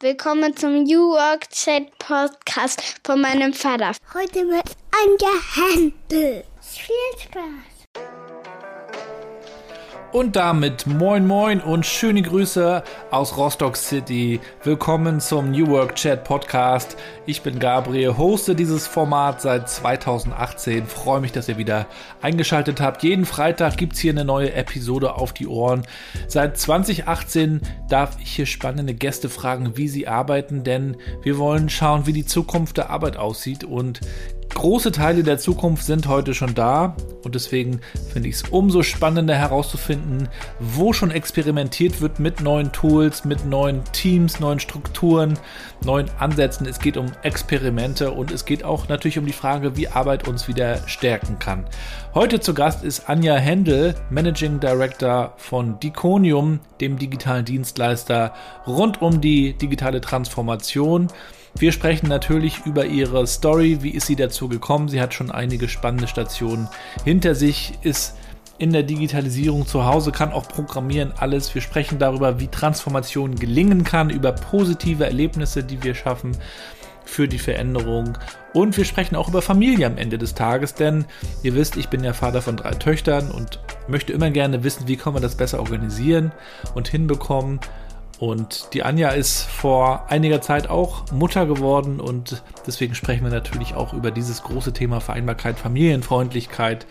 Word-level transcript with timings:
Willkommen 0.00 0.54
zum 0.54 0.82
New 0.82 1.12
Work 1.12 1.48
Chat 1.48 1.98
Podcast 1.98 3.00
von 3.02 3.18
meinem 3.18 3.54
Vater. 3.54 3.92
Heute 4.12 4.46
wird 4.46 4.76
eingehandelt. 4.92 6.44
Viel 6.60 7.18
Spaß. 7.18 7.75
Und 10.12 10.36
damit 10.36 10.86
moin 10.86 11.26
moin 11.26 11.60
und 11.60 11.84
schöne 11.84 12.22
Grüße 12.22 12.82
aus 13.10 13.36
Rostock 13.36 13.76
City. 13.76 14.40
Willkommen 14.62 15.20
zum 15.20 15.50
New 15.50 15.66
Work 15.66 15.96
Chat 15.96 16.22
Podcast. 16.22 16.96
Ich 17.26 17.42
bin 17.42 17.58
Gabriel, 17.58 18.16
hoste 18.16 18.54
dieses 18.54 18.86
Format 18.86 19.42
seit 19.42 19.68
2018. 19.68 20.86
Freue 20.86 21.20
mich, 21.20 21.32
dass 21.32 21.48
ihr 21.48 21.58
wieder 21.58 21.86
eingeschaltet 22.22 22.80
habt. 22.80 23.02
Jeden 23.02 23.26
Freitag 23.26 23.76
gibt 23.76 23.94
es 23.94 23.98
hier 23.98 24.12
eine 24.12 24.24
neue 24.24 24.52
Episode 24.54 25.16
auf 25.16 25.32
die 25.32 25.48
Ohren. 25.48 25.82
Seit 26.28 26.56
2018 26.56 27.60
darf 27.88 28.16
ich 28.20 28.30
hier 28.30 28.46
spannende 28.46 28.94
Gäste 28.94 29.28
fragen, 29.28 29.76
wie 29.76 29.88
sie 29.88 30.06
arbeiten, 30.06 30.62
denn 30.62 30.96
wir 31.22 31.36
wollen 31.36 31.68
schauen, 31.68 32.06
wie 32.06 32.12
die 32.12 32.26
Zukunft 32.26 32.76
der 32.76 32.90
Arbeit 32.90 33.16
aussieht 33.16 33.64
und 33.64 34.00
Große 34.56 34.90
Teile 34.90 35.22
der 35.22 35.36
Zukunft 35.36 35.84
sind 35.84 36.08
heute 36.08 36.32
schon 36.32 36.54
da 36.54 36.96
und 37.22 37.34
deswegen 37.34 37.82
finde 38.10 38.30
ich 38.30 38.36
es 38.36 38.42
umso 38.44 38.82
spannender 38.82 39.34
herauszufinden, 39.34 40.30
wo 40.58 40.94
schon 40.94 41.10
experimentiert 41.10 42.00
wird 42.00 42.20
mit 42.20 42.40
neuen 42.40 42.72
Tools, 42.72 43.26
mit 43.26 43.44
neuen 43.44 43.84
Teams, 43.92 44.40
neuen 44.40 44.58
Strukturen, 44.58 45.38
neuen 45.84 46.08
Ansätzen. 46.18 46.66
Es 46.66 46.78
geht 46.78 46.96
um 46.96 47.12
Experimente 47.22 48.12
und 48.12 48.30
es 48.30 48.46
geht 48.46 48.64
auch 48.64 48.88
natürlich 48.88 49.18
um 49.18 49.26
die 49.26 49.34
Frage, 49.34 49.76
wie 49.76 49.88
Arbeit 49.88 50.26
uns 50.26 50.48
wieder 50.48 50.78
stärken 50.88 51.38
kann. 51.38 51.66
Heute 52.14 52.40
zu 52.40 52.54
Gast 52.54 52.82
ist 52.82 53.10
Anja 53.10 53.34
Händel, 53.36 53.94
Managing 54.08 54.58
Director 54.58 55.34
von 55.36 55.78
Diconium, 55.80 56.60
dem 56.80 56.98
digitalen 56.98 57.44
Dienstleister 57.44 58.32
rund 58.66 59.02
um 59.02 59.20
die 59.20 59.52
digitale 59.52 60.00
Transformation. 60.00 61.08
Wir 61.58 61.72
sprechen 61.72 62.08
natürlich 62.08 62.66
über 62.66 62.84
ihre 62.84 63.26
Story, 63.26 63.78
wie 63.80 63.90
ist 63.90 64.06
sie 64.06 64.16
dazu 64.16 64.46
gekommen. 64.46 64.88
Sie 64.88 65.00
hat 65.00 65.14
schon 65.14 65.30
einige 65.30 65.68
spannende 65.68 66.06
Stationen 66.06 66.68
hinter 67.02 67.34
sich, 67.34 67.72
ist 67.80 68.14
in 68.58 68.72
der 68.74 68.82
Digitalisierung 68.82 69.66
zu 69.66 69.86
Hause, 69.86 70.12
kann 70.12 70.32
auch 70.32 70.48
programmieren, 70.48 71.12
alles. 71.16 71.54
Wir 71.54 71.62
sprechen 71.62 71.98
darüber, 71.98 72.40
wie 72.40 72.48
Transformation 72.48 73.36
gelingen 73.36 73.84
kann, 73.84 74.10
über 74.10 74.32
positive 74.32 75.06
Erlebnisse, 75.06 75.64
die 75.64 75.82
wir 75.82 75.94
schaffen 75.94 76.36
für 77.06 77.26
die 77.26 77.38
Veränderung. 77.38 78.18
Und 78.52 78.76
wir 78.76 78.84
sprechen 78.84 79.16
auch 79.16 79.28
über 79.28 79.40
Familie 79.40 79.86
am 79.86 79.96
Ende 79.96 80.18
des 80.18 80.34
Tages, 80.34 80.74
denn 80.74 81.06
ihr 81.42 81.54
wisst, 81.54 81.76
ich 81.76 81.88
bin 81.88 82.04
ja 82.04 82.12
Vater 82.12 82.42
von 82.42 82.56
drei 82.56 82.72
Töchtern 82.72 83.30
und 83.30 83.60
möchte 83.88 84.12
immer 84.12 84.30
gerne 84.30 84.62
wissen, 84.62 84.88
wie 84.88 84.96
kann 84.96 85.14
man 85.14 85.22
das 85.22 85.36
besser 85.36 85.60
organisieren 85.60 86.32
und 86.74 86.88
hinbekommen. 86.88 87.60
Und 88.18 88.68
die 88.72 88.82
Anja 88.82 89.10
ist 89.10 89.42
vor 89.42 90.06
einiger 90.08 90.40
Zeit 90.40 90.70
auch 90.70 91.10
Mutter 91.12 91.44
geworden 91.46 92.00
und 92.00 92.42
deswegen 92.66 92.94
sprechen 92.94 93.24
wir 93.24 93.30
natürlich 93.30 93.74
auch 93.74 93.92
über 93.92 94.10
dieses 94.10 94.42
große 94.42 94.72
Thema 94.72 95.00
Vereinbarkeit, 95.00 95.58
Familienfreundlichkeit 95.58 96.86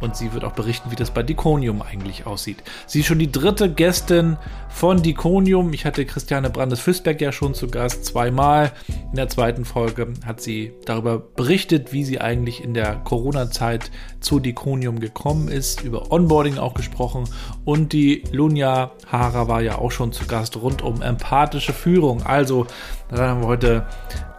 und 0.00 0.16
sie 0.16 0.32
wird 0.32 0.44
auch 0.44 0.52
berichten, 0.52 0.90
wie 0.90 0.96
das 0.96 1.10
bei 1.10 1.22
Diconium 1.22 1.82
eigentlich 1.82 2.26
aussieht. 2.26 2.62
Sie 2.86 3.00
ist 3.00 3.06
schon 3.06 3.18
die 3.18 3.30
dritte 3.30 3.70
Gästin 3.72 4.36
von 4.68 5.02
Diconium. 5.02 5.72
Ich 5.72 5.84
hatte 5.84 6.04
Christiane 6.04 6.50
Brandes-Füßberg 6.50 7.20
ja 7.20 7.32
schon 7.32 7.54
zu 7.54 7.68
Gast 7.68 8.04
zweimal. 8.04 8.72
In 8.88 9.16
der 9.16 9.28
zweiten 9.28 9.64
Folge 9.64 10.12
hat 10.24 10.40
sie 10.40 10.72
darüber 10.84 11.18
berichtet, 11.18 11.92
wie 11.92 12.04
sie 12.04 12.20
eigentlich 12.20 12.62
in 12.62 12.74
der 12.74 12.96
Corona-Zeit 12.96 13.90
zu 14.20 14.40
Diconium 14.40 15.00
gekommen 15.00 15.48
ist, 15.48 15.82
über 15.82 16.10
Onboarding 16.10 16.58
auch 16.58 16.74
gesprochen 16.74 17.24
und 17.64 17.92
die 17.92 18.24
Lunja 18.30 18.92
Hara 19.10 19.48
war 19.48 19.62
ja 19.62 19.78
auch 19.78 19.90
schon 19.90 20.12
zu 20.12 20.26
Gast 20.26 20.56
rund 20.56 20.82
um 20.82 21.02
empathische 21.02 21.72
Führung. 21.72 22.22
Also, 22.22 22.66
da 23.10 23.28
haben 23.28 23.42
wir 23.42 23.48
heute 23.48 23.86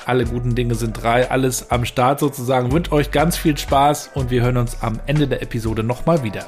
alle 0.05 0.25
guten 0.25 0.55
Dinge 0.55 0.75
sind 0.75 1.01
drei. 1.01 1.29
Alles 1.29 1.71
am 1.71 1.85
Start 1.85 2.19
sozusagen. 2.19 2.71
Wünsche 2.71 2.91
euch 2.91 3.11
ganz 3.11 3.37
viel 3.37 3.57
Spaß 3.57 4.11
und 4.13 4.29
wir 4.29 4.43
hören 4.43 4.57
uns 4.57 4.81
am 4.81 4.99
Ende 5.07 5.27
der 5.27 5.41
Episode 5.41 5.83
nochmal 5.83 6.23
wieder. 6.23 6.45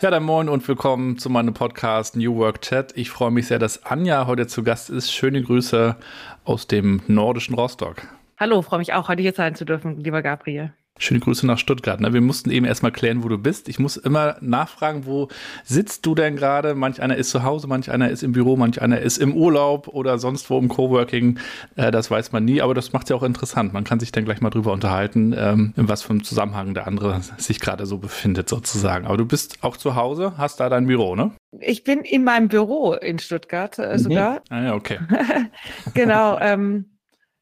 Ja, 0.00 0.10
dann 0.10 0.24
moin 0.24 0.48
und 0.50 0.66
willkommen 0.68 1.16
zu 1.16 1.30
meinem 1.30 1.54
Podcast 1.54 2.16
New 2.16 2.36
Work 2.36 2.60
Chat. 2.60 2.92
Ich 2.94 3.10
freue 3.10 3.30
mich 3.30 3.46
sehr, 3.46 3.58
dass 3.58 3.86
Anja 3.86 4.26
heute 4.26 4.46
zu 4.46 4.62
Gast 4.62 4.90
ist. 4.90 5.12
Schöne 5.12 5.42
Grüße 5.42 5.96
aus 6.44 6.66
dem 6.66 7.02
nordischen 7.06 7.54
Rostock. 7.54 8.02
Hallo, 8.38 8.60
freue 8.62 8.80
mich 8.80 8.92
auch, 8.92 9.08
heute 9.08 9.22
hier 9.22 9.32
sein 9.32 9.54
zu 9.54 9.64
dürfen, 9.64 10.00
lieber 10.00 10.20
Gabriel. 10.20 10.74
Schöne 10.96 11.18
Grüße 11.18 11.44
nach 11.44 11.58
Stuttgart. 11.58 12.00
Ne? 12.00 12.12
Wir 12.12 12.20
mussten 12.20 12.52
eben 12.52 12.64
erstmal 12.64 12.92
klären, 12.92 13.24
wo 13.24 13.28
du 13.28 13.36
bist. 13.36 13.68
Ich 13.68 13.80
muss 13.80 13.96
immer 13.96 14.36
nachfragen, 14.40 15.06
wo 15.06 15.26
sitzt 15.64 16.06
du 16.06 16.14
denn 16.14 16.36
gerade? 16.36 16.76
Manch 16.76 17.02
einer 17.02 17.16
ist 17.16 17.30
zu 17.30 17.42
Hause, 17.42 17.66
manch 17.66 17.90
einer 17.90 18.10
ist 18.10 18.22
im 18.22 18.30
Büro, 18.30 18.56
manch 18.56 18.80
einer 18.80 19.00
ist 19.00 19.18
im 19.18 19.34
Urlaub 19.34 19.88
oder 19.88 20.18
sonst 20.18 20.48
wo 20.50 20.58
im 20.58 20.68
Coworking. 20.68 21.40
Äh, 21.74 21.90
das 21.90 22.12
weiß 22.12 22.30
man 22.30 22.44
nie, 22.44 22.62
aber 22.62 22.74
das 22.74 22.92
macht 22.92 23.06
es 23.06 23.10
ja 23.10 23.16
auch 23.16 23.24
interessant. 23.24 23.72
Man 23.72 23.82
kann 23.82 23.98
sich 23.98 24.12
dann 24.12 24.24
gleich 24.24 24.40
mal 24.40 24.50
drüber 24.50 24.72
unterhalten, 24.72 25.34
ähm, 25.36 25.74
in 25.76 25.88
was 25.88 26.02
für 26.02 26.10
einem 26.10 26.22
Zusammenhang 26.22 26.74
der 26.74 26.86
andere 26.86 27.20
sich 27.38 27.58
gerade 27.58 27.86
so 27.86 27.98
befindet, 27.98 28.48
sozusagen. 28.48 29.06
Aber 29.06 29.16
du 29.16 29.26
bist 29.26 29.64
auch 29.64 29.76
zu 29.76 29.96
Hause, 29.96 30.34
hast 30.38 30.60
da 30.60 30.68
dein 30.68 30.86
Büro, 30.86 31.16
ne? 31.16 31.32
Ich 31.58 31.82
bin 31.82 32.02
in 32.02 32.22
meinem 32.22 32.46
Büro 32.46 32.92
in 32.92 33.18
Stuttgart 33.18 33.76
äh, 33.80 33.98
sogar. 33.98 34.34
Mhm. 34.34 34.40
Ah 34.50 34.62
ja, 34.62 34.74
okay. 34.74 35.00
genau. 35.94 36.38
Ähm, 36.38 36.98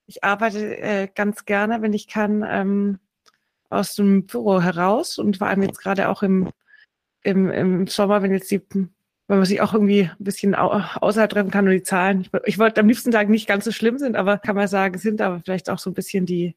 ich 0.06 0.24
arbeite 0.24 0.78
äh, 0.78 1.08
ganz 1.14 1.44
gerne, 1.44 1.82
wenn 1.82 1.92
ich 1.92 2.08
kann. 2.08 2.42
Ähm, 2.48 2.98
aus 3.72 3.94
dem 3.94 4.26
Büro 4.26 4.60
heraus 4.60 5.18
und 5.18 5.38
vor 5.38 5.46
allem 5.48 5.62
jetzt 5.62 5.80
gerade 5.80 6.08
auch 6.08 6.22
im, 6.22 6.50
im, 7.22 7.50
im 7.50 7.86
Sommer, 7.86 8.22
wenn 8.22 8.32
jetzt 8.32 8.50
die, 8.50 8.60
wenn 8.70 9.38
man 9.38 9.44
sich 9.44 9.60
auch 9.60 9.72
irgendwie 9.72 10.02
ein 10.02 10.24
bisschen 10.24 10.54
außerhalb 10.54 11.30
treffen 11.30 11.50
kann 11.50 11.66
und 11.66 11.72
die 11.72 11.82
Zahlen, 11.82 12.28
ich, 12.44 12.58
wollte 12.58 12.80
am 12.80 12.88
liebsten 12.88 13.12
sagen, 13.12 13.30
nicht 13.30 13.48
ganz 13.48 13.64
so 13.64 13.72
schlimm 13.72 13.98
sind, 13.98 14.16
aber 14.16 14.38
kann 14.38 14.56
man 14.56 14.68
sagen, 14.68 14.98
sind 14.98 15.20
aber 15.20 15.40
vielleicht 15.40 15.70
auch 15.70 15.78
so 15.78 15.90
ein 15.90 15.94
bisschen 15.94 16.26
die, 16.26 16.56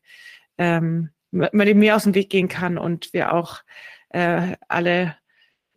ähm, 0.57 1.09
man 1.31 1.65
dem 1.65 1.79
mehr 1.79 1.95
aus 1.95 2.03
dem 2.03 2.15
Weg 2.15 2.29
gehen 2.29 2.47
kann 2.47 2.77
und 2.77 3.13
wir 3.13 3.33
auch 3.33 3.61
äh, 4.09 4.55
alle 4.67 5.15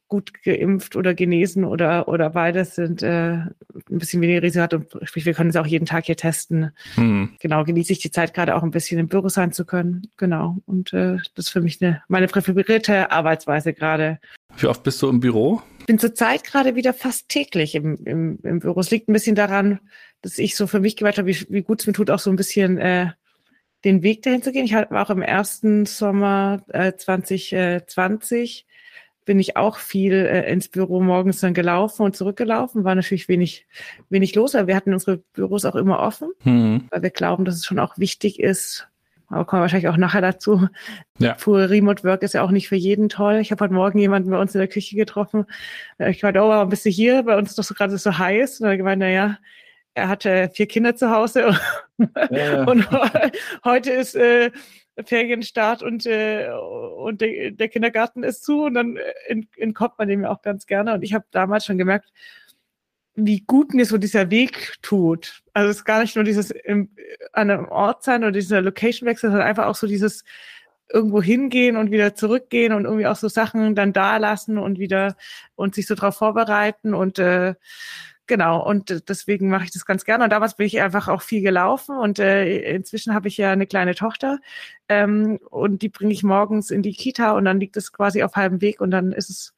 gut 0.09 0.43
geimpft 0.43 0.97
oder 0.97 1.15
genesen 1.15 1.65
oder, 1.65 2.09
oder 2.09 2.31
beides 2.31 2.75
sind, 2.75 3.03
äh, 3.03 3.33
ein 3.35 3.55
bisschen 3.87 4.21
weniger 4.23 4.43
Risiko 4.43 4.63
hat 4.63 4.75
und 4.75 4.87
sprich, 5.03 5.27
wir 5.27 5.35
können 5.35 5.51
es 5.51 5.57
auch 5.57 5.67
jeden 5.67 5.87
Tag 5.87 6.07
hier 6.07 6.17
testen. 6.17 6.73
Hm. 6.95 7.37
Genau, 7.41 7.65
genieße 7.65 7.93
ich 7.93 7.99
die 7.99 8.11
Zeit 8.11 8.35
gerade 8.35 8.57
auch 8.57 8.63
ein 8.63 8.71
bisschen 8.71 8.99
im 8.99 9.09
Büro 9.09 9.29
sein 9.29 9.53
zu 9.53 9.65
können. 9.65 10.11
Genau. 10.17 10.57
Und 10.67 10.93
äh, 10.93 11.17
das 11.35 11.47
ist 11.47 11.51
für 11.51 11.61
mich 11.61 11.83
eine, 11.83 12.03
meine 12.09 12.27
präferierte 12.27 13.11
Arbeitsweise 13.11 13.73
gerade. 13.73 14.19
Wie 14.57 14.67
oft 14.67 14.83
bist 14.83 15.01
du 15.03 15.09
im 15.09 15.21
Büro? 15.21 15.63
Ich 15.81 15.87
bin 15.87 15.99
zurzeit 15.99 16.45
gerade 16.45 16.75
wieder 16.75 16.93
fast 16.93 17.29
täglich 17.29 17.75
im, 17.75 17.97
im, 18.05 18.39
im 18.43 18.59
Büro. 18.61 18.81
Es 18.81 18.91
liegt 18.91 19.09
ein 19.09 19.13
bisschen 19.13 19.37
daran, 19.37 19.81
dass 20.23 20.39
ich 20.39 20.57
so 20.57 20.67
für 20.67 20.81
mich 20.81 20.97
gemerkt 20.97 21.19
habe, 21.19 21.29
wie, 21.29 21.47
wie 21.49 21.63
gut 21.63 21.81
es 21.81 21.87
mir 21.87 21.93
tut, 21.93 22.11
auch 22.11 22.19
so 22.19 22.31
ein 22.31 22.37
bisschen 22.37 22.79
äh, 22.79 23.11
den 23.85 24.03
Weg 24.03 24.23
dahin 24.23 24.43
zu 24.43 24.53
gehen. 24.53 24.65
Ich 24.65 24.75
war 24.75 24.91
auch 24.91 25.11
im 25.11 25.23
ersten 25.23 25.87
Sommer 25.87 26.63
äh, 26.69 26.95
2020 26.95 28.67
bin 29.29 29.39
ich 29.39 29.59
auch 29.59 29.77
viel 29.77 30.15
äh, 30.15 30.51
ins 30.51 30.69
Büro 30.69 31.03
morgens 31.03 31.41
dann 31.41 31.53
gelaufen 31.53 32.01
und 32.01 32.17
zurückgelaufen. 32.17 32.85
War 32.85 32.95
natürlich 32.95 33.29
wenig, 33.29 33.67
wenig 34.09 34.35
los, 34.35 34.55
aber 34.55 34.69
wir 34.69 34.75
hatten 34.75 34.95
unsere 34.95 35.19
Büros 35.19 35.67
auch 35.67 35.75
immer 35.75 35.99
offen, 35.99 36.31
mhm. 36.45 36.85
weil 36.89 37.03
wir 37.03 37.11
glauben, 37.11 37.45
dass 37.45 37.57
es 37.57 37.67
schon 37.67 37.79
auch 37.79 37.99
wichtig 37.99 38.41
ist. 38.41 38.89
Aber 39.29 39.45
kommen 39.45 39.61
wir 39.61 39.65
wahrscheinlich 39.65 39.89
auch 39.89 39.99
nachher 39.99 40.23
dazu. 40.23 40.67
Ja. 41.19 41.35
Pure 41.35 41.69
Remote 41.69 42.05
Work 42.05 42.23
ist 42.23 42.33
ja 42.33 42.43
auch 42.43 42.51
nicht 42.51 42.69
für 42.69 42.77
jeden 42.77 43.11
toll. 43.11 43.35
Ich 43.35 43.51
habe 43.51 43.63
heute 43.63 43.75
Morgen 43.75 43.99
jemanden 43.99 44.31
bei 44.31 44.41
uns 44.41 44.55
in 44.55 44.61
der 44.61 44.69
Küche 44.69 44.97
getroffen. 44.97 45.45
Äh, 45.99 46.11
ich 46.13 46.23
meinte, 46.23 46.41
oh, 46.41 46.49
warum 46.49 46.71
bist 46.71 46.87
du 46.87 46.89
hier? 46.89 47.23
Bei 47.25 47.37
uns 47.37 47.51
ist 47.51 47.59
doch 47.59 47.65
so 47.65 47.75
gerade 47.75 47.99
so 47.99 48.17
heiß. 48.17 48.63
Und 48.63 48.69
er 48.69 48.79
gemeint, 48.79 49.01
naja, 49.01 49.37
er 49.93 50.09
hatte 50.09 50.51
vier 50.55 50.69
Kinder 50.69 50.97
zu 50.97 51.11
Hause 51.11 51.55
ja. 52.31 52.65
und 52.65 52.89
heute 53.65 53.91
ist 53.91 54.15
äh, 54.15 54.53
Ferienstart 55.05 55.83
und, 55.83 56.07
äh, 56.07 56.49
und 56.97 57.21
de, 57.21 57.51
der 57.51 57.69
Kindergarten 57.69 58.23
ist 58.23 58.45
zu 58.45 58.65
und 58.65 58.75
dann 58.75 58.99
entkommt 59.57 59.99
man 59.99 60.09
dem 60.09 60.23
ja 60.23 60.31
auch 60.31 60.43
ganz 60.43 60.67
gerne. 60.67 60.95
Und 60.95 61.03
ich 61.03 61.15
habe 61.15 61.25
damals 61.31 61.65
schon 61.65 61.79
gemerkt, 61.79 62.13
wie 63.15 63.41
gut 63.41 63.75
mir 63.75 63.85
so 63.85 63.99
dieser 63.99 64.31
Weg 64.31 64.77
tut. 64.81 65.43
Also 65.53 65.71
es 65.71 65.79
ist 65.79 65.85
gar 65.85 66.01
nicht 66.01 66.15
nur 66.15 66.25
dieses 66.25 66.51
im, 66.51 66.91
an 67.33 67.51
einem 67.51 67.67
Ort 67.67 68.05
sein 68.05 68.23
oder 68.23 68.33
dieser 68.33 68.61
Location-Wechsel, 68.61 69.31
sondern 69.31 69.47
einfach 69.47 69.67
auch 69.67 69.75
so 69.75 69.87
dieses 69.87 70.25
irgendwo 70.91 71.21
hingehen 71.21 71.77
und 71.77 71.91
wieder 71.91 72.15
zurückgehen 72.15 72.73
und 72.73 72.85
irgendwie 72.85 73.07
auch 73.07 73.17
so 73.17 73.29
Sachen 73.29 73.75
dann 73.75 73.93
da 73.93 74.17
lassen 74.17 74.57
und 74.57 74.79
wieder 74.79 75.17
und 75.55 75.75
sich 75.75 75.87
so 75.87 75.95
drauf 75.95 76.17
vorbereiten 76.17 76.95
und 76.95 77.19
äh, 77.19 77.55
Genau, 78.29 78.63
und 78.63 79.09
deswegen 79.09 79.49
mache 79.49 79.65
ich 79.65 79.71
das 79.71 79.87
ganz 79.87 80.05
gerne. 80.05 80.25
Und 80.25 80.31
damals 80.31 80.55
bin 80.55 80.67
ich 80.67 80.83
einfach 80.83 81.09
auch 81.09 81.23
viel 81.23 81.41
gelaufen 81.41 81.97
und 81.97 82.19
äh, 82.19 82.75
inzwischen 82.75 83.15
habe 83.15 83.27
ich 83.27 83.39
ja 83.39 83.51
eine 83.51 83.67
kleine 83.67 83.95
Tochter 83.95 84.39
ähm, 84.91 85.39
und 85.49 85.81
die 85.81 85.89
bringe 85.89 86.13
ich 86.13 86.23
morgens 86.23 86.71
in 86.71 86.83
die 86.83 86.93
Kita 86.93 87.33
und 87.33 87.47
dann 87.47 87.59
liegt 87.59 87.79
es 87.79 87.91
quasi 87.91 88.23
auf 88.23 88.37
halbem 88.37 88.61
Weg 88.61 88.83
und 88.83 88.91
dann 88.91 89.13
ist 89.13 89.31
es 89.31 89.55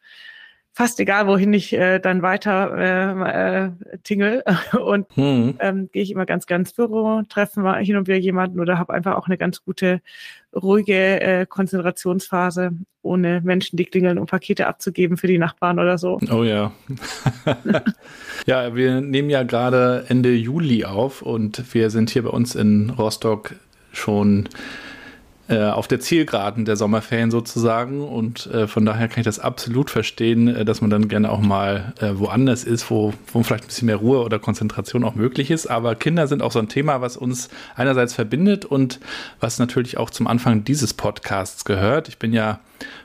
fast 0.73 1.01
egal, 1.01 1.27
wohin 1.27 1.53
ich 1.53 1.73
äh, 1.73 1.99
dann 1.99 2.23
weiter 2.23 2.77
äh, 2.77 3.65
äh, 3.65 3.71
tingle. 4.03 4.45
Und 4.73 5.07
hm. 5.15 5.57
ähm, 5.59 5.89
gehe 5.93 6.03
ich 6.03 6.11
immer 6.11 6.27
ganz, 6.27 6.47
ganz 6.47 6.73
Büro, 6.73 7.23
treffe 7.29 7.61
mal 7.61 7.85
hin 7.85 7.97
und 7.97 8.07
wieder 8.07 8.19
jemanden 8.19 8.61
oder 8.61 8.79
habe 8.79 8.95
einfach 8.95 9.17
auch 9.17 9.27
eine 9.27 9.37
ganz 9.37 9.65
gute, 9.65 10.01
ruhige 10.55 11.21
äh, 11.21 11.47
Konzentrationsphase, 11.47 12.73
ohne 13.03 13.41
Menschen, 13.43 13.77
die 13.77 13.85
klingeln, 13.85 14.19
um 14.19 14.27
Pakete 14.27 14.67
abzugeben 14.67 15.17
für 15.17 15.27
die 15.27 15.39
Nachbarn 15.39 15.79
oder 15.79 15.99
so. 15.99 16.19
Oh 16.31 16.45
ja. 16.45 16.73
ja, 18.47 18.75
wir 18.75 19.01
nehmen 19.01 19.31
ja 19.31 19.43
gerade 19.43 20.05
Ende 20.09 20.35
Juli 20.35 20.85
auf 20.85 21.23
und 21.23 21.75
wir 21.75 21.91
sind 21.91 22.11
hier 22.11 22.23
bei 22.23 22.31
uns 22.31 22.55
in 22.55 22.91
Rostock 22.91 23.55
schon 23.93 24.49
äh, 25.51 25.65
auf 25.65 25.89
der 25.89 25.99
Zielgeraden 25.99 26.65
der 26.65 26.77
Sommerferien 26.77 27.33
sozusagen. 27.33 28.03
Und 28.03 28.47
äh, 28.47 28.69
von 28.69 28.87
daher 28.87 29.09
kann 29.09 29.21
ich 29.21 29.25
das 29.25 29.41
absolut 29.41 29.91
verstehen, 29.91 30.47
äh, 30.47 30.65
dass 30.65 30.81
man 30.81 30.91
dann 30.91 31.09
gerne 31.09 31.31
auch 31.31 31.41
mal 31.41 31.93
äh, 31.99 32.13
woanders 32.15 32.63
ist, 32.63 32.89
wo, 32.89 33.13
wo 33.33 33.43
vielleicht 33.43 33.65
ein 33.65 33.67
bisschen 33.67 33.87
mehr 33.87 33.97
Ruhe 33.97 34.23
oder 34.23 34.39
Konzentration 34.39 35.03
auch 35.03 35.17
möglich 35.17 35.51
ist. 35.51 35.67
Aber 35.67 35.97
Kinder 35.97 36.29
sind 36.29 36.41
auch 36.41 36.53
so 36.53 36.61
ein 36.61 36.69
Thema, 36.69 37.01
was 37.01 37.17
uns 37.17 37.49
einerseits 37.75 38.15
verbindet 38.15 38.65
und 38.65 39.01
was 39.41 39.59
natürlich 39.59 39.97
auch 39.97 40.11
zum 40.11 40.29
Anfang 40.29 40.63
dieses 40.63 40.95
Podcasts 40.95 41.65
gehört. 41.65 42.09
Ich 42.09 42.19
bin 42.19 42.33
ja 42.33 42.61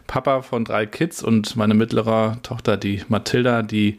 Papa 0.06 0.44
von 0.44 0.66
drei 0.66 0.86
Kids 0.86 1.24
und 1.24 1.56
meine 1.56 1.74
mittlere 1.74 2.38
Tochter, 2.44 2.78
die 2.78 3.02
Mathilda, 3.10 3.64
die 3.64 3.98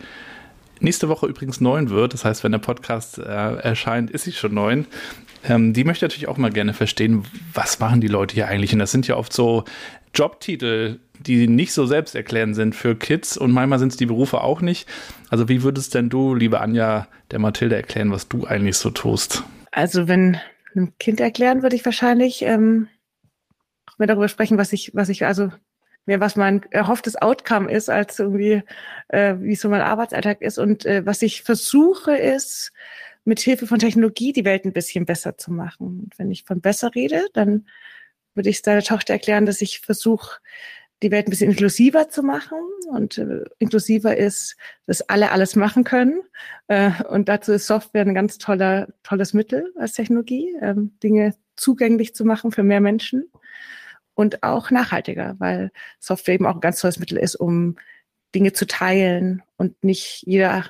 nächste 0.80 1.08
Woche 1.08 1.26
übrigens 1.26 1.60
neun 1.60 1.90
wird. 1.90 2.12
Das 2.14 2.24
heißt, 2.24 2.44
wenn 2.44 2.52
der 2.52 2.58
Podcast 2.58 3.18
äh, 3.18 3.22
erscheint, 3.22 4.10
ist 4.10 4.22
sie 4.22 4.32
schon 4.32 4.54
neun. 4.54 4.86
Ähm, 5.48 5.72
die 5.72 5.84
möchte 5.84 6.04
natürlich 6.04 6.28
auch 6.28 6.36
mal 6.36 6.50
gerne 6.50 6.74
verstehen, 6.74 7.24
was 7.52 7.78
machen 7.78 8.00
die 8.00 8.08
Leute 8.08 8.34
hier 8.34 8.48
eigentlich? 8.48 8.72
Und 8.72 8.78
das 8.78 8.90
sind 8.90 9.06
ja 9.06 9.16
oft 9.16 9.32
so 9.32 9.64
Jobtitel, 10.14 10.98
die 11.20 11.46
nicht 11.46 11.72
so 11.72 11.86
selbsterklärend 11.86 12.54
sind 12.54 12.74
für 12.74 12.96
Kids 12.96 13.36
und 13.36 13.52
manchmal 13.52 13.78
sind 13.78 13.92
es 13.92 13.96
die 13.96 14.06
Berufe 14.06 14.40
auch 14.40 14.60
nicht. 14.60 14.88
Also 15.30 15.48
wie 15.48 15.62
würdest 15.62 15.94
denn 15.94 16.08
du, 16.08 16.34
liebe 16.34 16.60
Anja, 16.60 17.08
der 17.30 17.38
Mathilde 17.38 17.76
erklären, 17.76 18.10
was 18.10 18.28
du 18.28 18.46
eigentlich 18.46 18.76
so 18.76 18.90
tust? 18.90 19.44
Also 19.72 20.08
wenn 20.08 20.38
einem 20.74 20.92
Kind 20.98 21.20
erklären, 21.20 21.62
würde 21.62 21.76
ich 21.76 21.84
wahrscheinlich 21.84 22.42
ähm, 22.42 22.88
mehr 23.98 24.08
darüber 24.08 24.28
sprechen, 24.28 24.58
was 24.58 24.72
ich, 24.72 24.92
was 24.94 25.08
ich 25.08 25.24
also 25.24 25.50
mehr 26.06 26.20
was 26.20 26.36
mein 26.36 26.62
erhofftes 26.70 27.16
Outcome 27.16 27.70
ist, 27.70 27.90
als 27.90 28.18
irgendwie 28.18 28.62
äh, 29.08 29.34
wie 29.38 29.56
so 29.56 29.68
mein 29.68 29.80
Arbeitsalltag 29.80 30.40
ist. 30.40 30.58
Und 30.58 30.86
äh, 30.86 31.04
was 31.04 31.20
ich 31.22 31.42
versuche 31.42 32.16
ist, 32.16 32.72
mit 33.26 33.40
Hilfe 33.40 33.66
von 33.66 33.78
Technologie 33.78 34.32
die 34.32 34.44
Welt 34.44 34.64
ein 34.64 34.72
bisschen 34.72 35.04
besser 35.04 35.36
zu 35.36 35.52
machen. 35.52 35.86
Und 35.86 36.18
wenn 36.18 36.30
ich 36.30 36.44
von 36.44 36.60
besser 36.60 36.94
rede, 36.94 37.26
dann 37.34 37.66
würde 38.34 38.50
ich 38.50 38.62
deiner 38.62 38.82
Tochter 38.82 39.14
erklären, 39.14 39.46
dass 39.46 39.60
ich 39.60 39.80
versuche, 39.80 40.38
die 41.02 41.10
Welt 41.10 41.26
ein 41.26 41.30
bisschen 41.30 41.50
inklusiver 41.50 42.08
zu 42.08 42.22
machen. 42.22 42.58
Und 42.88 43.18
äh, 43.18 43.44
inklusiver 43.58 44.16
ist, 44.16 44.56
dass 44.86 45.02
alle 45.02 45.32
alles 45.32 45.56
machen 45.56 45.82
können. 45.82 46.20
Äh, 46.68 46.92
und 47.04 47.28
dazu 47.28 47.52
ist 47.52 47.66
Software 47.66 48.02
ein 48.02 48.14
ganz 48.14 48.38
toller, 48.38 48.88
tolles 49.02 49.34
Mittel 49.34 49.72
als 49.76 49.94
Technologie, 49.94 50.54
ähm, 50.62 50.96
Dinge 51.02 51.34
zugänglich 51.56 52.14
zu 52.14 52.24
machen 52.24 52.52
für 52.52 52.62
mehr 52.62 52.80
Menschen 52.80 53.30
und 54.14 54.42
auch 54.42 54.70
nachhaltiger, 54.70 55.34
weil 55.38 55.72
Software 55.98 56.34
eben 56.34 56.46
auch 56.46 56.54
ein 56.54 56.60
ganz 56.60 56.80
tolles 56.80 56.98
Mittel 56.98 57.18
ist, 57.18 57.34
um 57.34 57.76
Dinge 58.34 58.52
zu 58.52 58.66
teilen 58.66 59.42
und 59.56 59.82
nicht 59.82 60.22
jeder 60.26 60.66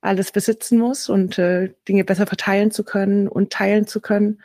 alles 0.00 0.32
besitzen 0.32 0.78
muss 0.78 1.08
und 1.08 1.38
äh, 1.38 1.72
Dinge 1.88 2.04
besser 2.04 2.26
verteilen 2.26 2.70
zu 2.70 2.84
können 2.84 3.28
und 3.28 3.50
teilen 3.50 3.86
zu 3.86 4.00
können. 4.00 4.40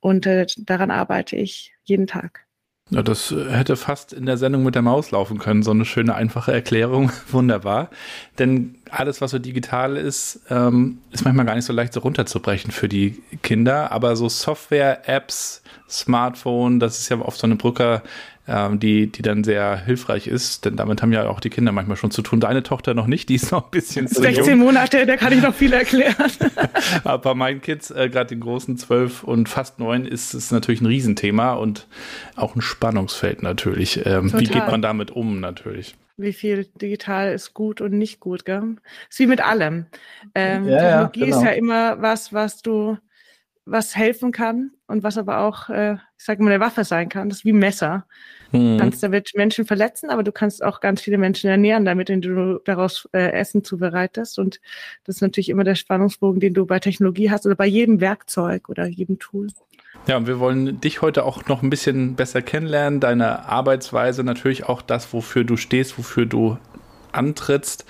Und 0.00 0.26
äh, 0.26 0.46
daran 0.58 0.90
arbeite 0.90 1.36
ich 1.36 1.74
jeden 1.84 2.06
Tag. 2.06 2.46
Ja, 2.90 3.02
das 3.02 3.32
hätte 3.32 3.74
fast 3.74 4.12
in 4.12 4.26
der 4.26 4.36
Sendung 4.36 4.62
mit 4.62 4.76
der 4.76 4.82
Maus 4.82 5.10
laufen 5.10 5.38
können. 5.38 5.64
So 5.64 5.72
eine 5.72 5.84
schöne, 5.84 6.14
einfache 6.14 6.52
Erklärung. 6.52 7.10
Wunderbar. 7.30 7.90
Denn 8.38 8.76
alles, 8.90 9.20
was 9.20 9.32
so 9.32 9.40
digital 9.40 9.96
ist, 9.96 10.42
ähm, 10.50 10.98
ist 11.10 11.24
manchmal 11.24 11.46
gar 11.46 11.56
nicht 11.56 11.64
so 11.64 11.72
leicht 11.72 11.92
so 11.92 12.00
runterzubrechen 12.00 12.70
für 12.70 12.88
die 12.88 13.20
Kinder. 13.42 13.90
Aber 13.90 14.14
so 14.14 14.28
Software, 14.28 15.08
Apps, 15.08 15.62
Smartphone, 15.88 16.78
das 16.78 17.00
ist 17.00 17.08
ja 17.08 17.18
oft 17.18 17.40
so 17.40 17.48
eine 17.48 17.56
Brücke, 17.56 18.02
ähm, 18.48 18.78
die, 18.78 19.06
die 19.06 19.22
dann 19.22 19.44
sehr 19.44 19.76
hilfreich 19.76 20.26
ist, 20.26 20.64
denn 20.64 20.76
damit 20.76 21.02
haben 21.02 21.12
ja 21.12 21.28
auch 21.28 21.40
die 21.40 21.50
Kinder 21.50 21.72
manchmal 21.72 21.96
schon 21.96 22.10
zu 22.10 22.22
tun. 22.22 22.40
Deine 22.40 22.62
Tochter 22.62 22.94
noch 22.94 23.06
nicht, 23.06 23.28
die 23.28 23.34
ist 23.34 23.50
noch 23.52 23.64
ein 23.64 23.70
bisschen 23.70 24.08
zu 24.08 24.20
16 24.22 24.46
jung. 24.46 24.58
Monate, 24.58 25.06
da 25.06 25.16
kann 25.16 25.32
ich 25.32 25.42
noch 25.42 25.54
viel 25.54 25.72
erklären. 25.72 26.14
Aber 27.04 27.18
bei 27.18 27.34
meinen 27.34 27.60
Kids, 27.60 27.90
äh, 27.90 28.08
gerade 28.08 28.28
den 28.28 28.40
großen 28.40 28.76
zwölf 28.76 29.24
und 29.24 29.48
fast 29.48 29.78
neun, 29.78 30.04
ist 30.04 30.34
es 30.34 30.50
natürlich 30.50 30.80
ein 30.80 30.86
Riesenthema 30.86 31.54
und 31.54 31.86
auch 32.36 32.54
ein 32.54 32.60
Spannungsfeld 32.60 33.42
natürlich. 33.42 34.04
Ähm, 34.06 34.32
wie 34.32 34.44
geht 34.44 34.68
man 34.68 34.82
damit 34.82 35.10
um 35.10 35.40
natürlich? 35.40 35.96
wie 36.16 36.32
viel 36.32 36.66
digital 36.80 37.32
ist 37.32 37.52
gut 37.54 37.80
und 37.80 37.92
nicht 37.92 38.20
gut, 38.20 38.44
gell? 38.44 38.76
Ist 39.10 39.18
wie 39.18 39.26
mit 39.26 39.44
allem. 39.44 39.86
Ähm, 40.34 40.66
ja, 40.66 41.08
Technologie 41.08 41.20
ja, 41.20 41.26
genau. 41.26 41.36
ist 41.36 41.44
ja 41.44 41.50
immer 41.50 42.02
was, 42.02 42.32
was 42.32 42.62
du, 42.62 42.96
was 43.66 43.96
helfen 43.96 44.30
kann 44.30 44.70
und 44.86 45.02
was 45.02 45.18
aber 45.18 45.40
auch, 45.40 45.68
äh, 45.68 45.94
ich 46.16 46.24
sage 46.24 46.42
mal, 46.42 46.52
eine 46.52 46.64
Waffe 46.64 46.84
sein 46.84 47.08
kann. 47.08 47.28
Das 47.28 47.38
ist 47.38 47.44
wie 47.44 47.52
ein 47.52 47.58
Messer. 47.58 48.06
Mhm. 48.52 48.76
Du 48.76 48.84
kannst 48.84 49.02
damit 49.02 49.32
Menschen 49.34 49.66
verletzen, 49.66 50.08
aber 50.08 50.22
du 50.22 50.30
kannst 50.30 50.62
auch 50.62 50.80
ganz 50.80 51.02
viele 51.02 51.18
Menschen 51.18 51.50
ernähren, 51.50 51.84
damit 51.84 52.08
du 52.08 52.60
daraus 52.64 53.08
äh, 53.12 53.32
Essen 53.32 53.64
zubereitest. 53.64 54.38
Und 54.38 54.60
das 55.04 55.16
ist 55.16 55.22
natürlich 55.22 55.48
immer 55.48 55.64
der 55.64 55.74
Spannungsbogen, 55.74 56.40
den 56.40 56.54
du 56.54 56.64
bei 56.64 56.78
Technologie 56.78 57.30
hast 57.30 57.44
oder 57.44 57.56
bei 57.56 57.66
jedem 57.66 58.00
Werkzeug 58.00 58.68
oder 58.68 58.86
jedem 58.86 59.18
Tool. 59.18 59.48
Ja, 60.06 60.16
und 60.16 60.28
wir 60.28 60.38
wollen 60.38 60.80
dich 60.80 61.02
heute 61.02 61.24
auch 61.24 61.46
noch 61.46 61.62
ein 61.62 61.70
bisschen 61.70 62.14
besser 62.14 62.40
kennenlernen, 62.40 63.00
deine 63.00 63.48
Arbeitsweise, 63.48 64.22
natürlich 64.22 64.68
auch 64.68 64.80
das, 64.80 65.12
wofür 65.12 65.42
du 65.42 65.56
stehst, 65.56 65.98
wofür 65.98 66.26
du 66.26 66.58
antrittst. 67.10 67.84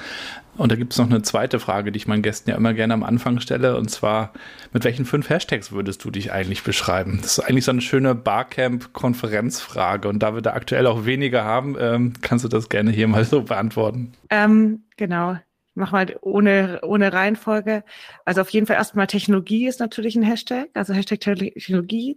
Und 0.57 0.73
da 0.73 0.77
gibt 0.77 0.93
es 0.93 0.99
noch 0.99 1.09
eine 1.09 1.23
zweite 1.23 1.61
Frage, 1.61 1.93
die 1.93 1.99
ich 1.99 2.07
meinen 2.07 2.23
Gästen 2.23 2.51
ja 2.51 2.57
immer 2.57 2.73
gerne 2.75 2.95
am 2.95 3.03
Anfang 3.03 3.41
stelle. 3.41 3.77
Und 3.77 3.91
zwar, 3.91 4.33
mit 4.73 4.85
welchen 4.85 5.05
fünf 5.05 5.29
Hashtags 5.29 5.73
würdest 5.73 6.05
du 6.05 6.11
dich 6.11 6.33
eigentlich 6.33 6.63
beschreiben? 6.63 7.19
Das 7.23 7.39
ist 7.39 7.45
eigentlich 7.45 7.65
so 7.65 7.73
eine 7.73 7.83
schöne 7.83 8.15
Barcamp-Konferenzfrage. 8.15 10.09
Und 10.09 10.21
da 10.21 10.35
wir 10.35 10.43
da 10.43 10.55
aktuell 10.55 10.87
auch 10.87 11.05
weniger 11.05 11.45
haben, 11.45 11.77
ähm, 11.79 12.15
kannst 12.23 12.45
du 12.45 12.49
das 12.49 12.69
gerne 12.69 12.91
hier 12.91 13.09
mal 13.09 13.25
so 13.25 13.43
beantworten. 13.43 14.13
Ähm, 14.31 14.85
genau. 14.97 15.37
Mach 15.75 15.93
mal 15.93 16.17
ohne, 16.23 16.81
ohne 16.83 17.13
Reihenfolge. 17.13 17.85
Also 18.25 18.41
auf 18.41 18.49
jeden 18.51 18.67
Fall 18.67 18.77
erstmal 18.77 19.07
Technologie 19.07 19.67
ist 19.67 19.79
natürlich 19.79 20.17
ein 20.17 20.23
Hashtag. 20.23 20.71
Also 20.73 20.95
Hashtag 20.95 21.21
Technologie. 21.21 22.17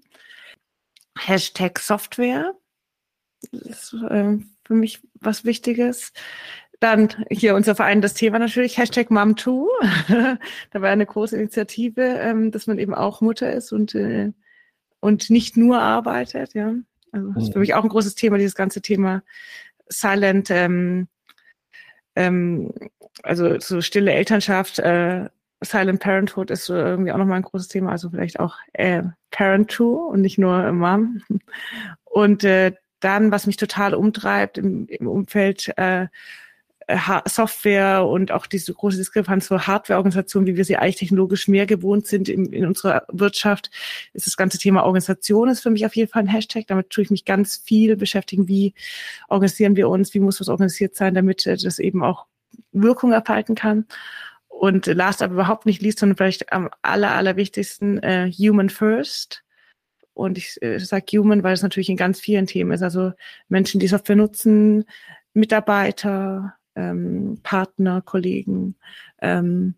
Hashtag 1.17 1.79
Software. 1.79 2.53
Das 3.51 3.93
ist 3.93 3.93
äh, 4.09 4.37
für 4.65 4.73
mich 4.73 5.01
was 5.15 5.43
Wichtiges. 5.43 6.13
Dann 6.79 7.09
hier 7.29 7.55
unser 7.55 7.75
Verein 7.75 8.01
das 8.01 8.13
Thema 8.13 8.39
natürlich, 8.39 8.77
Hashtag 8.77 9.09
Mom2. 9.09 9.67
da 10.71 10.81
war 10.81 10.89
eine 10.89 11.05
große 11.05 11.35
Initiative, 11.35 12.01
ähm, 12.01 12.51
dass 12.51 12.67
man 12.67 12.79
eben 12.79 12.93
auch 12.93 13.21
Mutter 13.21 13.51
ist 13.51 13.73
und, 13.73 13.95
äh, 13.95 14.31
und 15.01 15.29
nicht 15.29 15.57
nur 15.57 15.79
arbeitet. 15.79 16.53
Ja, 16.53 16.73
also 17.11 17.31
das 17.33 17.43
ist 17.43 17.53
für 17.53 17.59
mich 17.59 17.73
auch 17.73 17.83
ein 17.83 17.89
großes 17.89 18.15
Thema, 18.15 18.37
dieses 18.37 18.55
ganze 18.55 18.81
Thema 18.81 19.23
Silent, 19.89 20.49
ähm, 20.51 21.07
ähm, 22.15 22.73
also 23.23 23.59
so 23.59 23.81
stille 23.81 24.13
Elternschaft, 24.13 24.79
äh, 24.79 25.27
Silent 25.61 25.99
Parenthood 25.99 26.51
ist 26.51 26.65
so 26.65 26.75
irgendwie 26.75 27.11
auch 27.11 27.17
nochmal 27.17 27.37
ein 27.37 27.43
großes 27.43 27.67
Thema, 27.67 27.91
also 27.91 28.09
vielleicht 28.09 28.39
auch 28.39 28.57
äh, 28.73 29.03
Parent 29.31 29.69
to 29.69 30.07
und 30.07 30.21
nicht 30.21 30.37
nur 30.37 30.71
Mom. 30.71 31.21
Und 32.05 32.43
äh, 32.43 32.73
dann, 33.01 33.31
was 33.31 33.47
mich 33.47 33.57
total 33.57 33.93
umtreibt 33.93 34.57
im, 34.57 34.87
im 34.87 35.07
Umfeld 35.07 35.73
äh, 35.77 36.07
Software 37.25 38.05
und 38.05 38.31
auch 38.31 38.47
diese 38.47 38.73
große 38.73 38.97
Diskrepanz 38.97 39.45
zur 39.47 39.67
Hardware-Organisation, 39.67 40.47
wie 40.47 40.55
wir 40.55 40.65
sie 40.65 40.77
eigentlich 40.77 40.95
technologisch 40.95 41.47
mehr 41.47 41.67
gewohnt 41.67 42.07
sind 42.07 42.29
in, 42.29 42.51
in 42.51 42.65
unserer 42.65 43.03
Wirtschaft, 43.11 43.69
ist 44.13 44.25
das 44.25 44.37
ganze 44.37 44.57
Thema 44.57 44.83
Organisation 44.83 45.49
ist 45.49 45.61
für 45.61 45.69
mich 45.69 45.85
auf 45.85 45.95
jeden 45.95 46.11
Fall 46.11 46.23
ein 46.23 46.27
Hashtag. 46.27 46.65
Damit 46.67 46.89
tue 46.89 47.03
ich 47.03 47.11
mich 47.11 47.25
ganz 47.25 47.57
viel 47.57 47.95
beschäftigen. 47.95 48.47
Wie 48.47 48.73
organisieren 49.27 49.75
wir 49.75 49.87
uns? 49.89 50.13
Wie 50.13 50.19
muss 50.19 50.39
was 50.39 50.49
organisiert 50.49 50.95
sein, 50.95 51.13
damit 51.13 51.45
äh, 51.45 51.57
das 51.57 51.79
eben 51.79 52.03
auch 52.03 52.25
Wirkung 52.71 53.11
erhalten 53.11 53.55
kann? 53.55 53.85
Und 54.47 54.87
last 54.87 55.21
aber 55.21 55.33
überhaupt 55.33 55.65
nicht 55.65 55.81
least, 55.81 55.99
sondern 55.99 56.17
vielleicht 56.17 56.51
am 56.51 56.69
aller, 56.81 57.11
allerwichtigsten, 57.11 58.01
äh, 58.03 58.31
Human 58.31 58.69
First. 58.69 59.43
Und 60.13 60.37
ich 60.37 60.61
äh, 60.61 60.79
sage 60.79 61.17
Human, 61.17 61.43
weil 61.43 61.53
es 61.53 61.61
natürlich 61.61 61.89
in 61.89 61.97
ganz 61.97 62.19
vielen 62.19 62.47
Themen 62.47 62.71
ist. 62.71 62.81
Also 62.81 63.13
Menschen, 63.47 63.79
die 63.79 63.87
Software 63.87 64.17
nutzen, 64.17 64.85
Mitarbeiter, 65.33 66.55
ähm, 66.75 67.39
Partner, 67.43 68.01
Kollegen, 68.01 68.75
ähm, 69.21 69.75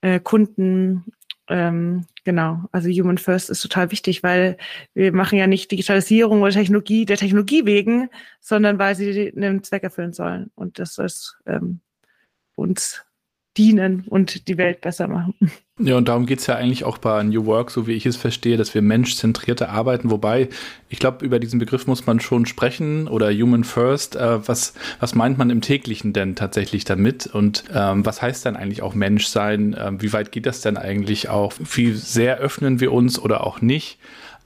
äh, 0.00 0.20
Kunden. 0.20 1.04
Ähm, 1.48 2.06
genau, 2.24 2.64
also 2.70 2.88
Human 2.88 3.18
First 3.18 3.50
ist 3.50 3.62
total 3.62 3.90
wichtig, 3.90 4.22
weil 4.22 4.56
wir 4.94 5.12
machen 5.12 5.36
ja 5.38 5.46
nicht 5.46 5.70
Digitalisierung 5.70 6.42
oder 6.42 6.52
Technologie 6.52 7.04
der 7.04 7.16
Technologie 7.16 7.66
wegen, 7.66 8.08
sondern 8.40 8.78
weil 8.78 8.94
sie 8.94 9.32
einen 9.36 9.64
Zweck 9.64 9.82
erfüllen 9.82 10.12
sollen. 10.12 10.50
Und 10.54 10.78
das 10.78 10.98
ist 10.98 11.38
ähm, 11.46 11.80
uns 12.54 13.04
dienen 13.60 14.04
und 14.08 14.48
die 14.48 14.56
Welt 14.56 14.80
besser 14.80 15.06
machen. 15.06 15.34
Ja, 15.78 15.96
und 15.96 16.08
darum 16.08 16.24
geht 16.24 16.38
es 16.38 16.46
ja 16.46 16.56
eigentlich 16.56 16.84
auch 16.84 16.96
bei 16.96 17.22
New 17.22 17.44
Work, 17.44 17.70
so 17.70 17.86
wie 17.86 17.92
ich 17.92 18.06
es 18.06 18.16
verstehe, 18.16 18.56
dass 18.56 18.74
wir 18.74 18.80
menschzentrierte 18.80 19.68
arbeiten. 19.68 20.10
Wobei, 20.10 20.48
ich 20.88 20.98
glaube, 20.98 21.24
über 21.24 21.38
diesen 21.38 21.58
Begriff 21.58 21.86
muss 21.86 22.06
man 22.06 22.20
schon 22.20 22.46
sprechen 22.46 23.06
oder 23.06 23.30
Human 23.30 23.64
First. 23.64 24.16
Äh, 24.16 24.46
was, 24.48 24.72
was 24.98 25.14
meint 25.14 25.36
man 25.36 25.50
im 25.50 25.60
täglichen 25.60 26.14
denn 26.14 26.36
tatsächlich 26.36 26.84
damit? 26.84 27.26
Und 27.26 27.64
ähm, 27.74 28.04
was 28.06 28.22
heißt 28.22 28.46
dann 28.46 28.56
eigentlich 28.56 28.80
auch 28.80 28.94
Menschsein? 28.94 29.76
Ähm, 29.78 30.00
wie 30.00 30.12
weit 30.14 30.32
geht 30.32 30.46
das 30.46 30.62
denn 30.62 30.78
eigentlich 30.78 31.28
auch? 31.28 31.52
Wie 31.58 31.92
sehr 31.92 32.38
öffnen 32.38 32.80
wir 32.80 32.92
uns 32.92 33.18
oder 33.18 33.46
auch 33.46 33.60
nicht? 33.60 33.98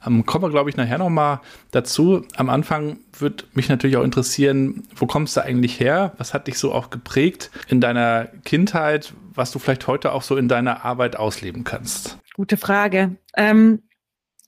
Ähm, 0.05 0.25
kommen 0.25 0.43
wir, 0.43 0.49
glaube 0.49 0.69
ich, 0.69 0.77
nachher 0.77 0.97
nochmal 0.97 1.41
dazu. 1.71 2.25
Am 2.35 2.49
Anfang 2.49 2.99
würde 3.17 3.45
mich 3.53 3.69
natürlich 3.69 3.97
auch 3.97 4.03
interessieren, 4.03 4.83
wo 4.95 5.05
kommst 5.05 5.37
du 5.37 5.41
eigentlich 5.41 5.79
her? 5.79 6.13
Was 6.17 6.33
hat 6.33 6.47
dich 6.47 6.57
so 6.57 6.73
auch 6.73 6.89
geprägt 6.89 7.51
in 7.67 7.81
deiner 7.81 8.25
Kindheit, 8.43 9.13
was 9.33 9.51
du 9.51 9.59
vielleicht 9.59 9.87
heute 9.87 10.11
auch 10.11 10.21
so 10.21 10.37
in 10.37 10.47
deiner 10.47 10.85
Arbeit 10.85 11.17
ausleben 11.17 11.63
kannst? 11.63 12.17
Gute 12.35 12.57
Frage. 12.57 13.15
Ähm, 13.35 13.81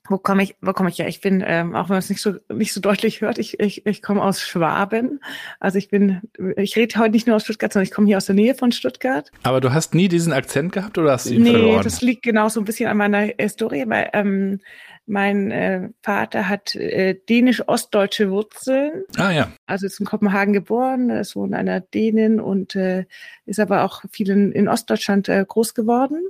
wo 0.08 0.18
komme 0.18 0.42
ich, 0.42 0.56
wo 0.60 0.72
komme 0.72 0.88
ich 0.88 0.98
her? 0.98 1.08
Ich 1.08 1.20
bin, 1.20 1.42
ähm, 1.46 1.74
auch 1.74 1.88
wenn 1.88 1.94
man 1.94 1.98
es 1.98 2.08
nicht 2.08 2.22
so 2.22 2.34
nicht 2.52 2.72
so 2.72 2.80
deutlich 2.80 3.20
hört, 3.20 3.38
ich, 3.38 3.60
ich, 3.60 3.84
ich 3.86 4.02
komme 4.02 4.22
aus 4.22 4.40
Schwaben. 4.40 5.20
Also 5.60 5.78
ich 5.78 5.88
bin, 5.88 6.22
ich 6.56 6.76
rede 6.76 6.98
heute 6.98 7.10
nicht 7.10 7.26
nur 7.26 7.36
aus 7.36 7.44
Stuttgart, 7.44 7.72
sondern 7.72 7.84
ich 7.84 7.90
komme 7.90 8.06
hier 8.06 8.16
aus 8.16 8.26
der 8.26 8.34
Nähe 8.34 8.54
von 8.54 8.72
Stuttgart. 8.72 9.30
Aber 9.42 9.60
du 9.60 9.72
hast 9.72 9.94
nie 9.94 10.08
diesen 10.08 10.32
Akzent 10.32 10.72
gehabt 10.72 10.96
oder 10.98 11.12
hast 11.12 11.28
du 11.28 11.34
ihn 11.34 11.42
nee, 11.42 11.50
verloren? 11.50 11.76
Nee, 11.76 11.82
das 11.84 12.00
liegt 12.00 12.22
genau 12.22 12.48
so 12.48 12.60
ein 12.60 12.64
bisschen 12.64 12.88
an 12.88 12.96
meiner 12.96 13.28
Historie, 13.38 13.84
weil 13.86 14.08
ähm, 14.14 14.60
mein 15.08 15.50
äh, 15.50 15.88
Vater 16.02 16.48
hat 16.48 16.74
äh, 16.74 17.14
dänisch-ostdeutsche 17.28 18.30
Wurzeln. 18.30 19.04
Ah 19.16 19.30
ja. 19.30 19.52
Also 19.66 19.86
ist 19.86 20.00
in 20.00 20.06
Kopenhagen 20.06 20.52
geboren, 20.52 21.10
ist 21.10 21.30
Sohn 21.30 21.54
einer 21.54 21.80
Dänin 21.80 22.40
und 22.40 22.76
äh, 22.76 23.06
ist 23.46 23.60
aber 23.60 23.84
auch 23.84 24.02
viel 24.10 24.30
in, 24.30 24.52
in 24.52 24.68
Ostdeutschland 24.68 25.28
äh, 25.28 25.44
groß 25.46 25.74
geworden. 25.74 26.22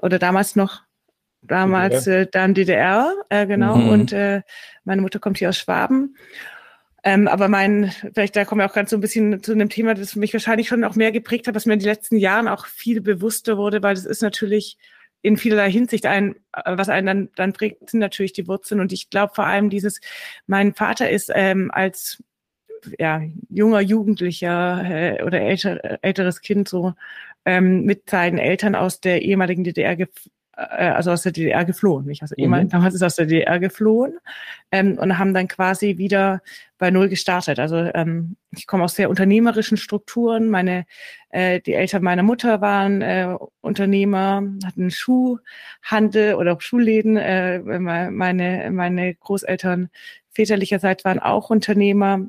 Oder 0.00 0.18
damals 0.18 0.56
noch, 0.56 0.82
damals 1.42 2.06
äh, 2.06 2.26
dann 2.30 2.54
DDR, 2.54 3.14
äh, 3.28 3.46
genau. 3.46 3.76
Mhm. 3.76 3.88
Und 3.88 4.12
äh, 4.12 4.42
meine 4.84 5.02
Mutter 5.02 5.20
kommt 5.20 5.38
hier 5.38 5.48
aus 5.48 5.58
Schwaben. 5.58 6.16
Ähm, 7.04 7.26
aber 7.26 7.48
mein, 7.48 7.92
vielleicht 8.14 8.36
da 8.36 8.44
kommen 8.44 8.60
wir 8.60 8.66
auch 8.66 8.74
ganz 8.74 8.90
so 8.90 8.96
ein 8.96 9.00
bisschen 9.00 9.42
zu 9.42 9.52
einem 9.52 9.68
Thema, 9.68 9.94
das 9.94 10.14
mich 10.14 10.32
wahrscheinlich 10.32 10.68
schon 10.68 10.84
auch 10.84 10.94
mehr 10.94 11.10
geprägt 11.10 11.48
hat, 11.48 11.54
was 11.54 11.66
mir 11.66 11.72
in 11.72 11.80
den 11.80 11.88
letzten 11.88 12.16
Jahren 12.16 12.46
auch 12.46 12.66
viel 12.66 13.00
bewusster 13.00 13.56
wurde, 13.56 13.82
weil 13.82 13.94
das 13.94 14.04
ist 14.04 14.22
natürlich 14.22 14.78
in 15.22 15.36
vielerlei 15.36 15.70
Hinsicht 15.70 16.06
ein, 16.06 16.34
äh, 16.52 16.76
was 16.76 16.88
einen 16.88 17.06
dann, 17.06 17.28
dann 17.36 17.52
prägt, 17.52 17.90
sind 17.90 18.00
natürlich 18.00 18.32
die 18.32 18.48
Wurzeln. 18.48 18.80
Und 18.80 18.92
ich 18.92 19.10
glaube 19.10 19.34
vor 19.34 19.46
allem 19.46 19.70
dieses, 19.70 20.00
mein 20.46 20.74
Vater 20.74 21.08
ist 21.10 21.30
ähm, 21.34 21.70
als 21.72 22.22
ja, 22.98 23.22
junger 23.48 23.80
Jugendlicher 23.80 24.82
äh, 24.84 25.22
oder 25.22 25.40
älter, 25.40 25.98
älteres 26.02 26.40
Kind 26.40 26.68
so 26.68 26.94
ähm, 27.44 27.84
mit 27.84 28.10
seinen 28.10 28.38
Eltern 28.38 28.74
aus 28.74 29.00
der 29.00 29.22
ehemaligen 29.22 29.64
DDR 29.64 29.96
äh, 30.56 30.88
also 30.88 31.10
aus 31.10 31.22
der 31.22 31.32
DDR 31.32 31.64
geflohen, 31.64 32.06
nicht? 32.06 32.22
Also 32.22 32.34
mhm. 32.38 32.68
damals 32.68 32.94
ist 32.94 33.02
aus 33.02 33.16
der 33.16 33.26
DDR 33.26 33.58
geflohen 33.58 34.18
ähm, 34.70 34.98
und 34.98 35.18
haben 35.18 35.34
dann 35.34 35.48
quasi 35.48 35.98
wieder 35.98 36.42
bei 36.78 36.90
Null 36.90 37.08
gestartet. 37.08 37.58
Also 37.58 37.76
ähm, 37.76 38.36
ich 38.50 38.66
komme 38.66 38.84
aus 38.84 38.94
sehr 38.94 39.10
unternehmerischen 39.10 39.76
Strukturen. 39.76 40.50
Meine, 40.50 40.84
äh, 41.30 41.60
die 41.60 41.74
Eltern 41.74 42.02
meiner 42.02 42.22
Mutter 42.22 42.60
waren 42.60 43.02
äh, 43.02 43.36
Unternehmer, 43.60 44.42
hatten 44.64 44.90
Schuhhandel 44.90 46.34
oder 46.34 46.54
auch 46.54 46.60
Schuhläden. 46.60 47.16
Äh, 47.16 47.60
meine, 47.60 48.70
meine 48.70 49.14
Großeltern 49.14 49.90
väterlicherseits 50.30 51.04
waren 51.04 51.18
auch 51.18 51.50
Unternehmer 51.50 52.26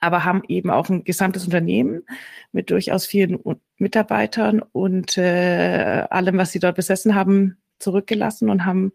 aber 0.00 0.24
haben 0.24 0.42
eben 0.48 0.70
auch 0.70 0.88
ein 0.88 1.04
gesamtes 1.04 1.44
Unternehmen 1.44 2.04
mit 2.52 2.70
durchaus 2.70 3.06
vielen 3.06 3.36
Mitarbeitern 3.78 4.60
und 4.60 5.18
äh, 5.18 6.04
allem, 6.10 6.38
was 6.38 6.52
sie 6.52 6.58
dort 6.60 6.76
besessen 6.76 7.14
haben, 7.14 7.58
zurückgelassen 7.78 8.50
und 8.50 8.64
haben 8.64 8.92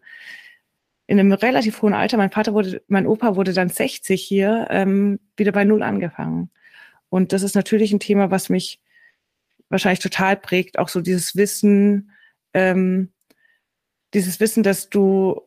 in 1.06 1.18
einem 1.18 1.32
relativ 1.32 1.82
hohen 1.82 1.92
Alter, 1.92 2.16
mein 2.16 2.30
Vater 2.30 2.54
wurde, 2.54 2.82
mein 2.86 3.06
Opa 3.06 3.34
wurde 3.34 3.52
dann 3.52 3.68
60 3.68 4.22
hier, 4.22 4.68
ähm, 4.70 5.18
wieder 5.36 5.52
bei 5.52 5.64
Null 5.64 5.82
angefangen. 5.82 6.50
Und 7.08 7.32
das 7.32 7.42
ist 7.42 7.56
natürlich 7.56 7.92
ein 7.92 8.00
Thema, 8.00 8.30
was 8.30 8.48
mich 8.48 8.80
wahrscheinlich 9.68 10.00
total 10.00 10.36
prägt, 10.36 10.78
auch 10.78 10.88
so 10.88 11.00
dieses 11.00 11.34
Wissen, 11.34 12.12
ähm, 12.54 13.10
dieses 14.14 14.40
Wissen, 14.40 14.62
dass 14.62 14.88
du 14.88 15.42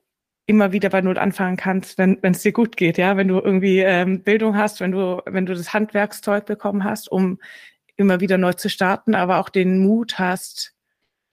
immer 0.45 0.73
wieder 0.73 0.89
bei 0.89 1.01
Null 1.01 1.17
anfangen 1.17 1.55
kannst, 1.55 1.97
wenn 1.97 2.19
es 2.21 2.41
dir 2.41 2.51
gut 2.51 2.75
geht, 2.75 2.97
ja, 2.97 3.15
wenn 3.15 3.29
du 3.29 3.39
irgendwie 3.39 3.79
ähm, 3.79 4.21
Bildung 4.23 4.57
hast, 4.57 4.81
wenn 4.81 4.91
du, 4.91 5.21
wenn 5.25 5.45
du 5.45 5.53
das 5.53 5.73
Handwerkszeug 5.73 6.45
bekommen 6.45 6.83
hast, 6.83 7.09
um 7.09 7.39
immer 8.03 8.19
wieder 8.19 8.37
neu 8.37 8.53
zu 8.53 8.69
starten, 8.69 9.15
aber 9.15 9.39
auch 9.39 9.49
den 9.49 9.79
Mut 9.79 10.19
hast, 10.19 10.73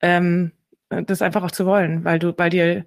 ähm, 0.00 0.52
das 0.88 1.22
einfach 1.22 1.42
auch 1.42 1.50
zu 1.50 1.66
wollen, 1.66 2.04
weil 2.04 2.18
du, 2.18 2.36
weil 2.36 2.50
dir, 2.50 2.86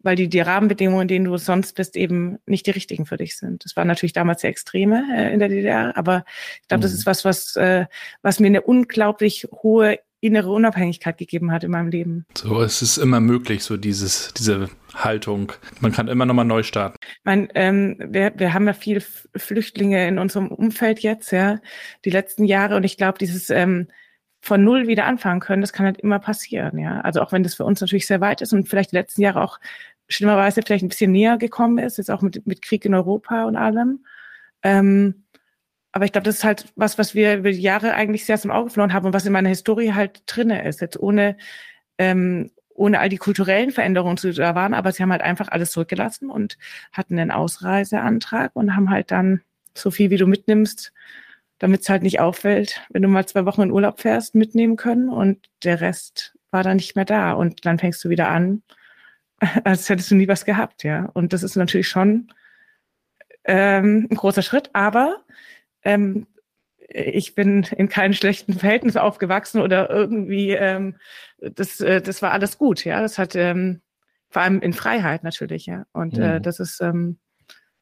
weil 0.00 0.16
die, 0.16 0.28
die 0.28 0.40
Rahmenbedingungen, 0.40 1.02
in 1.02 1.08
denen 1.08 1.24
du 1.24 1.36
sonst 1.36 1.74
bist, 1.74 1.96
eben 1.96 2.38
nicht 2.46 2.66
die 2.66 2.72
richtigen 2.72 3.06
für 3.06 3.16
dich 3.16 3.36
sind. 3.36 3.64
Das 3.64 3.76
waren 3.76 3.88
natürlich 3.88 4.12
damals 4.12 4.42
sehr 4.42 4.50
extreme 4.50 5.04
äh, 5.14 5.32
in 5.32 5.38
der 5.38 5.48
DDR, 5.48 5.96
aber 5.96 6.24
ich 6.60 6.68
glaube, 6.68 6.80
mhm. 6.80 6.82
das 6.82 6.92
ist 6.92 7.06
was, 7.06 7.24
was, 7.24 7.56
äh, 7.56 7.86
was 8.22 8.40
mir 8.40 8.48
eine 8.48 8.62
unglaublich 8.62 9.46
hohe 9.62 9.98
innere 10.20 10.50
Unabhängigkeit 10.50 11.16
gegeben 11.18 11.52
hat 11.52 11.64
in 11.64 11.70
meinem 11.70 11.88
Leben. 11.88 12.26
So, 12.36 12.60
es 12.60 12.82
ist 12.82 12.98
immer 12.98 13.20
möglich, 13.20 13.62
so 13.62 13.76
dieses, 13.76 14.34
diese 14.34 14.68
Haltung. 14.94 15.52
Man 15.80 15.92
kann 15.92 16.08
immer 16.08 16.26
nochmal 16.26 16.44
neu 16.44 16.62
starten. 16.62 16.96
Mein, 17.24 17.48
ähm, 17.54 17.96
wir, 17.98 18.32
wir 18.36 18.52
haben 18.52 18.66
ja 18.66 18.72
viele 18.72 19.00
Flüchtlinge 19.36 20.08
in 20.08 20.18
unserem 20.18 20.48
Umfeld 20.48 21.00
jetzt, 21.00 21.30
ja, 21.30 21.60
die 22.04 22.10
letzten 22.10 22.44
Jahre. 22.44 22.76
Und 22.76 22.84
ich 22.84 22.96
glaube, 22.96 23.18
dieses 23.18 23.50
ähm, 23.50 23.88
von 24.40 24.64
null 24.64 24.86
wieder 24.86 25.04
anfangen 25.04 25.40
können, 25.40 25.62
das 25.62 25.72
kann 25.72 25.86
halt 25.86 26.00
immer 26.00 26.18
passieren, 26.18 26.78
ja. 26.78 27.00
Also 27.00 27.20
auch 27.20 27.32
wenn 27.32 27.42
das 27.42 27.54
für 27.54 27.64
uns 27.64 27.80
natürlich 27.80 28.06
sehr 28.06 28.20
weit 28.20 28.40
ist 28.40 28.52
und 28.52 28.68
vielleicht 28.68 28.92
die 28.92 28.96
letzten 28.96 29.22
Jahre 29.22 29.42
auch 29.42 29.58
schlimmerweise 30.08 30.62
vielleicht 30.64 30.84
ein 30.84 30.88
bisschen 30.88 31.12
näher 31.12 31.36
gekommen 31.38 31.78
ist, 31.78 31.98
jetzt 31.98 32.10
auch 32.10 32.22
mit, 32.22 32.46
mit 32.46 32.62
Krieg 32.62 32.84
in 32.84 32.94
Europa 32.94 33.44
und 33.44 33.56
allem. 33.56 34.04
Ähm, 34.62 35.24
aber 35.92 36.04
ich 36.04 36.12
glaube, 36.12 36.24
das 36.24 36.36
ist 36.36 36.44
halt 36.44 36.66
was, 36.76 36.98
was 36.98 37.14
wir 37.14 37.36
über 37.36 37.50
die 37.50 37.60
Jahre 37.60 37.94
eigentlich 37.94 38.24
sehr 38.24 38.38
zum 38.38 38.50
Auge 38.50 38.70
verloren 38.70 38.92
haben 38.92 39.06
und 39.06 39.12
was 39.14 39.26
in 39.26 39.32
meiner 39.32 39.48
Historie 39.48 39.94
halt 39.94 40.22
drinne 40.26 40.66
ist. 40.66 40.80
Jetzt 40.80 40.98
ohne, 40.98 41.36
ähm, 41.98 42.50
ohne 42.74 43.00
all 43.00 43.08
die 43.08 43.16
kulturellen 43.16 43.70
Veränderungen, 43.70 44.16
die 44.16 44.32
da 44.32 44.54
waren, 44.54 44.74
aber 44.74 44.92
sie 44.92 45.02
haben 45.02 45.12
halt 45.12 45.22
einfach 45.22 45.48
alles 45.48 45.72
zurückgelassen 45.72 46.30
und 46.30 46.58
hatten 46.92 47.18
einen 47.18 47.30
Ausreiseantrag 47.30 48.54
und 48.54 48.76
haben 48.76 48.90
halt 48.90 49.10
dann 49.10 49.42
so 49.74 49.90
viel, 49.90 50.10
wie 50.10 50.16
du 50.16 50.26
mitnimmst, 50.26 50.92
damit 51.58 51.82
es 51.82 51.88
halt 51.88 52.02
nicht 52.02 52.20
auffällt, 52.20 52.82
wenn 52.90 53.02
du 53.02 53.08
mal 53.08 53.26
zwei 53.26 53.44
Wochen 53.46 53.62
in 53.62 53.72
Urlaub 53.72 54.00
fährst, 54.00 54.34
mitnehmen 54.34 54.76
können 54.76 55.08
und 55.08 55.48
der 55.64 55.80
Rest 55.80 56.36
war 56.50 56.62
dann 56.62 56.76
nicht 56.76 56.96
mehr 56.96 57.04
da 57.04 57.32
und 57.32 57.66
dann 57.66 57.78
fängst 57.78 58.04
du 58.04 58.08
wieder 58.08 58.28
an, 58.28 58.62
als 59.64 59.88
hättest 59.88 60.10
du 60.10 60.14
nie 60.14 60.28
was 60.28 60.44
gehabt, 60.44 60.84
ja. 60.84 61.06
Und 61.14 61.32
das 61.32 61.42
ist 61.42 61.56
natürlich 61.56 61.88
schon 61.88 62.28
ähm, 63.44 64.06
ein 64.10 64.16
großer 64.16 64.42
Schritt, 64.42 64.70
aber 64.72 65.24
ähm, 65.88 66.26
ich 66.90 67.34
bin 67.34 67.64
in 67.76 67.88
keinem 67.88 68.14
schlechten 68.14 68.54
Verhältnis 68.54 68.96
aufgewachsen 68.96 69.60
oder 69.60 69.90
irgendwie, 69.90 70.50
ähm, 70.50 70.96
das, 71.38 71.80
äh, 71.80 72.00
das 72.00 72.22
war 72.22 72.32
alles 72.32 72.58
gut, 72.58 72.84
ja. 72.84 73.00
Das 73.00 73.18
hat 73.18 73.34
ähm, 73.34 73.80
vor 74.30 74.42
allem 74.42 74.60
in 74.60 74.72
Freiheit 74.72 75.22
natürlich, 75.22 75.66
ja. 75.66 75.84
Und 75.92 76.16
äh, 76.18 76.20
mhm. 76.20 76.36
äh, 76.36 76.40
das 76.40 76.60
ist, 76.60 76.80
ähm, 76.80 77.18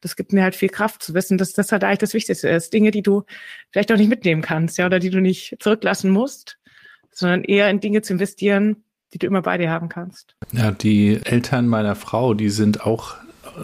das 0.01 0.15
gibt 0.15 0.33
mir 0.33 0.43
halt 0.43 0.55
viel 0.55 0.69
Kraft 0.69 1.01
zu 1.03 1.13
wissen, 1.13 1.37
dass 1.37 1.53
das 1.53 1.71
halt 1.71 1.83
eigentlich 1.83 1.99
das 1.99 2.13
Wichtigste 2.13 2.49
ist. 2.49 2.73
Dinge, 2.73 2.91
die 2.91 3.01
du 3.01 3.23
vielleicht 3.71 3.91
auch 3.91 3.97
nicht 3.97 4.09
mitnehmen 4.09 4.41
kannst, 4.41 4.77
ja, 4.77 4.85
oder 4.85 4.99
die 4.99 5.09
du 5.09 5.21
nicht 5.21 5.55
zurücklassen 5.59 6.11
musst, 6.11 6.59
sondern 7.11 7.43
eher 7.43 7.69
in 7.69 7.79
Dinge 7.79 8.01
zu 8.01 8.13
investieren, 8.13 8.83
die 9.13 9.17
du 9.19 9.27
immer 9.27 9.41
bei 9.41 9.57
dir 9.57 9.69
haben 9.69 9.89
kannst. 9.89 10.35
Ja, 10.51 10.71
die 10.71 11.19
Eltern 11.23 11.67
meiner 11.67 11.95
Frau, 11.95 12.33
die 12.33 12.49
sind 12.49 12.85
auch 12.85 13.15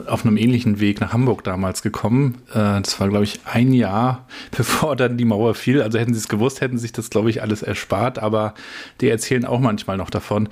auf 0.08 0.26
einem 0.26 0.38
ähnlichen 0.38 0.80
Weg 0.80 1.02
nach 1.02 1.14
Hamburg 1.14 1.44
damals 1.44 1.82
gekommen. 1.82 2.40
Äh, 2.52 2.82
das 2.82 3.00
war, 3.00 3.10
glaube 3.10 3.24
ich, 3.24 3.40
ein 3.46 3.74
Jahr, 3.74 4.28
bevor 4.56 4.96
dann 4.96 5.18
die 5.18 5.26
Mauer 5.26 5.56
fiel. 5.56 5.82
Also 5.82 6.00
hätten 6.00 6.14
sie 6.14 6.20
es 6.20 6.28
gewusst, 6.28 6.62
hätten 6.62 6.78
sich 6.78 6.92
das, 6.92 7.10
glaube 7.10 7.30
ich, 7.30 7.42
alles 7.42 7.64
erspart. 7.64 8.20
Aber 8.20 8.54
die 9.02 9.10
erzählen 9.10 9.46
auch 9.46 9.60
manchmal 9.60 9.98
noch 9.98 10.10
davon. 10.10 10.50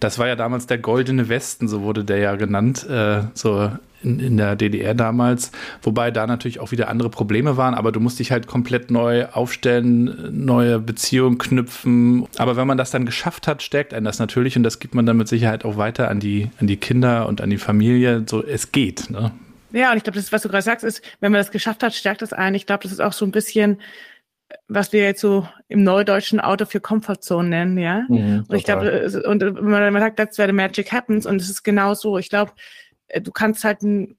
Das 0.00 0.18
war 0.18 0.26
ja 0.26 0.36
damals 0.36 0.66
der 0.66 0.78
Goldene 0.78 1.28
Westen, 1.28 1.68
so 1.68 1.82
wurde 1.82 2.04
der 2.04 2.18
ja 2.18 2.36
genannt. 2.36 2.88
Äh, 2.88 3.22
so 3.34 3.70
in, 4.02 4.20
in 4.20 4.36
der 4.36 4.56
DDR 4.56 4.94
damals, 4.94 5.50
wobei 5.82 6.10
da 6.10 6.26
natürlich 6.26 6.60
auch 6.60 6.70
wieder 6.70 6.88
andere 6.88 7.10
Probleme 7.10 7.56
waren, 7.56 7.74
aber 7.74 7.92
du 7.92 8.00
musst 8.00 8.18
dich 8.18 8.32
halt 8.32 8.46
komplett 8.46 8.90
neu 8.90 9.26
aufstellen, 9.26 10.44
neue 10.44 10.78
Beziehungen 10.78 11.38
knüpfen. 11.38 12.26
Aber 12.36 12.56
wenn 12.56 12.66
man 12.66 12.78
das 12.78 12.90
dann 12.90 13.06
geschafft 13.06 13.46
hat, 13.46 13.62
stärkt 13.62 13.94
einen 13.94 14.04
das 14.04 14.18
natürlich 14.18 14.56
und 14.56 14.62
das 14.62 14.78
gibt 14.78 14.94
man 14.94 15.06
dann 15.06 15.16
mit 15.16 15.28
Sicherheit 15.28 15.64
auch 15.64 15.76
weiter 15.76 16.08
an 16.08 16.20
die, 16.20 16.50
an 16.60 16.66
die 16.66 16.76
Kinder 16.76 17.26
und 17.28 17.40
an 17.40 17.50
die 17.50 17.58
Familie. 17.58 18.24
So, 18.26 18.44
es 18.44 18.72
geht, 18.72 19.10
ne? 19.10 19.32
Ja, 19.70 19.90
und 19.90 19.98
ich 19.98 20.02
glaube, 20.02 20.16
das 20.16 20.24
ist, 20.26 20.32
was 20.32 20.42
du 20.42 20.48
gerade 20.48 20.62
sagst, 20.62 20.84
ist, 20.84 21.02
wenn 21.20 21.30
man 21.30 21.40
das 21.40 21.50
geschafft 21.50 21.82
hat, 21.82 21.94
stärkt 21.94 22.22
das 22.22 22.32
einen. 22.32 22.56
Ich 22.56 22.66
glaube, 22.66 22.84
das 22.84 22.92
ist 22.92 23.00
auch 23.00 23.12
so 23.12 23.26
ein 23.26 23.32
bisschen, 23.32 23.80
was 24.66 24.92
wir 24.92 25.02
jetzt 25.02 25.20
so 25.20 25.46
im 25.68 25.82
neudeutschen 25.82 26.40
Auto 26.40 26.64
für 26.64 26.80
Comfortzone 26.80 27.48
nennen, 27.48 27.78
ja. 27.78 28.04
Mhm, 28.08 28.46
und 28.48 28.56
ich 28.56 28.64
glaube, 28.64 29.10
und 29.26 29.42
man, 29.62 29.92
man 29.92 30.02
sagt, 30.02 30.16
that's 30.16 30.38
where 30.38 30.48
the 30.48 30.54
magic 30.54 30.90
happens. 30.90 31.26
Und 31.26 31.40
es 31.40 31.50
ist 31.50 31.62
genau 31.64 31.94
so. 31.94 32.16
Ich 32.18 32.30
glaube, 32.30 32.52
äh, 32.52 32.87
du 33.20 33.32
kannst 33.32 33.64
halt 33.64 33.82
ein 33.82 34.18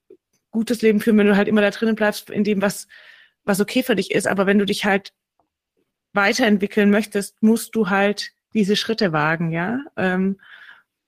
gutes 0.52 0.82
Leben 0.82 1.00
führen, 1.00 1.18
wenn 1.18 1.28
du 1.28 1.38
halt 1.38 1.48
immer 1.48 1.62
da 1.62 1.70
drinnen 1.70 1.96
bleibst, 1.96 2.30
in 2.30 2.44
dem, 2.44 2.62
was, 2.62 2.88
was 3.44 3.60
okay 3.60 3.84
für 3.84 3.96
dich 3.96 4.12
ist. 4.12 4.28
Aber 4.28 4.46
wenn 4.46 4.60
du 4.60 4.66
dich 4.66 4.86
halt 4.86 5.14
weiterentwickeln 6.14 6.90
möchtest, 6.90 7.42
musst 7.42 7.76
du 7.76 7.90
halt 7.90 8.32
diese 8.54 8.76
Schritte 8.76 9.14
wagen, 9.14 9.52
ja. 9.52 9.80
Ähm, 9.96 10.40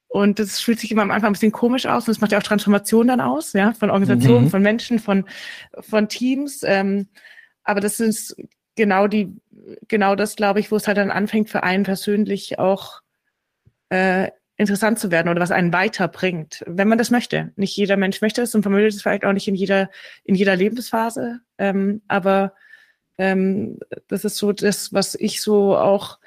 und 0.08 0.40
das 0.40 0.60
fühlt 0.60 0.80
sich 0.80 0.92
immer 0.92 1.04
am 1.04 1.12
Anfang 1.12 1.30
ein 1.30 1.34
bisschen 1.34 1.54
komisch 1.54 1.86
aus 1.86 2.08
und 2.08 2.12
es 2.12 2.20
macht 2.20 2.34
ja 2.34 2.38
auch 2.38 2.44
Transformation 2.44 3.08
dann 3.08 3.22
aus, 3.22 3.54
ja, 3.54 3.72
von 3.74 3.90
Organisationen, 3.90 4.46
mhm. 4.46 4.50
von 4.50 4.62
Menschen, 4.62 5.00
von, 5.00 5.26
von 5.80 6.10
Teams. 6.10 6.64
Ähm, 6.64 7.08
aber 7.64 7.80
das 7.80 8.00
ist 8.00 8.36
genau 8.76 9.08
die, 9.08 9.34
genau 9.88 10.16
das, 10.16 10.36
glaube 10.36 10.60
ich, 10.60 10.70
wo 10.70 10.76
es 10.76 10.88
halt 10.88 10.98
dann 10.98 11.12
anfängt, 11.12 11.50
für 11.50 11.64
einen 11.64 11.84
persönlich 11.84 12.60
auch 12.60 13.02
äh, 13.90 14.30
interessant 14.62 15.00
zu 15.00 15.12
werden 15.12 15.28
oder 15.28 15.42
was 15.42 15.52
einen 15.52 15.74
weiterbringt, 15.74 16.64
wenn 16.68 16.88
man 16.88 16.98
das 16.98 17.12
möchte. 17.12 17.52
Nicht 17.56 17.76
jeder 17.76 17.98
Mensch 17.98 18.22
möchte 18.22 18.42
es 18.44 18.56
und 18.56 18.62
vermöge 18.62 18.88
es 18.88 19.02
vielleicht 19.02 19.26
auch 19.26 19.34
nicht 19.34 19.48
in 19.48 19.56
jeder, 19.56 19.90
in 20.24 20.36
jeder 20.36 20.56
Lebensphase. 20.56 21.42
Ähm, 21.58 22.02
aber 22.08 22.54
ähm, 23.18 23.80
das 24.08 24.24
ist 24.24 24.38
so 24.38 24.54
das, 24.54 24.94
was 24.94 25.16
ich 25.16 25.42
so 25.42 25.76
auch 25.76 26.20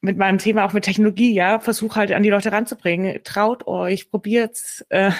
mit 0.00 0.18
meinem 0.18 0.38
Thema, 0.38 0.64
auch 0.64 0.74
mit 0.74 0.84
Technologie, 0.84 1.34
ja, 1.34 1.58
versuche 1.58 1.96
halt 1.96 2.12
an 2.12 2.22
die 2.22 2.30
Leute 2.30 2.52
ranzubringen. 2.52 3.20
Traut 3.24 3.66
euch, 3.66 4.10
probiert's. 4.10 4.84
Äh, 4.90 5.10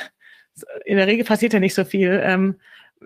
in 0.84 0.98
der 0.98 1.06
Regel 1.06 1.24
passiert 1.24 1.54
ja 1.54 1.58
nicht 1.58 1.74
so 1.74 1.84
viel. 1.84 2.20
Ähm, 2.22 2.56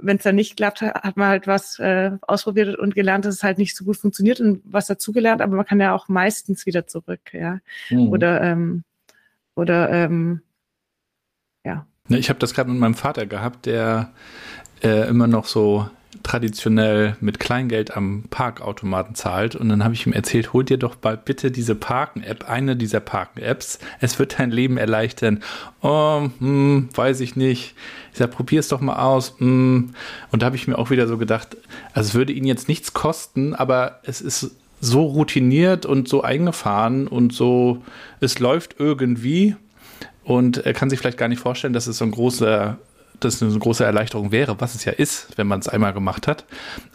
Wenn 0.00 0.16
es 0.16 0.22
dann 0.22 0.36
nicht 0.36 0.56
klappt, 0.56 0.82
hat 0.82 1.16
man 1.16 1.28
halt 1.28 1.46
was 1.46 1.78
äh, 1.78 2.12
ausprobiert 2.22 2.78
und 2.78 2.94
gelernt, 2.94 3.24
dass 3.24 3.36
es 3.36 3.42
halt 3.42 3.58
nicht 3.58 3.76
so 3.76 3.84
gut 3.84 3.96
funktioniert 3.96 4.40
und 4.40 4.62
was 4.64 4.86
dazugelernt, 4.86 5.42
aber 5.42 5.56
man 5.56 5.66
kann 5.66 5.80
ja 5.80 5.94
auch 5.94 6.08
meistens 6.08 6.66
wieder 6.66 6.86
zurück, 6.86 7.32
ja. 7.32 7.58
Mhm. 7.90 8.08
Oder 8.08 8.40
ähm, 8.42 8.84
oder 9.54 9.90
ähm, 9.90 10.42
ja. 11.64 11.86
Ne, 12.08 12.18
ich 12.18 12.28
habe 12.28 12.38
das 12.38 12.54
gerade 12.54 12.70
mit 12.70 12.78
meinem 12.78 12.94
Vater 12.94 13.26
gehabt, 13.26 13.66
der 13.66 14.12
äh, 14.82 15.08
immer 15.08 15.26
noch 15.26 15.46
so 15.46 15.88
traditionell 16.22 17.16
mit 17.20 17.40
Kleingeld 17.40 17.96
am 17.96 18.24
Parkautomaten 18.30 19.14
zahlt. 19.14 19.56
Und 19.56 19.68
dann 19.68 19.84
habe 19.84 19.94
ich 19.94 20.06
ihm 20.06 20.12
erzählt, 20.12 20.52
hol 20.52 20.64
dir 20.64 20.78
doch 20.78 20.94
bald 20.94 21.24
bitte 21.24 21.50
diese 21.50 21.74
Parken-App, 21.74 22.48
eine 22.48 22.76
dieser 22.76 23.00
Parken-Apps. 23.00 23.78
Es 24.00 24.18
wird 24.18 24.38
dein 24.38 24.50
Leben 24.50 24.78
erleichtern. 24.78 25.42
Oh, 25.82 26.28
hm, 26.38 26.88
weiß 26.94 27.20
ich 27.20 27.36
nicht. 27.36 27.74
Ich 28.12 28.18
sage, 28.18 28.32
probier 28.32 28.60
es 28.60 28.68
doch 28.68 28.80
mal 28.80 28.96
aus. 28.96 29.34
Hm. 29.38 29.90
Und 30.30 30.42
da 30.42 30.46
habe 30.46 30.56
ich 30.56 30.68
mir 30.68 30.78
auch 30.78 30.90
wieder 30.90 31.06
so 31.06 31.18
gedacht, 31.18 31.56
also 31.92 32.08
es 32.08 32.14
würde 32.14 32.32
ihn 32.32 32.44
jetzt 32.44 32.68
nichts 32.68 32.92
kosten, 32.92 33.54
aber 33.54 34.00
es 34.02 34.20
ist 34.20 34.56
so 34.80 35.04
routiniert 35.04 35.86
und 35.86 36.08
so 36.08 36.22
eingefahren 36.22 37.08
und 37.08 37.32
so, 37.32 37.82
es 38.20 38.38
läuft 38.38 38.76
irgendwie. 38.78 39.56
Und 40.24 40.58
er 40.58 40.74
kann 40.74 40.90
sich 40.90 40.98
vielleicht 40.98 41.18
gar 41.18 41.28
nicht 41.28 41.40
vorstellen, 41.40 41.72
dass 41.72 41.86
es 41.86 41.98
so 41.98 42.04
ein 42.04 42.10
großer 42.10 42.78
das 43.20 43.42
eine 43.42 43.58
große 43.58 43.84
Erleichterung 43.84 44.32
wäre, 44.32 44.60
was 44.60 44.74
es 44.74 44.84
ja 44.84 44.92
ist, 44.92 45.28
wenn 45.36 45.46
man 45.46 45.60
es 45.60 45.68
einmal 45.68 45.92
gemacht 45.92 46.26
hat. 46.26 46.44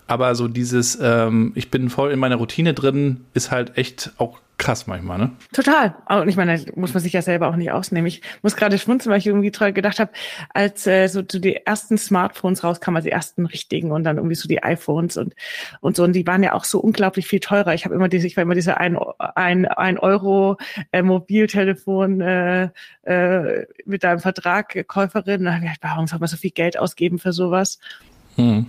Aber 0.07 0.35
so 0.35 0.47
dieses, 0.47 0.97
ähm, 1.01 1.51
ich 1.55 1.71
bin 1.71 1.89
voll 1.89 2.11
in 2.11 2.19
meiner 2.19 2.35
Routine 2.35 2.73
drin, 2.73 3.25
ist 3.33 3.51
halt 3.51 3.77
echt 3.77 4.11
auch 4.17 4.39
krass 4.57 4.87
manchmal, 4.87 5.17
ne? 5.17 5.31
Total. 5.51 5.95
Und 6.07 6.29
ich 6.29 6.37
meine, 6.37 6.63
muss 6.75 6.93
man 6.93 7.01
sich 7.01 7.13
ja 7.13 7.21
selber 7.21 7.49
auch 7.49 7.55
nicht 7.55 7.71
ausnehmen. 7.71 8.07
Ich 8.07 8.21
muss 8.43 8.55
gerade 8.55 8.77
schmunzeln, 8.77 9.11
weil 9.11 9.19
ich 9.19 9.27
irgendwie 9.27 9.51
toll 9.51 9.73
gedacht 9.73 9.99
habe, 9.99 10.11
als 10.53 10.87
äh, 10.87 11.07
so, 11.07 11.21
die 11.21 11.55
ersten 11.65 11.97
Smartphones 11.97 12.63
rauskamen, 12.63 12.97
also 12.97 13.07
die 13.07 13.11
ersten 13.11 13.45
richtigen 13.45 13.91
und 13.91 14.03
dann 14.03 14.17
irgendwie 14.17 14.35
so 14.35 14.47
die 14.47 14.63
iPhones 14.63 15.17
und 15.17 15.35
und 15.81 15.95
so 15.95 16.03
und 16.03 16.13
die 16.13 16.25
waren 16.27 16.43
ja 16.43 16.53
auch 16.53 16.63
so 16.65 16.79
unglaublich 16.79 17.27
viel 17.27 17.39
teurer. 17.39 17.73
Ich 17.73 17.85
habe 17.85 17.95
immer 17.95 18.09
diese, 18.09 18.27
ich 18.27 18.37
war 18.37 18.43
immer 18.43 18.55
diese 18.55 18.77
ein, 18.77 18.97
ein, 19.17 19.65
ein 19.65 19.97
Euro 19.97 20.57
äh, 20.91 21.01
Mobiltelefon 21.01 22.21
äh, 22.21 22.69
äh, 23.03 23.65
mit 23.85 24.05
einem 24.05 24.19
Vertrag 24.19 24.87
Käuferin. 24.87 25.43
Da 25.43 25.53
habe 25.53 25.65
ich 25.65 25.71
gedacht, 25.71 25.83
warum 25.83 26.07
soll 26.07 26.19
man 26.19 26.29
so 26.29 26.37
viel 26.37 26.51
Geld 26.51 26.77
ausgeben 26.77 27.19
für 27.19 27.33
sowas? 27.33 27.79
Hm. 28.35 28.67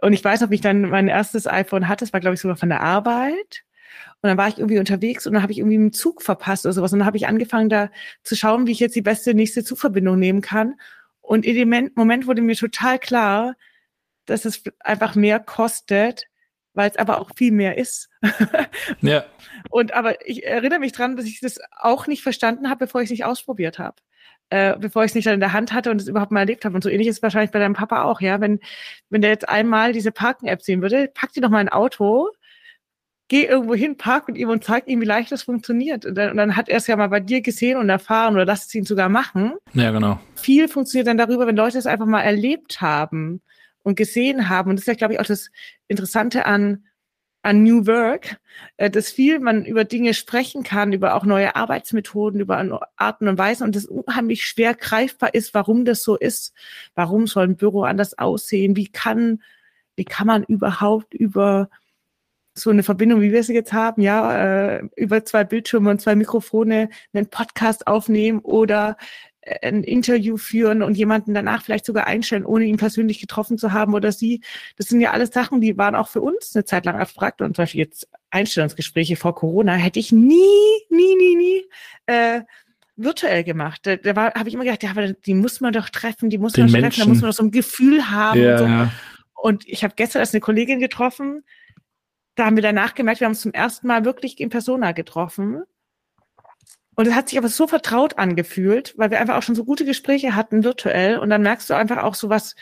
Und 0.00 0.12
ich 0.12 0.24
weiß, 0.24 0.42
ob 0.42 0.50
ich 0.50 0.60
dann 0.60 0.82
mein 0.82 1.08
erstes 1.08 1.46
iPhone 1.46 1.86
hatte, 1.86 2.04
das 2.04 2.12
war 2.12 2.20
glaube 2.20 2.34
ich 2.34 2.40
sogar 2.40 2.56
von 2.56 2.70
der 2.70 2.80
Arbeit. 2.80 3.64
Und 4.20 4.28
dann 4.28 4.38
war 4.38 4.48
ich 4.48 4.58
irgendwie 4.58 4.78
unterwegs 4.78 5.26
und 5.26 5.34
dann 5.34 5.42
habe 5.42 5.52
ich 5.52 5.58
irgendwie 5.58 5.76
einen 5.76 5.92
Zug 5.92 6.22
verpasst 6.22 6.66
oder 6.66 6.72
sowas. 6.72 6.92
Und 6.92 6.98
dann 7.00 7.06
habe 7.06 7.16
ich 7.16 7.28
angefangen, 7.28 7.68
da 7.68 7.90
zu 8.24 8.34
schauen, 8.34 8.66
wie 8.66 8.72
ich 8.72 8.80
jetzt 8.80 8.96
die 8.96 9.02
beste 9.02 9.32
nächste 9.32 9.62
Zugverbindung 9.62 10.18
nehmen 10.18 10.40
kann. 10.40 10.74
Und 11.20 11.44
in 11.46 11.54
dem 11.54 11.90
Moment 11.94 12.26
wurde 12.26 12.42
mir 12.42 12.56
total 12.56 12.98
klar, 12.98 13.54
dass 14.26 14.44
es 14.44 14.62
einfach 14.80 15.14
mehr 15.14 15.38
kostet, 15.38 16.24
weil 16.74 16.90
es 16.90 16.96
aber 16.96 17.20
auch 17.20 17.30
viel 17.36 17.52
mehr 17.52 17.78
ist. 17.78 18.08
ja. 19.00 19.24
Und 19.70 19.94
aber 19.94 20.26
ich 20.28 20.44
erinnere 20.44 20.80
mich 20.80 20.92
dran, 20.92 21.16
dass 21.16 21.26
ich 21.26 21.40
das 21.40 21.58
auch 21.78 22.06
nicht 22.06 22.22
verstanden 22.22 22.68
habe, 22.68 22.86
bevor 22.86 23.00
ich 23.00 23.06
es 23.06 23.10
nicht 23.10 23.24
ausprobiert 23.24 23.78
habe. 23.78 23.96
Äh, 24.50 24.78
bevor 24.78 25.04
ich 25.04 25.10
es 25.10 25.14
nicht 25.14 25.26
in 25.26 25.40
der 25.40 25.52
Hand 25.52 25.72
hatte 25.72 25.90
und 25.90 26.00
es 26.00 26.08
überhaupt 26.08 26.32
mal 26.32 26.40
erlebt 26.40 26.64
habe. 26.64 26.74
Und 26.74 26.82
so 26.82 26.88
ähnlich 26.88 27.08
ist 27.08 27.18
es 27.18 27.22
wahrscheinlich 27.22 27.50
bei 27.50 27.58
deinem 27.58 27.74
Papa 27.74 28.02
auch, 28.04 28.20
ja. 28.20 28.40
Wenn, 28.40 28.60
wenn 29.10 29.20
der 29.20 29.30
jetzt 29.30 29.48
einmal 29.48 29.92
diese 29.92 30.10
Parken-App 30.10 30.62
sehen 30.62 30.80
würde, 30.80 31.08
packt 31.12 31.36
die 31.36 31.40
doch 31.40 31.50
mal 31.50 31.58
ein 31.58 31.68
Auto, 31.68 32.28
geh 33.28 33.44
irgendwo 33.44 33.74
hin, 33.74 33.96
park 33.96 34.28
mit 34.28 34.38
ihm 34.38 34.48
und 34.48 34.64
zeig 34.64 34.88
ihm, 34.88 35.00
wie 35.00 35.06
leicht 35.06 35.30
das 35.30 35.42
funktioniert. 35.42 36.06
Und 36.06 36.14
dann, 36.14 36.30
und 36.30 36.36
dann 36.38 36.56
hat 36.56 36.68
er 36.68 36.78
es 36.78 36.86
ja 36.86 36.96
mal 36.96 37.08
bei 37.08 37.20
dir 37.20 37.42
gesehen 37.42 37.76
und 37.76 37.88
erfahren 37.90 38.34
oder 38.34 38.46
lass 38.46 38.66
es 38.66 38.74
ihn 38.74 38.84
sogar 38.84 39.08
machen. 39.08 39.52
Ja, 39.74 39.90
genau. 39.90 40.18
Viel 40.34 40.68
funktioniert 40.68 41.06
dann 41.06 41.18
darüber, 41.18 41.46
wenn 41.46 41.56
Leute 41.56 41.78
es 41.78 41.86
einfach 41.86 42.06
mal 42.06 42.22
erlebt 42.22 42.80
haben 42.80 43.42
und 43.82 43.96
gesehen 43.96 44.48
haben. 44.48 44.70
Und 44.70 44.76
das 44.76 44.82
ist 44.82 44.88
ja, 44.88 44.94
glaube 44.94 45.14
ich, 45.14 45.20
auch 45.20 45.26
das 45.26 45.50
Interessante 45.88 46.46
an, 46.46 46.84
an 47.42 47.62
New 47.62 47.86
Work, 47.86 48.40
äh, 48.78 48.90
dass 48.90 49.10
viel 49.10 49.40
man 49.40 49.64
über 49.64 49.84
Dinge 49.84 50.14
sprechen 50.14 50.62
kann, 50.62 50.92
über 50.92 51.14
auch 51.14 51.24
neue 51.24 51.54
Arbeitsmethoden, 51.54 52.40
über 52.40 52.90
Arten 52.96 53.28
und 53.28 53.38
Weisen 53.38 53.64
und 53.64 53.76
das 53.76 53.86
unheimlich 53.86 54.44
schwer 54.44 54.74
greifbar 54.74 55.34
ist, 55.34 55.52
warum 55.52 55.84
das 55.84 56.02
so 56.02 56.16
ist. 56.16 56.54
Warum 56.94 57.26
soll 57.26 57.44
ein 57.44 57.56
Büro 57.56 57.82
anders 57.82 58.18
aussehen? 58.18 58.74
Wie 58.74 58.88
kann, 58.88 59.42
wie 59.96 60.04
kann 60.04 60.26
man 60.26 60.44
überhaupt 60.44 61.12
über 61.12 61.68
so 62.62 62.70
eine 62.70 62.82
Verbindung, 62.82 63.20
wie 63.20 63.32
wir 63.32 63.42
sie 63.42 63.54
jetzt 63.54 63.72
haben, 63.72 64.02
ja, 64.02 64.76
äh, 64.76 64.82
über 64.96 65.24
zwei 65.24 65.44
Bildschirme 65.44 65.90
und 65.90 66.00
zwei 66.00 66.14
Mikrofone 66.14 66.90
einen 67.12 67.28
Podcast 67.28 67.86
aufnehmen 67.86 68.40
oder 68.40 68.96
äh, 69.40 69.68
ein 69.68 69.84
Interview 69.84 70.36
führen 70.36 70.82
und 70.82 70.96
jemanden 70.96 71.34
danach 71.34 71.62
vielleicht 71.62 71.86
sogar 71.86 72.06
einstellen, 72.06 72.44
ohne 72.44 72.64
ihn 72.64 72.76
persönlich 72.76 73.20
getroffen 73.20 73.58
zu 73.58 73.72
haben 73.72 73.94
oder 73.94 74.12
sie. 74.12 74.42
Das 74.76 74.88
sind 74.88 75.00
ja 75.00 75.12
alles 75.12 75.30
Sachen, 75.30 75.60
die 75.60 75.76
waren 75.78 75.94
auch 75.94 76.08
für 76.08 76.20
uns 76.20 76.54
eine 76.54 76.64
Zeit 76.64 76.84
lang 76.84 76.96
abstrakt 76.96 77.40
und 77.40 77.56
zum 77.56 77.62
Beispiel 77.62 77.80
jetzt 77.80 78.08
Einstellungsgespräche 78.30 79.16
vor 79.16 79.34
Corona 79.34 79.74
hätte 79.74 79.98
ich 79.98 80.12
nie, 80.12 80.36
nie, 80.90 81.16
nie, 81.16 81.36
nie 81.36 81.64
äh, 82.06 82.42
virtuell 82.98 83.44
gemacht. 83.44 83.80
Da, 83.84 83.96
da 83.96 84.34
habe 84.34 84.48
ich 84.48 84.54
immer 84.54 84.64
gedacht, 84.64 84.82
ja, 84.82 84.90
aber 84.90 85.12
die 85.12 85.34
muss 85.34 85.60
man 85.60 85.72
doch 85.72 85.88
treffen, 85.88 86.30
die 86.30 86.38
muss 86.38 86.52
Den 86.52 86.70
man 86.70 86.82
treffen, 86.82 87.00
da 87.00 87.06
muss 87.06 87.20
man 87.20 87.30
doch 87.30 87.36
so 87.36 87.44
ein 87.44 87.50
Gefühl 87.50 88.10
haben. 88.10 88.40
Ja, 88.42 88.52
und, 88.52 88.58
so. 88.58 88.64
ja. 88.64 88.92
und 89.34 89.68
ich 89.68 89.84
habe 89.84 89.94
gestern 89.96 90.20
erst 90.20 90.34
eine 90.34 90.40
Kollegin 90.40 90.80
getroffen, 90.80 91.44
da 92.38 92.46
haben 92.46 92.54
wir 92.54 92.62
danach 92.62 92.94
gemerkt, 92.94 93.18
wir 93.18 93.24
haben 93.24 93.32
uns 93.32 93.40
zum 93.40 93.52
ersten 93.52 93.88
Mal 93.88 94.04
wirklich 94.04 94.38
in 94.38 94.48
Persona 94.48 94.92
getroffen. 94.92 95.64
Und 96.94 97.08
es 97.08 97.14
hat 97.14 97.28
sich 97.28 97.36
aber 97.36 97.48
so 97.48 97.66
vertraut 97.66 98.16
angefühlt, 98.16 98.94
weil 98.96 99.10
wir 99.10 99.20
einfach 99.20 99.36
auch 99.36 99.42
schon 99.42 99.56
so 99.56 99.64
gute 99.64 99.84
Gespräche 99.84 100.36
hatten 100.36 100.62
virtuell. 100.62 101.18
Und 101.18 101.30
dann 101.30 101.42
merkst 101.42 101.68
du 101.68 101.74
einfach 101.74 101.96
auch 101.98 102.14
so 102.14 102.28
was, 102.28 102.54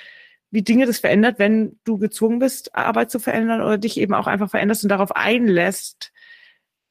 wie 0.50 0.62
Dinge 0.62 0.86
das 0.86 0.98
verändert, 0.98 1.38
wenn 1.38 1.78
du 1.84 1.98
gezwungen 1.98 2.38
bist, 2.38 2.74
Arbeit 2.74 3.10
zu 3.10 3.18
verändern 3.18 3.60
oder 3.60 3.76
dich 3.76 3.98
eben 3.98 4.14
auch 4.14 4.26
einfach 4.26 4.48
veränderst 4.48 4.82
und 4.82 4.88
darauf 4.88 5.14
einlässt, 5.14 6.10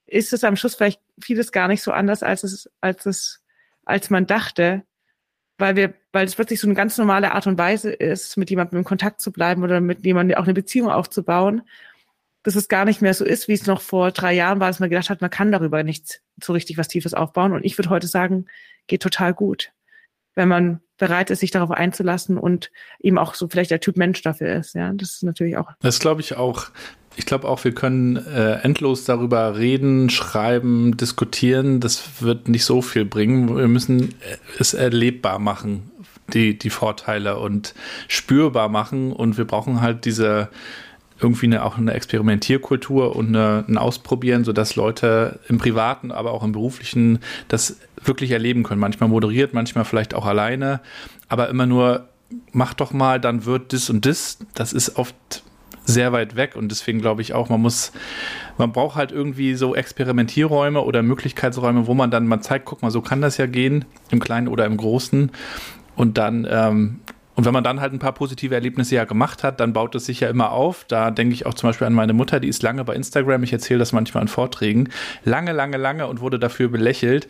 ist 0.05 0.31
es 0.31 0.43
am 0.43 0.55
Schluss 0.55 0.75
vielleicht 0.75 1.01
vieles 1.19 1.51
gar 1.51 1.67
nicht 1.67 1.81
so 1.81 1.91
anders, 1.91 2.21
als 2.21 2.43
es, 2.43 2.69
als 2.81 3.07
es, 3.07 3.43
als 3.83 4.11
man 4.11 4.27
dachte. 4.27 4.83
Weil 5.57 5.75
wir, 5.75 5.95
weil 6.11 6.27
es 6.27 6.35
plötzlich 6.35 6.59
so 6.59 6.67
eine 6.67 6.75
ganz 6.75 6.99
normale 6.99 7.31
Art 7.31 7.47
und 7.47 7.57
Weise 7.57 7.91
ist, 7.91 8.37
mit 8.37 8.51
jemandem 8.51 8.77
in 8.79 8.85
Kontakt 8.85 9.21
zu 9.21 9.31
bleiben 9.31 9.63
oder 9.63 9.81
mit 9.81 10.05
jemandem 10.05 10.37
auch 10.37 10.43
eine 10.43 10.53
Beziehung 10.53 10.91
aufzubauen 10.91 11.63
dass 12.45 12.55
es 12.55 12.67
gar 12.67 12.85
nicht 12.85 13.01
mehr 13.01 13.15
so 13.15 13.25
ist, 13.25 13.47
wie 13.47 13.53
es 13.53 13.65
noch 13.65 13.81
vor 13.81 14.11
drei 14.11 14.31
Jahren 14.33 14.59
war, 14.59 14.67
dass 14.67 14.79
man 14.79 14.91
gedacht 14.91 15.09
hat, 15.09 15.19
man 15.19 15.31
kann 15.31 15.51
darüber 15.51 15.81
nicht 15.81 16.21
so 16.41 16.53
richtig 16.53 16.77
was 16.77 16.87
Tiefes 16.87 17.15
aufbauen. 17.15 17.53
Und 17.53 17.65
ich 17.65 17.75
würde 17.75 17.89
heute 17.89 18.05
sagen, 18.05 18.45
geht 18.85 19.01
total 19.01 19.33
gut, 19.33 19.71
wenn 20.35 20.47
man 20.47 20.79
bereit 20.99 21.31
ist, 21.31 21.39
sich 21.39 21.49
darauf 21.49 21.71
einzulassen 21.71 22.37
und 22.37 22.71
eben 22.99 23.17
auch 23.17 23.33
so 23.33 23.47
vielleicht 23.47 23.71
der 23.71 23.79
Typ 23.79 23.97
Mensch 23.97 24.21
dafür 24.21 24.55
ist. 24.57 24.75
Ja, 24.75 24.93
das 24.93 25.13
ist 25.13 25.23
natürlich 25.23 25.57
auch. 25.57 25.71
Das 25.81 25.99
glaube 25.99 26.21
ich 26.21 26.37
auch. 26.37 26.67
Ich 27.15 27.25
glaube 27.25 27.47
auch, 27.47 27.63
wir 27.63 27.73
können 27.73 28.17
äh, 28.17 28.59
endlos 28.61 29.05
darüber 29.05 29.57
reden, 29.57 30.11
schreiben, 30.11 30.97
diskutieren. 30.97 31.79
Das 31.79 32.21
wird 32.21 32.47
nicht 32.47 32.65
so 32.65 32.83
viel 32.83 33.05
bringen. 33.05 33.57
Wir 33.57 33.67
müssen 33.67 34.13
es 34.59 34.75
erlebbar 34.75 35.39
machen, 35.39 35.91
die, 36.31 36.59
die 36.59 36.69
Vorteile 36.69 37.39
und 37.39 37.73
spürbar 38.07 38.69
machen. 38.69 39.11
Und 39.11 39.39
wir 39.39 39.45
brauchen 39.45 39.81
halt 39.81 40.05
diese 40.05 40.49
irgendwie 41.19 41.45
eine, 41.45 41.63
auch 41.63 41.77
eine 41.77 41.93
Experimentierkultur 41.93 43.15
und 43.15 43.29
eine, 43.29 43.63
ein 43.67 43.77
Ausprobieren, 43.77 44.43
sodass 44.43 44.75
Leute 44.75 45.39
im 45.47 45.57
Privaten, 45.57 46.11
aber 46.11 46.31
auch 46.31 46.43
im 46.43 46.51
Beruflichen 46.51 47.19
das 47.47 47.77
wirklich 48.03 48.31
erleben 48.31 48.63
können. 48.63 48.81
Manchmal 48.81 49.09
moderiert, 49.09 49.53
manchmal 49.53 49.85
vielleicht 49.85 50.13
auch 50.13 50.25
alleine, 50.25 50.81
aber 51.29 51.49
immer 51.49 51.65
nur, 51.65 52.09
mach 52.51 52.73
doch 52.73 52.91
mal, 52.91 53.19
dann 53.19 53.45
wird 53.45 53.71
das 53.71 53.89
und 53.89 54.05
das. 54.05 54.39
Das 54.55 54.73
ist 54.73 54.97
oft 54.97 55.43
sehr 55.85 56.11
weit 56.11 56.35
weg 56.35 56.55
und 56.55 56.69
deswegen 56.69 56.99
glaube 56.99 57.21
ich 57.21 57.33
auch, 57.33 57.49
man 57.49 57.61
muss, 57.61 57.91
man 58.57 58.71
braucht 58.71 58.95
halt 58.95 59.11
irgendwie 59.11 59.55
so 59.55 59.75
Experimentierräume 59.75 60.81
oder 60.81 61.03
Möglichkeitsräume, 61.03 61.87
wo 61.87 61.93
man 61.93 62.11
dann 62.11 62.27
mal 62.27 62.41
zeigt, 62.41 62.65
guck 62.65 62.81
mal, 62.81 62.91
so 62.91 63.01
kann 63.01 63.21
das 63.21 63.37
ja 63.37 63.45
gehen, 63.45 63.85
im 64.09 64.19
Kleinen 64.19 64.47
oder 64.47 64.65
im 64.65 64.77
Großen 64.77 65.31
und 65.95 66.17
dann 66.17 66.47
ähm, 66.49 66.99
Und 67.35 67.45
wenn 67.45 67.53
man 67.53 67.63
dann 67.63 67.81
halt 67.81 67.93
ein 67.93 67.99
paar 67.99 68.13
positive 68.13 68.55
Erlebnisse 68.55 68.95
ja 68.95 69.03
gemacht 69.03 69.43
hat, 69.43 69.59
dann 69.59 69.73
baut 69.73 69.93
es 69.95 70.05
sich 70.05 70.21
ja 70.21 70.29
immer 70.29 70.51
auf. 70.51 70.85
Da 70.87 71.11
denke 71.11 71.33
ich 71.33 71.45
auch 71.45 71.53
zum 71.53 71.69
Beispiel 71.69 71.87
an 71.87 71.93
meine 71.93 72.13
Mutter, 72.13 72.39
die 72.39 72.47
ist 72.47 72.63
lange 72.63 72.83
bei 72.85 72.95
Instagram. 72.95 73.43
Ich 73.43 73.53
erzähle 73.53 73.79
das 73.79 73.91
manchmal 73.91 74.23
in 74.23 74.27
Vorträgen. 74.27 74.89
Lange, 75.23 75.51
lange, 75.51 75.77
lange 75.77 76.07
und 76.07 76.21
wurde 76.21 76.39
dafür 76.39 76.69
belächelt. 76.69 77.27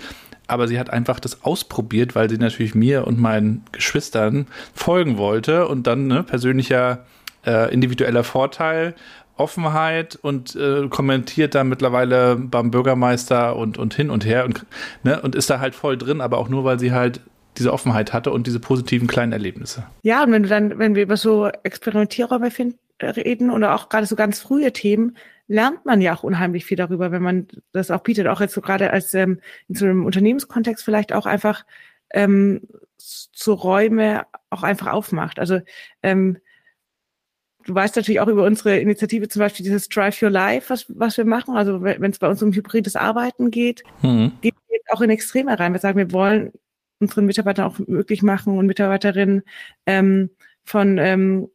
Aber 0.47 0.67
sie 0.67 0.79
hat 0.79 0.91
einfach 0.91 1.19
das 1.19 1.43
ausprobiert, 1.43 2.13
weil 2.13 2.29
sie 2.29 2.37
natürlich 2.37 2.75
mir 2.75 3.07
und 3.07 3.19
meinen 3.19 3.63
Geschwistern 3.71 4.45
folgen 4.75 5.17
wollte 5.17 5.67
und 5.67 5.87
dann 5.87 6.05
ne, 6.05 6.21
persönlicher 6.21 7.05
äh, 7.45 7.73
individueller 7.73 8.23
Vorteil 8.23 8.93
Offenheit 9.37 10.17
und 10.21 10.55
äh, 10.55 10.87
kommentiert 10.87 11.55
da 11.55 11.63
mittlerweile 11.63 12.37
beim 12.37 12.71
Bürgermeister 12.71 13.55
und, 13.55 13.77
und 13.77 13.93
hin 13.93 14.09
und 14.09 14.25
her 14.25 14.45
und, 14.45 14.65
ne, 15.03 15.21
und 15.21 15.35
ist 15.35 15.49
da 15.49 15.59
halt 15.59 15.75
voll 15.75 15.97
drin, 15.97 16.21
aber 16.21 16.37
auch 16.37 16.47
nur, 16.47 16.63
weil 16.63 16.79
sie 16.79 16.93
halt 16.93 17.19
diese 17.57 17.73
Offenheit 17.73 18.13
hatte 18.13 18.31
und 18.31 18.47
diese 18.47 18.59
positiven 18.59 19.07
kleinen 19.07 19.31
Erlebnisse. 19.31 19.85
Ja, 20.03 20.23
und 20.23 20.31
wenn 20.31 20.43
du 20.43 20.49
dann, 20.49 20.77
wenn 20.79 20.95
wir 20.95 21.03
über 21.03 21.17
so 21.17 21.47
Experimentierräume 21.47 22.51
find, 22.51 22.75
reden 23.01 23.49
oder 23.49 23.75
auch 23.75 23.89
gerade 23.89 24.05
so 24.05 24.15
ganz 24.15 24.39
frühe 24.39 24.71
Themen, 24.71 25.17
lernt 25.47 25.85
man 25.85 26.01
ja 26.01 26.15
auch 26.15 26.23
unheimlich 26.23 26.65
viel 26.65 26.77
darüber, 26.77 27.11
wenn 27.11 27.21
man 27.21 27.47
das 27.71 27.91
auch 27.91 28.01
bietet, 28.01 28.27
auch 28.27 28.41
jetzt 28.41 28.53
so 28.53 28.61
gerade 28.61 28.91
als 28.91 29.13
ähm, 29.13 29.39
in 29.67 29.75
so 29.75 29.85
einem 29.85 30.05
Unternehmenskontext 30.05 30.83
vielleicht 30.83 31.13
auch 31.13 31.25
einfach 31.25 31.65
ähm, 32.11 32.61
so 32.97 33.53
Räume 33.53 34.23
auch 34.49 34.63
einfach 34.63 34.87
aufmacht. 34.87 35.39
Also 35.39 35.59
ähm, 36.01 36.37
du 37.65 37.75
weißt 37.75 37.95
natürlich 37.95 38.21
auch 38.21 38.27
über 38.27 38.45
unsere 38.45 38.77
Initiative 38.77 39.27
zum 39.27 39.41
Beispiel 39.41 39.63
dieses 39.63 39.89
Drive 39.89 40.21
Your 40.21 40.29
Life, 40.29 40.69
was, 40.69 40.85
was 40.89 41.17
wir 41.17 41.25
machen. 41.25 41.55
Also 41.55 41.81
wenn 41.83 42.11
es 42.11 42.19
bei 42.19 42.27
uns 42.27 42.41
um 42.41 42.53
hybrides 42.53 42.95
Arbeiten 42.95 43.51
geht, 43.51 43.83
mhm. 44.01 44.31
geht 44.41 44.55
es 44.69 44.93
auch 44.93 45.01
in 45.01 45.09
Extreme 45.09 45.59
rein. 45.59 45.73
Wir 45.73 45.79
sagen, 45.79 45.97
wir 45.97 46.11
wollen 46.11 46.53
unseren 46.99 47.25
Mitarbeitern 47.25 47.65
auch 47.65 47.79
möglich 47.79 48.23
machen 48.23 48.57
und 48.57 48.67
Mitarbeiterinnen 48.67 49.43
ähm, 49.85 50.29
von 50.63 50.97
ähm, 50.97 51.49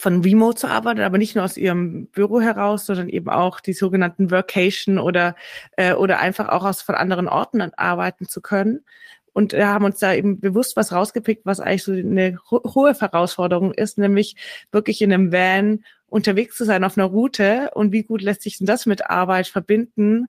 von 0.00 0.22
Remote 0.22 0.56
zu 0.56 0.68
arbeiten, 0.68 1.00
aber 1.00 1.18
nicht 1.18 1.34
nur 1.34 1.44
aus 1.44 1.56
ihrem 1.56 2.06
Büro 2.06 2.40
heraus, 2.40 2.86
sondern 2.86 3.08
eben 3.08 3.28
auch 3.28 3.60
die 3.60 3.72
sogenannten 3.72 4.30
Workation 4.30 4.98
oder 4.98 5.34
äh, 5.76 5.92
oder 5.92 6.20
einfach 6.20 6.48
auch 6.48 6.64
aus 6.64 6.82
von 6.82 6.94
anderen 6.94 7.28
Orten 7.28 7.60
arbeiten 7.76 8.28
zu 8.28 8.40
können. 8.40 8.84
Und 9.32 9.52
wir 9.52 9.68
haben 9.68 9.84
uns 9.84 9.98
da 9.98 10.14
eben 10.14 10.40
bewusst 10.40 10.76
was 10.76 10.92
rausgepickt, 10.92 11.46
was 11.46 11.60
eigentlich 11.60 11.84
so 11.84 11.92
eine 11.92 12.38
ho 12.50 12.60
hohe 12.74 12.94
Herausforderung 12.94 13.72
ist, 13.72 13.98
nämlich 13.98 14.36
wirklich 14.72 15.02
in 15.02 15.12
einem 15.12 15.32
Van 15.32 15.84
unterwegs 16.06 16.56
zu 16.56 16.64
sein 16.64 16.84
auf 16.84 16.96
einer 16.96 17.06
Route 17.06 17.70
und 17.74 17.92
wie 17.92 18.02
gut 18.02 18.22
lässt 18.22 18.42
sich 18.42 18.58
denn 18.58 18.66
das 18.66 18.86
mit 18.86 19.10
Arbeit 19.10 19.46
verbinden 19.46 20.28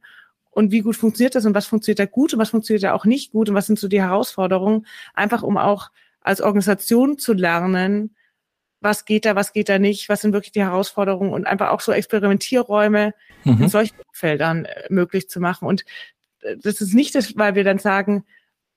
und 0.60 0.72
wie 0.72 0.82
gut 0.82 0.98
funktioniert 0.98 1.36
das 1.36 1.46
und 1.46 1.56
was 1.56 1.68
funktioniert 1.68 2.00
da 2.00 2.06
gut 2.06 2.34
und 2.34 2.40
was 2.40 2.50
funktioniert 2.50 2.84
da 2.84 2.94
auch 2.94 3.06
nicht 3.06 3.32
gut 3.32 3.48
und 3.48 3.56
was 3.56 3.66
sind 3.66 3.80
so 3.80 3.88
die 3.88 4.02
Herausforderungen, 4.02 4.86
einfach 5.14 5.42
um 5.42 5.58
auch 5.58 5.90
als 6.20 6.42
Organisation 6.42 7.18
zu 7.18 7.32
lernen, 7.32 8.14
was 8.82 9.06
geht 9.06 9.24
da, 9.24 9.38
was 9.38 9.54
geht 9.54 9.70
da 9.70 9.80
nicht, 9.80 10.10
was 10.10 10.20
sind 10.20 10.34
wirklich 10.34 10.52
die 10.52 10.62
Herausforderungen 10.62 11.32
und 11.32 11.48
einfach 11.48 11.70
auch 11.70 11.80
so 11.80 11.94
Experimentierräume 11.94 13.14
mhm. 13.46 13.64
in 13.64 13.70
solchen 13.70 13.96
Feldern 14.12 14.66
äh, 14.66 14.84
möglich 14.90 15.30
zu 15.30 15.40
machen. 15.40 15.66
Und 15.66 15.86
äh, 16.42 16.58
das 16.58 16.82
ist 16.82 16.94
nicht 16.94 17.16
das, 17.16 17.38
weil 17.38 17.56
wir 17.56 17.64
dann 17.64 17.80
sagen, 17.80 18.26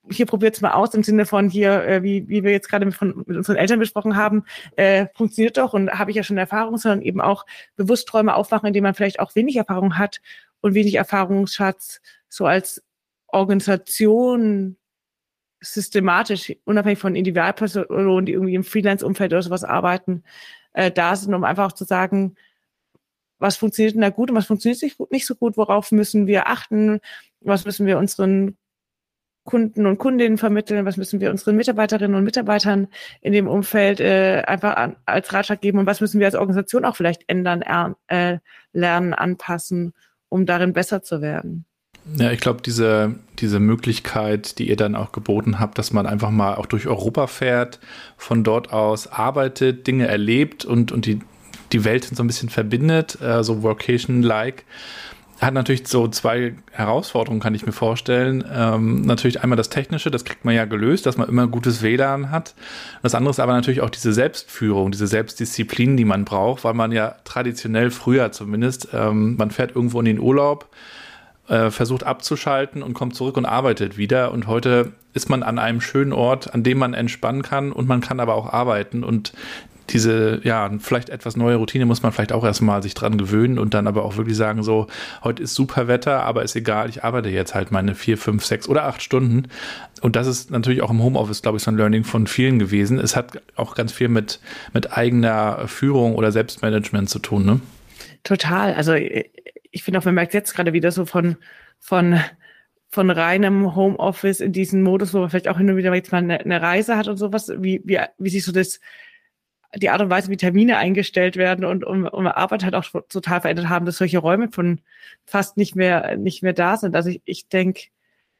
hier 0.09 0.25
probiert's 0.25 0.61
mal 0.61 0.71
aus 0.71 0.93
im 0.93 1.03
Sinne 1.03 1.25
von 1.25 1.49
hier, 1.49 1.83
äh, 1.85 2.01
wie, 2.01 2.29
wie 2.29 2.45
wir 2.45 2.51
jetzt 2.51 2.69
gerade 2.69 2.85
mit, 2.85 2.95
von, 2.95 3.23
mit 3.25 3.35
unseren 3.35 3.57
Eltern 3.57 3.79
besprochen 3.79 4.15
haben, 4.15 4.45
äh, 4.77 5.07
funktioniert 5.15 5.57
doch 5.57 5.73
und 5.73 5.91
habe 5.91 6.11
ich 6.11 6.17
ja 6.17 6.23
schon 6.23 6.37
Erfahrung, 6.37 6.77
sondern 6.77 7.01
eben 7.01 7.19
auch 7.19 7.45
bewusst 7.75 8.07
Träume 8.07 8.35
aufmachen, 8.35 8.67
indem 8.67 8.83
man 8.83 8.93
vielleicht 8.93 9.19
auch 9.19 9.35
wenig 9.35 9.57
Erfahrung 9.57 9.97
hat 9.97 10.21
und 10.63 10.73
wenig 10.73 10.95
Erfahrungsschatz 10.95 12.01
so 12.29 12.45
als 12.45 12.81
Organisation 13.27 14.77
systematisch, 15.59 16.53
unabhängig 16.65 16.99
von 16.99 17.15
Individualpersonen, 17.15 18.25
die 18.25 18.33
irgendwie 18.33 18.55
im 18.55 18.63
Freelance-Umfeld 18.63 19.33
oder 19.33 19.41
sowas 19.41 19.63
arbeiten, 19.63 20.23
äh, 20.73 20.91
da 20.91 21.15
sind, 21.15 21.33
um 21.33 21.43
einfach 21.43 21.67
auch 21.67 21.73
zu 21.73 21.85
sagen, 21.85 22.35
was 23.39 23.57
funktioniert 23.57 23.95
denn 23.95 24.01
da 24.01 24.09
gut 24.09 24.29
und 24.29 24.37
was 24.37 24.47
funktioniert 24.47 24.81
nicht 25.11 25.25
so 25.25 25.35
gut, 25.35 25.57
worauf 25.57 25.91
müssen 25.91 26.27
wir 26.27 26.47
achten, 26.47 26.99
was 27.41 27.65
müssen 27.65 27.85
wir 27.85 27.97
unseren 27.97 28.57
Kunden 29.43 29.85
und 29.85 29.97
Kundinnen 29.97 30.37
vermitteln, 30.37 30.85
was 30.85 30.95
müssen 30.95 31.19
wir 31.19 31.29
unseren 31.29 31.57
Mitarbeiterinnen 31.57 32.15
und 32.15 32.23
Mitarbeitern 32.23 32.87
in 33.19 33.33
dem 33.33 33.49
Umfeld 33.49 33.99
äh, 33.99 34.43
einfach 34.47 34.77
an, 34.77 34.95
als 35.05 35.33
Ratschlag 35.33 35.59
geben 35.59 35.79
und 35.79 35.85
was 35.85 35.99
müssen 35.99 36.19
wir 36.19 36.27
als 36.27 36.35
Organisation 36.35 36.85
auch 36.85 36.95
vielleicht 36.95 37.23
ändern, 37.27 37.61
äh, 38.07 38.37
lernen, 38.71 39.13
anpassen 39.13 39.93
um 40.33 40.47
darin 40.47 40.73
besser 40.73 41.03
zu 41.03 41.21
werden. 41.21 41.65
Ja, 42.17 42.31
ich 42.31 42.39
glaube, 42.39 42.63
diese, 42.63 43.15
diese 43.37 43.59
Möglichkeit, 43.59 44.57
die 44.57 44.67
ihr 44.67 44.75
dann 44.75 44.95
auch 44.95 45.11
geboten 45.11 45.59
habt, 45.59 45.77
dass 45.77 45.93
man 45.93 46.07
einfach 46.07 46.31
mal 46.31 46.55
auch 46.55 46.65
durch 46.65 46.87
Europa 46.87 47.27
fährt, 47.27 47.79
von 48.17 48.43
dort 48.43 48.73
aus 48.73 49.05
arbeitet, 49.07 49.85
Dinge 49.85 50.07
erlebt 50.07 50.65
und, 50.65 50.91
und 50.91 51.05
die, 51.05 51.19
die 51.71 51.85
Welt 51.85 52.05
so 52.05 52.23
ein 52.23 52.27
bisschen 52.27 52.49
verbindet, 52.49 53.21
äh, 53.21 53.43
so 53.43 53.61
Workation-like, 53.61 54.65
hat 55.45 55.53
natürlich 55.53 55.87
so 55.87 56.07
zwei 56.07 56.55
Herausforderungen, 56.71 57.41
kann 57.41 57.55
ich 57.55 57.65
mir 57.65 57.71
vorstellen. 57.71 58.43
Ähm, 58.51 59.01
natürlich 59.01 59.41
einmal 59.41 59.57
das 59.57 59.69
Technische, 59.69 60.11
das 60.11 60.25
kriegt 60.25 60.45
man 60.45 60.53
ja 60.53 60.65
gelöst, 60.65 61.05
dass 61.05 61.17
man 61.17 61.27
immer 61.27 61.47
gutes 61.47 61.81
WLAN 61.81 62.31
hat. 62.31 62.55
Das 63.01 63.15
andere 63.15 63.31
ist 63.31 63.39
aber 63.39 63.53
natürlich 63.53 63.81
auch 63.81 63.89
diese 63.89 64.13
Selbstführung, 64.13 64.91
diese 64.91 65.07
Selbstdisziplin, 65.07 65.97
die 65.97 66.05
man 66.05 66.25
braucht, 66.25 66.63
weil 66.63 66.73
man 66.73 66.91
ja 66.91 67.15
traditionell 67.23 67.91
früher 67.91 68.31
zumindest, 68.31 68.89
ähm, 68.93 69.35
man 69.37 69.51
fährt 69.51 69.75
irgendwo 69.75 69.99
in 69.99 70.05
den 70.05 70.19
Urlaub, 70.19 70.69
äh, 71.47 71.71
versucht 71.71 72.03
abzuschalten 72.03 72.83
und 72.83 72.93
kommt 72.93 73.15
zurück 73.15 73.37
und 73.37 73.45
arbeitet 73.45 73.97
wieder. 73.97 74.31
Und 74.31 74.47
heute 74.47 74.93
ist 75.13 75.29
man 75.29 75.43
an 75.43 75.59
einem 75.59 75.81
schönen 75.81 76.13
Ort, 76.13 76.53
an 76.53 76.63
dem 76.63 76.77
man 76.77 76.93
entspannen 76.93 77.41
kann 77.41 77.71
und 77.71 77.87
man 77.87 78.01
kann 78.01 78.19
aber 78.19 78.35
auch 78.35 78.51
arbeiten. 78.51 79.03
Und 79.03 79.33
diese, 79.89 80.39
ja, 80.43 80.69
vielleicht 80.79 81.09
etwas 81.09 81.35
neue 81.35 81.57
Routine 81.57 81.85
muss 81.85 82.01
man 82.03 82.11
vielleicht 82.11 82.31
auch 82.31 82.43
erstmal 82.43 82.81
sich 82.81 82.93
dran 82.93 83.17
gewöhnen 83.17 83.59
und 83.59 83.73
dann 83.73 83.87
aber 83.87 84.05
auch 84.05 84.17
wirklich 84.17 84.37
sagen, 84.37 84.63
so, 84.63 84.87
heute 85.23 85.43
ist 85.43 85.55
super 85.55 85.87
Wetter, 85.87 86.23
aber 86.23 86.43
ist 86.43 86.55
egal, 86.55 86.89
ich 86.89 87.03
arbeite 87.03 87.29
jetzt 87.29 87.53
halt 87.53 87.71
meine 87.71 87.95
vier, 87.95 88.17
fünf, 88.17 88.45
sechs 88.45 88.67
oder 88.69 88.85
acht 88.85 89.01
Stunden. 89.01 89.49
Und 90.01 90.15
das 90.15 90.27
ist 90.27 90.51
natürlich 90.51 90.81
auch 90.81 90.89
im 90.89 91.01
Homeoffice, 91.01 91.41
glaube 91.41 91.57
ich, 91.57 91.63
so 91.63 91.71
ein 91.71 91.77
Learning 91.77 92.03
von 92.03 92.27
vielen 92.27 92.59
gewesen. 92.59 92.99
Es 92.99 93.15
hat 93.15 93.41
auch 93.55 93.75
ganz 93.75 93.91
viel 93.91 94.09
mit, 94.09 94.39
mit 94.73 94.97
eigener 94.97 95.67
Führung 95.67 96.15
oder 96.15 96.31
Selbstmanagement 96.31 97.09
zu 97.09 97.19
tun, 97.19 97.45
ne? 97.45 97.59
Total. 98.23 98.73
Also 98.73 98.93
ich 98.93 99.83
finde 99.83 99.99
auch, 99.99 100.05
man 100.05 100.15
merkt 100.15 100.33
jetzt 100.33 100.53
gerade 100.55 100.71
wieder 100.71 100.91
so 100.91 101.05
von, 101.05 101.35
von, 101.79 102.19
von 102.89 103.09
reinem 103.09 103.75
Homeoffice 103.75 104.39
in 104.39 104.53
diesen 104.53 104.81
Modus, 104.81 105.13
wo 105.13 105.19
man 105.19 105.29
vielleicht 105.29 105.49
auch 105.49 105.57
hin 105.57 105.69
und 105.69 105.77
wieder 105.77 105.93
jetzt 105.93 106.11
mal 106.11 106.19
eine, 106.19 106.39
eine 106.39 106.61
Reise 106.61 106.95
hat 106.95 107.07
und 107.07 107.17
sowas, 107.17 107.51
wie, 107.57 107.81
wie, 107.83 107.99
wie 108.17 108.29
sich 108.29 108.45
so 108.45 108.51
das 108.51 108.79
die 109.75 109.89
Art 109.89 110.01
und 110.01 110.09
Weise, 110.09 110.29
wie 110.29 110.37
Termine 110.37 110.77
eingestellt 110.77 111.35
werden 111.35 111.65
und 111.65 111.83
um, 111.83 112.05
um 112.05 112.27
Arbeit 112.27 112.63
halt 112.63 112.75
auch 112.75 112.85
total 113.09 113.41
verändert 113.41 113.69
haben, 113.69 113.85
dass 113.85 113.97
solche 113.97 114.19
Räume 114.19 114.49
von 114.51 114.81
fast 115.25 115.57
nicht 115.57 115.75
mehr 115.75 116.17
nicht 116.17 116.43
mehr 116.43 116.53
da 116.53 116.77
sind. 116.77 116.95
Also 116.95 117.09
ich, 117.09 117.21
ich 117.25 117.47
denke, 117.49 117.89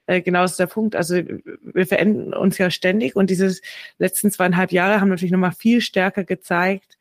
äh, 0.07 0.21
genau 0.21 0.43
ist 0.43 0.59
der 0.59 0.67
Punkt. 0.67 0.95
Also 0.95 1.15
wir 1.15 1.87
verändern 1.87 2.33
uns 2.33 2.57
ja 2.57 2.69
ständig 2.69 3.15
und 3.15 3.29
diese 3.29 3.55
letzten 3.97 4.31
zweieinhalb 4.31 4.71
Jahre 4.71 5.01
haben 5.01 5.09
natürlich 5.09 5.31
nochmal 5.31 5.53
viel 5.53 5.81
stärker 5.81 6.23
gezeigt, 6.23 6.97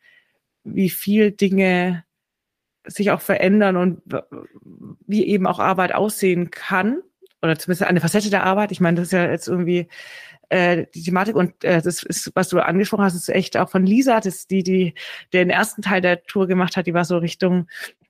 wie 0.64 0.90
viel 0.90 1.32
Dinge 1.32 2.04
sich 2.84 3.10
auch 3.10 3.20
verändern 3.20 3.76
und 3.76 4.02
wie 5.06 5.26
eben 5.26 5.46
auch 5.46 5.58
Arbeit 5.58 5.94
aussehen 5.94 6.50
kann 6.50 7.02
oder 7.40 7.58
zumindest 7.58 7.88
eine 7.88 8.00
Facette 8.00 8.30
der 8.30 8.44
Arbeit. 8.44 8.72
Ich 8.72 8.80
meine, 8.80 8.96
das 8.96 9.08
ist 9.08 9.12
ja 9.12 9.30
jetzt 9.30 9.48
irgendwie 9.48 9.88
äh, 10.52 10.86
die 10.94 11.02
Thematik 11.02 11.34
und 11.34 11.64
äh, 11.64 11.80
das 11.80 12.02
ist, 12.02 12.30
was 12.34 12.50
du 12.50 12.60
angesprochen 12.60 13.04
hast, 13.04 13.14
ist 13.14 13.28
echt 13.30 13.56
auch 13.56 13.70
von 13.70 13.86
Lisa, 13.86 14.20
das 14.20 14.46
die, 14.46 14.62
die 14.62 14.94
den 15.32 15.50
ersten 15.50 15.82
Teil 15.82 16.00
der 16.02 16.22
Tour 16.24 16.46
gemacht 16.46 16.76
hat, 16.76 16.86
die 16.86 16.94
war 16.94 17.04
so 17.04 17.16
Richtung 17.18 17.68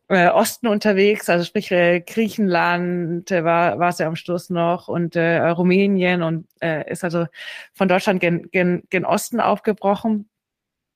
äh, 0.08 0.28
Osten 0.28 0.66
unterwegs, 0.66 1.28
also 1.30 1.44
sprich 1.44 1.70
äh, 1.70 2.00
Griechenland 2.00 3.30
äh, 3.30 3.44
war 3.44 3.78
war 3.78 3.90
es 3.90 3.98
ja 3.98 4.08
am 4.08 4.16
Schluss 4.16 4.50
noch 4.50 4.88
und 4.88 5.14
äh, 5.16 5.38
Rumänien 5.38 6.22
und 6.22 6.46
äh, 6.60 6.90
ist 6.90 7.04
also 7.04 7.26
von 7.74 7.88
Deutschland 7.88 8.20
gen, 8.20 8.50
gen, 8.50 8.82
gen 8.90 9.04
Osten 9.04 9.40
aufgebrochen. 9.40 10.28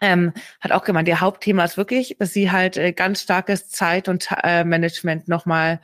Ähm, 0.03 0.35
hat 0.61 0.73
auch 0.73 0.85
gemeint, 0.85 1.09
ihr 1.09 1.23
Hauptthema 1.23 1.65
ist 1.65 1.79
wirklich, 1.79 2.17
dass 2.19 2.33
sie 2.35 2.51
halt 2.51 2.77
äh, 2.77 2.93
ganz 2.93 3.23
starkes 3.23 3.71
Zeit- 3.71 4.09
und 4.09 4.29
äh, 4.43 4.63
Management 4.65 5.27
nochmal 5.27 5.81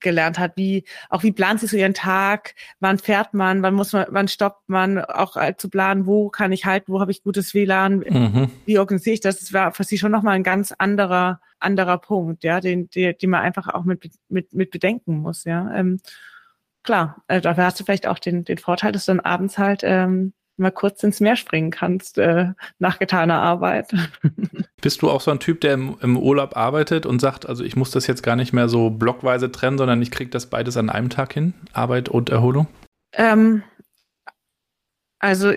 gelernt 0.00 0.38
hat, 0.38 0.56
wie 0.56 0.84
auch 1.08 1.22
wie 1.22 1.32
plant 1.32 1.60
sie 1.60 1.66
so 1.66 1.76
ihren 1.76 1.94
Tag, 1.94 2.54
wann 2.80 2.98
fährt 2.98 3.34
man, 3.34 3.62
wann 3.62 3.74
muss 3.74 3.92
man, 3.92 4.06
wann 4.10 4.28
stoppt 4.28 4.68
man, 4.68 4.98
auch 4.98 5.36
äh, 5.36 5.56
zu 5.56 5.68
planen, 5.68 6.06
wo 6.06 6.28
kann 6.28 6.52
ich 6.52 6.64
halten, 6.64 6.92
wo 6.92 7.00
habe 7.00 7.10
ich 7.10 7.22
gutes 7.22 7.54
WLAN, 7.54 7.98
mhm. 7.98 8.50
wie 8.64 8.78
organisiere 8.78 9.14
ich 9.14 9.20
das? 9.20 9.40
Das 9.40 9.52
war 9.52 9.72
für 9.72 9.84
sie 9.84 9.98
schon 9.98 10.12
nochmal 10.12 10.34
ein 10.34 10.42
ganz 10.42 10.72
anderer 10.72 11.40
anderer 11.58 11.98
Punkt, 11.98 12.44
ja, 12.44 12.60
den, 12.60 12.90
den, 12.90 13.16
den 13.16 13.30
man 13.30 13.42
einfach 13.42 13.68
auch 13.68 13.84
mit 13.84 14.10
mit 14.28 14.52
mit 14.52 14.70
bedenken 14.70 15.18
muss, 15.18 15.44
ja. 15.44 15.72
Ähm, 15.74 16.00
klar, 16.82 17.22
äh, 17.28 17.40
dafür 17.40 17.64
hast 17.64 17.80
du 17.80 17.84
vielleicht 17.84 18.06
auch 18.06 18.18
den 18.18 18.44
den 18.44 18.58
Vorteil, 18.58 18.92
dass 18.92 19.06
du 19.06 19.12
dann 19.12 19.20
abends 19.20 19.58
halt 19.58 19.82
ähm, 19.82 20.32
mal 20.56 20.70
kurz 20.70 21.02
ins 21.02 21.20
Meer 21.20 21.36
springen 21.36 21.70
kannst 21.70 22.18
äh, 22.18 22.52
nach 22.78 22.98
getaner 22.98 23.40
Arbeit. 23.40 23.92
Bist 24.80 25.02
du 25.02 25.10
auch 25.10 25.20
so 25.20 25.30
ein 25.30 25.40
Typ, 25.40 25.60
der 25.60 25.74
im, 25.74 25.96
im, 26.00 26.16
Urlaub 26.16 26.56
arbeitet 26.56 27.06
und 27.06 27.20
sagt, 27.20 27.48
also 27.48 27.64
ich 27.64 27.76
muss 27.76 27.90
das 27.90 28.06
jetzt 28.06 28.22
gar 28.22 28.36
nicht 28.36 28.52
mehr 28.52 28.68
so 28.68 28.90
blockweise 28.90 29.50
trennen, 29.50 29.78
sondern 29.78 30.00
ich 30.02 30.10
kriege 30.10 30.30
das 30.30 30.46
beides 30.46 30.76
an 30.76 30.90
einem 30.90 31.10
Tag 31.10 31.34
hin, 31.34 31.54
Arbeit 31.72 32.08
und 32.08 32.30
Erholung? 32.30 32.66
Ähm, 33.12 33.62
also 35.18 35.52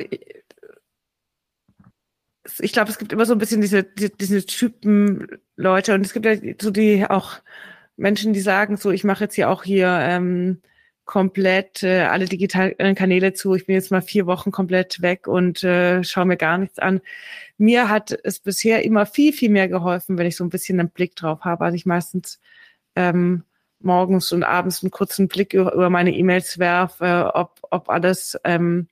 ich 2.62 2.74
glaube, 2.74 2.90
es 2.90 2.98
gibt 2.98 3.14
immer 3.14 3.26
so 3.26 3.34
ein 3.34 3.40
bisschen 3.40 3.62
diese, 3.62 3.84
diese, 3.84 4.10
diese 4.10 4.46
Typen 4.46 5.28
Leute 5.56 5.94
und 5.94 6.06
es 6.06 6.14
gibt 6.14 6.26
ja 6.26 6.36
so 6.62 6.72
die 6.72 7.06
auch 7.10 7.40
Menschen, 7.98 8.34
die 8.34 8.40
sagen 8.40 8.78
so, 8.78 8.92
ich 8.92 9.04
mache 9.04 9.26
jetzt 9.26 9.36
hier 9.36 9.50
auch 9.50 9.64
hier 9.64 9.88
ähm, 9.88 10.62
komplett 11.10 11.82
äh, 11.82 12.02
alle 12.02 12.26
digitalen 12.26 12.93
Kanäle 12.93 13.34
zu. 13.34 13.56
Ich 13.56 13.65
bin 13.65 13.74
jetzt 13.74 13.89
mal 13.89 14.04
vier 14.04 14.28
Wochen 14.28 14.52
komplett 14.52 15.02
weg 15.02 15.28
und 15.28 15.63
äh, 15.63 16.04
schaue 16.04 16.26
mir 16.26 16.38
gar 16.38 16.60
nichts 16.60 16.78
an. 16.78 17.02
Mir 17.58 17.89
hat 17.89 18.15
es 18.24 18.39
bisher 18.39 18.84
immer 18.84 19.08
viel, 19.08 19.34
viel 19.34 19.50
mehr 19.50 19.67
geholfen, 19.67 20.19
wenn 20.19 20.28
ich 20.28 20.36
so 20.36 20.43
ein 20.43 20.52
bisschen 20.52 20.80
einen 20.80 20.91
Blick 20.91 21.15
drauf 21.15 21.39
habe. 21.45 21.65
Also 21.65 21.76
ich 21.76 21.88
meistens 21.88 22.39
ähm, 22.95 23.43
morgens 23.80 24.32
und 24.32 24.43
abends 24.43 24.84
einen 24.84 24.91
kurzen 24.91 25.28
Blick 25.28 25.56
über, 25.56 25.74
über 25.74 25.89
meine 25.89 26.15
E-Mails 26.15 26.60
werfe, 26.60 27.04
äh, 27.04 27.38
ob, 27.39 27.58
ob 27.72 27.89
alles 27.89 28.38
ähm, 28.43 28.88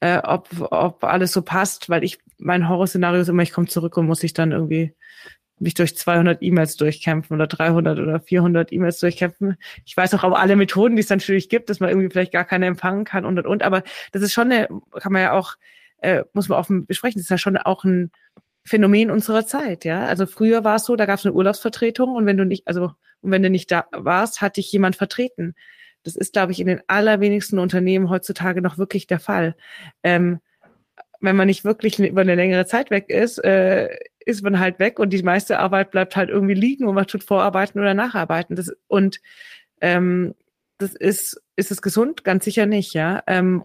äh, 0.00 0.18
ob, 0.18 0.50
ob 0.60 1.04
alles 1.04 1.32
so 1.32 1.40
passt, 1.40 1.88
weil 1.88 2.04
ich, 2.04 2.18
mein 2.36 2.68
Horrorszenario 2.68 3.22
ist 3.22 3.28
immer, 3.28 3.42
ich 3.42 3.52
komme 3.54 3.66
zurück 3.66 3.96
und 3.96 4.06
muss 4.06 4.22
ich 4.24 4.34
dann 4.34 4.52
irgendwie 4.52 4.92
mich 5.58 5.74
durch 5.74 5.96
200 5.96 6.42
E-Mails 6.42 6.76
durchkämpfen 6.76 7.34
oder 7.34 7.46
300 7.46 7.98
oder 7.98 8.20
400 8.20 8.72
E-Mails 8.72 9.00
durchkämpfen. 9.00 9.56
Ich 9.84 9.96
weiß 9.96 10.14
auch 10.14 10.24
aber 10.24 10.38
alle 10.38 10.56
Methoden, 10.56 10.96
die 10.96 11.02
es 11.02 11.08
natürlich 11.08 11.48
gibt, 11.48 11.70
dass 11.70 11.80
man 11.80 11.88
irgendwie 11.88 12.10
vielleicht 12.10 12.32
gar 12.32 12.44
keine 12.44 12.66
empfangen 12.66 13.04
kann 13.04 13.24
und 13.24 13.38
und 13.38 13.46
und. 13.46 13.62
Aber 13.62 13.82
das 14.12 14.22
ist 14.22 14.32
schon 14.32 14.52
eine, 14.52 14.68
kann 14.94 15.12
man 15.12 15.22
ja 15.22 15.32
auch, 15.32 15.54
äh, 15.98 16.24
muss 16.32 16.48
man 16.48 16.58
offen 16.58 16.86
besprechen, 16.86 17.18
das 17.18 17.26
ist 17.26 17.30
ja 17.30 17.38
schon 17.38 17.56
auch 17.56 17.84
ein 17.84 18.10
Phänomen 18.64 19.10
unserer 19.10 19.46
Zeit, 19.46 19.84
ja. 19.84 20.04
Also 20.06 20.26
früher 20.26 20.64
war 20.64 20.76
es 20.76 20.84
so, 20.84 20.96
da 20.96 21.06
gab 21.06 21.18
es 21.18 21.24
eine 21.24 21.34
Urlaubsvertretung 21.34 22.14
und 22.14 22.26
wenn 22.26 22.36
du 22.36 22.44
nicht, 22.44 22.66
also 22.66 22.92
und 23.22 23.30
wenn 23.30 23.42
du 23.42 23.50
nicht 23.50 23.70
da 23.70 23.86
warst, 23.92 24.40
hat 24.40 24.56
dich 24.56 24.70
jemand 24.70 24.96
vertreten. 24.96 25.54
Das 26.02 26.16
ist, 26.16 26.34
glaube 26.34 26.52
ich, 26.52 26.60
in 26.60 26.66
den 26.66 26.82
allerwenigsten 26.86 27.58
Unternehmen 27.58 28.10
heutzutage 28.10 28.62
noch 28.62 28.78
wirklich 28.78 29.06
der 29.06 29.18
Fall. 29.18 29.56
Ähm, 30.02 30.40
wenn 31.20 31.36
man 31.36 31.46
nicht 31.46 31.64
wirklich 31.64 31.98
über 31.98 32.20
eine 32.20 32.34
längere 32.34 32.66
Zeit 32.66 32.90
weg 32.90 33.08
ist, 33.08 33.38
äh, 33.38 33.88
ist 34.26 34.42
man 34.42 34.60
halt 34.60 34.78
weg 34.78 34.98
und 34.98 35.10
die 35.10 35.22
meiste 35.22 35.58
Arbeit 35.58 35.90
bleibt 35.90 36.16
halt 36.16 36.28
irgendwie 36.28 36.54
liegen 36.54 36.86
und 36.86 36.94
man 36.94 37.06
tut 37.06 37.24
Vorarbeiten 37.24 37.80
oder 37.80 37.94
Nacharbeiten. 37.94 38.56
Das, 38.56 38.70
und 38.88 39.20
ähm, 39.80 40.34
das 40.78 40.94
ist, 40.94 41.42
ist 41.56 41.70
es 41.70 41.80
gesund? 41.80 42.24
Ganz 42.24 42.44
sicher 42.44 42.66
nicht, 42.66 42.92
ja. 42.92 43.22
Ähm, 43.26 43.64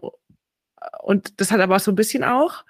und 1.02 1.40
das 1.40 1.52
hat 1.52 1.60
aber 1.60 1.78
so 1.78 1.92
ein 1.92 1.96
bisschen 1.96 2.24
auch 2.24 2.64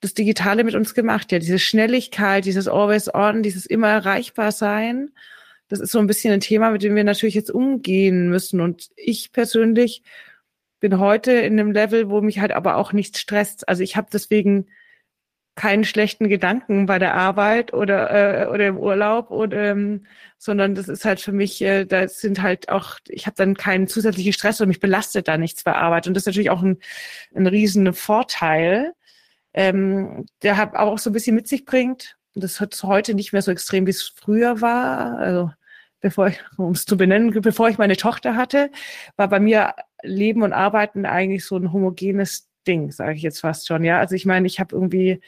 das 0.00 0.14
Digitale 0.14 0.64
mit 0.64 0.74
uns 0.74 0.94
gemacht, 0.94 1.32
ja. 1.32 1.38
Diese 1.38 1.58
Schnelligkeit, 1.58 2.44
dieses 2.44 2.68
Always 2.68 3.12
On, 3.14 3.42
dieses 3.42 3.64
immer 3.64 3.88
erreichbar 3.88 4.52
sein 4.52 5.12
das 5.72 5.80
ist 5.80 5.92
so 5.92 6.00
ein 6.00 6.06
bisschen 6.06 6.34
ein 6.34 6.40
Thema, 6.40 6.70
mit 6.70 6.82
dem 6.82 6.94
wir 6.94 7.02
natürlich 7.02 7.34
jetzt 7.34 7.50
umgehen 7.50 8.28
müssen. 8.28 8.60
Und 8.60 8.90
ich 8.94 9.32
persönlich 9.32 10.02
bin 10.80 10.98
heute 10.98 11.32
in 11.32 11.58
einem 11.58 11.72
Level, 11.72 12.10
wo 12.10 12.20
mich 12.20 12.40
halt 12.40 12.52
aber 12.52 12.76
auch 12.76 12.92
nichts 12.92 13.18
stresst. 13.18 13.66
Also 13.70 13.82
ich 13.82 13.96
habe 13.96 14.08
deswegen 14.12 14.66
keinen 15.54 15.84
schlechten 15.84 16.28
Gedanken 16.28 16.86
bei 16.86 16.98
der 16.98 17.14
Arbeit 17.14 17.74
oder 17.74 18.44
äh, 18.44 18.46
oder 18.48 18.66
im 18.68 18.78
Urlaub 18.78 19.30
oder 19.30 19.72
ähm, 19.72 20.06
sondern 20.38 20.74
das 20.74 20.88
ist 20.88 21.04
halt 21.04 21.20
für 21.20 21.32
mich 21.32 21.60
äh, 21.62 21.84
da 21.84 22.08
sind 22.08 22.40
halt 22.42 22.70
auch 22.70 22.98
ich 23.08 23.26
habe 23.26 23.36
dann 23.36 23.54
keinen 23.56 23.86
zusätzlichen 23.88 24.32
Stress 24.32 24.60
und 24.60 24.68
mich 24.68 24.80
belastet 24.80 25.28
da 25.28 25.36
nichts 25.36 25.62
bei 25.64 25.74
Arbeit. 25.74 26.06
Und 26.06 26.14
das 26.14 26.22
ist 26.22 26.26
natürlich 26.26 26.50
auch 26.50 26.62
ein 26.62 26.78
ein 27.34 27.46
riesen 27.46 27.92
Vorteil 27.94 28.94
ähm, 29.54 30.26
der 30.42 30.56
hat 30.56 30.74
auch 30.74 30.98
so 30.98 31.10
ein 31.10 31.12
bisschen 31.12 31.36
mit 31.36 31.48
sich 31.48 31.64
bringt. 31.64 32.16
Das 32.34 32.60
hat 32.60 32.80
heute 32.82 33.14
nicht 33.14 33.32
mehr 33.32 33.42
so 33.42 33.50
extrem 33.50 33.86
wie 33.86 33.90
es 33.90 34.02
früher 34.02 34.60
war. 34.60 35.18
Also 35.18 35.50
bevor 36.00 36.28
ich, 36.28 36.40
um 36.56 36.72
es 36.72 36.84
zu 36.86 36.96
benennen, 36.96 37.30
bevor 37.42 37.68
ich 37.68 37.78
meine 37.78 37.96
Tochter 37.96 38.36
hatte, 38.36 38.70
war 39.16 39.28
bei 39.28 39.40
mir 39.40 39.74
Leben 40.02 40.42
und 40.42 40.52
Arbeiten 40.52 41.06
eigentlich 41.06 41.44
so 41.44 41.56
ein 41.56 41.72
homogenes 41.72 42.48
Ding, 42.66 42.90
sage 42.90 43.14
ich 43.14 43.22
jetzt 43.22 43.40
fast 43.40 43.66
schon. 43.66 43.84
Ja, 43.84 43.98
also 43.98 44.14
ich 44.14 44.26
meine, 44.26 44.46
ich 44.46 44.60
habe 44.60 44.74
irgendwie, 44.74 45.20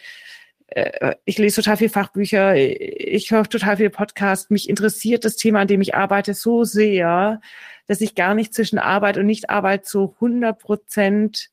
äh, 0.68 1.14
ich 1.24 1.38
lese 1.38 1.62
total 1.62 1.76
viel 1.76 1.88
Fachbücher, 1.88 2.56
ich 2.56 3.30
höre 3.30 3.44
total 3.44 3.76
viel 3.76 3.90
Podcasts. 3.90 4.50
Mich 4.50 4.68
interessiert 4.68 5.24
das 5.24 5.36
Thema, 5.36 5.60
an 5.60 5.68
dem 5.68 5.80
ich 5.80 5.94
arbeite, 5.94 6.34
so 6.34 6.64
sehr, 6.64 7.40
dass 7.86 8.00
ich 8.00 8.14
gar 8.14 8.34
nicht 8.34 8.54
zwischen 8.54 8.78
Arbeit 8.78 9.18
und 9.18 9.26
Nichtarbeit 9.26 9.86
so 9.86 10.14
100 10.20 10.58
Prozent 10.58 11.50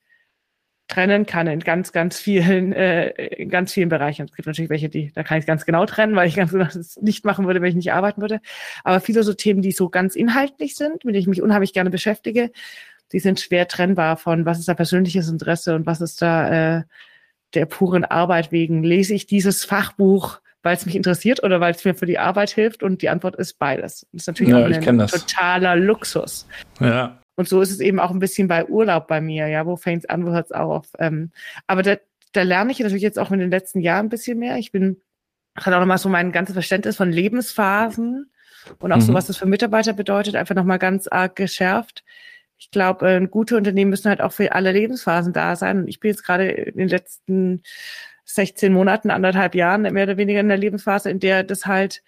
trennen 0.91 1.25
kann 1.25 1.47
in 1.47 1.61
ganz, 1.61 1.93
ganz 1.93 2.19
vielen, 2.19 2.73
äh, 2.73 3.45
ganz 3.49 3.73
vielen 3.73 3.89
Bereichen. 3.89 4.25
Es 4.25 4.35
gibt 4.35 4.45
natürlich 4.45 4.69
welche, 4.69 4.89
die, 4.89 5.11
da 5.13 5.23
kann 5.23 5.39
ich 5.39 5.45
ganz 5.45 5.65
genau 5.65 5.85
trennen, 5.85 6.15
weil 6.15 6.27
ich 6.27 6.35
ganz 6.35 6.51
genau 6.51 6.65
das 6.65 6.97
nicht 7.01 7.23
machen 7.23 7.47
würde, 7.47 7.61
wenn 7.61 7.69
ich 7.69 7.75
nicht 7.75 7.93
arbeiten 7.93 8.21
würde. 8.21 8.41
Aber 8.83 8.99
viele 8.99 9.23
so 9.23 9.33
Themen, 9.33 9.61
die 9.61 9.71
so 9.71 9.89
ganz 9.89 10.15
inhaltlich 10.15 10.75
sind, 10.75 11.05
mit 11.05 11.15
denen 11.15 11.21
ich 11.21 11.27
mich 11.27 11.41
unheimlich 11.41 11.73
gerne 11.73 11.89
beschäftige, 11.89 12.51
die 13.11 13.19
sind 13.19 13.39
schwer 13.39 13.67
trennbar 13.67 14.17
von, 14.17 14.45
was 14.45 14.59
ist 14.59 14.67
da 14.67 14.73
persönliches 14.73 15.29
Interesse 15.29 15.75
und 15.75 15.85
was 15.85 16.01
ist 16.01 16.21
da 16.21 16.77
äh, 16.77 16.83
der 17.53 17.65
puren 17.65 18.05
Arbeit 18.05 18.51
wegen. 18.51 18.83
Lese 18.83 19.13
ich 19.13 19.25
dieses 19.25 19.65
Fachbuch, 19.65 20.39
weil 20.63 20.75
es 20.75 20.85
mich 20.85 20.95
interessiert 20.95 21.43
oder 21.43 21.59
weil 21.59 21.73
es 21.73 21.83
mir 21.83 21.95
für 21.95 22.05
die 22.05 22.19
Arbeit 22.19 22.51
hilft? 22.51 22.83
Und 22.83 23.01
die 23.01 23.09
Antwort 23.09 23.35
ist 23.35 23.59
beides. 23.59 24.07
Das 24.11 24.21
ist 24.21 24.27
natürlich 24.27 24.53
ja, 24.53 24.59
auch 24.59 24.87
ein 24.87 25.07
totaler 25.07 25.75
Luxus. 25.75 26.47
Ja, 26.79 27.21
und 27.35 27.47
so 27.47 27.61
ist 27.61 27.71
es 27.71 27.79
eben 27.79 27.99
auch 27.99 28.11
ein 28.11 28.19
bisschen 28.19 28.47
bei 28.47 28.65
Urlaub 28.65 29.07
bei 29.07 29.21
mir, 29.21 29.47
ja, 29.47 29.65
wo 29.65 29.75
fängt 29.75 30.03
es 30.03 30.09
an, 30.09 30.25
wo 30.25 30.31
hört 30.31 30.45
es 30.45 30.51
auf. 30.51 30.87
Ähm, 30.99 31.31
aber 31.65 31.81
da, 31.81 31.95
da 32.33 32.43
lerne 32.43 32.71
ich 32.71 32.79
natürlich 32.79 33.01
jetzt 33.01 33.17
auch 33.17 33.31
in 33.31 33.39
den 33.39 33.49
letzten 33.49 33.79
Jahren 33.79 34.07
ein 34.07 34.09
bisschen 34.09 34.37
mehr. 34.37 34.57
Ich 34.57 34.71
bin, 34.71 35.01
hat 35.55 35.73
auch 35.73 35.79
nochmal 35.79 35.97
so 35.97 36.09
mein 36.09 36.31
ganzes 36.31 36.53
Verständnis 36.53 36.97
von 36.97 37.11
Lebensphasen 37.11 38.31
und 38.79 38.91
auch 38.91 38.97
mhm. 38.97 39.01
so, 39.01 39.13
was 39.13 39.27
das 39.27 39.37
für 39.37 39.45
Mitarbeiter 39.47 39.93
bedeutet, 39.93 40.35
einfach 40.35 40.55
nochmal 40.55 40.79
ganz 40.79 41.07
arg 41.07 41.35
geschärft. 41.35 42.03
Ich 42.61 42.71
glaube, 42.71 43.09
äh, 43.09 43.27
gute 43.27 43.57
Unternehmen 43.57 43.89
müssen 43.89 44.09
halt 44.09 44.21
auch 44.21 44.31
für 44.31 44.53
alle 44.53 44.71
Lebensphasen 44.71 45.33
da 45.33 45.55
sein. 45.55 45.79
Und 45.79 45.87
ich 45.87 45.99
bin 45.99 46.11
jetzt 46.11 46.23
gerade 46.23 46.47
in 46.47 46.77
den 46.77 46.87
letzten 46.87 47.63
16 48.25 48.71
Monaten, 48.71 49.09
anderthalb 49.09 49.55
Jahren 49.55 49.81
mehr 49.81 50.03
oder 50.03 50.17
weniger 50.17 50.39
in 50.39 50.47
der 50.47 50.57
Lebensphase, 50.57 51.09
in 51.09 51.19
der 51.19 51.43
das 51.43 51.65
halt 51.65 52.01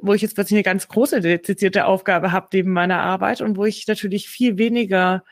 wo 0.00 0.14
ich 0.14 0.22
jetzt 0.22 0.34
plötzlich 0.34 0.56
eine 0.56 0.62
ganz 0.62 0.88
große 0.88 1.20
dezidierte 1.20 1.86
Aufgabe 1.86 2.32
habe 2.32 2.48
neben 2.52 2.72
meiner 2.72 3.00
Arbeit 3.00 3.40
und 3.40 3.56
wo 3.56 3.64
ich 3.64 3.86
natürlich 3.86 4.28
viel 4.28 4.58
weniger, 4.58 5.22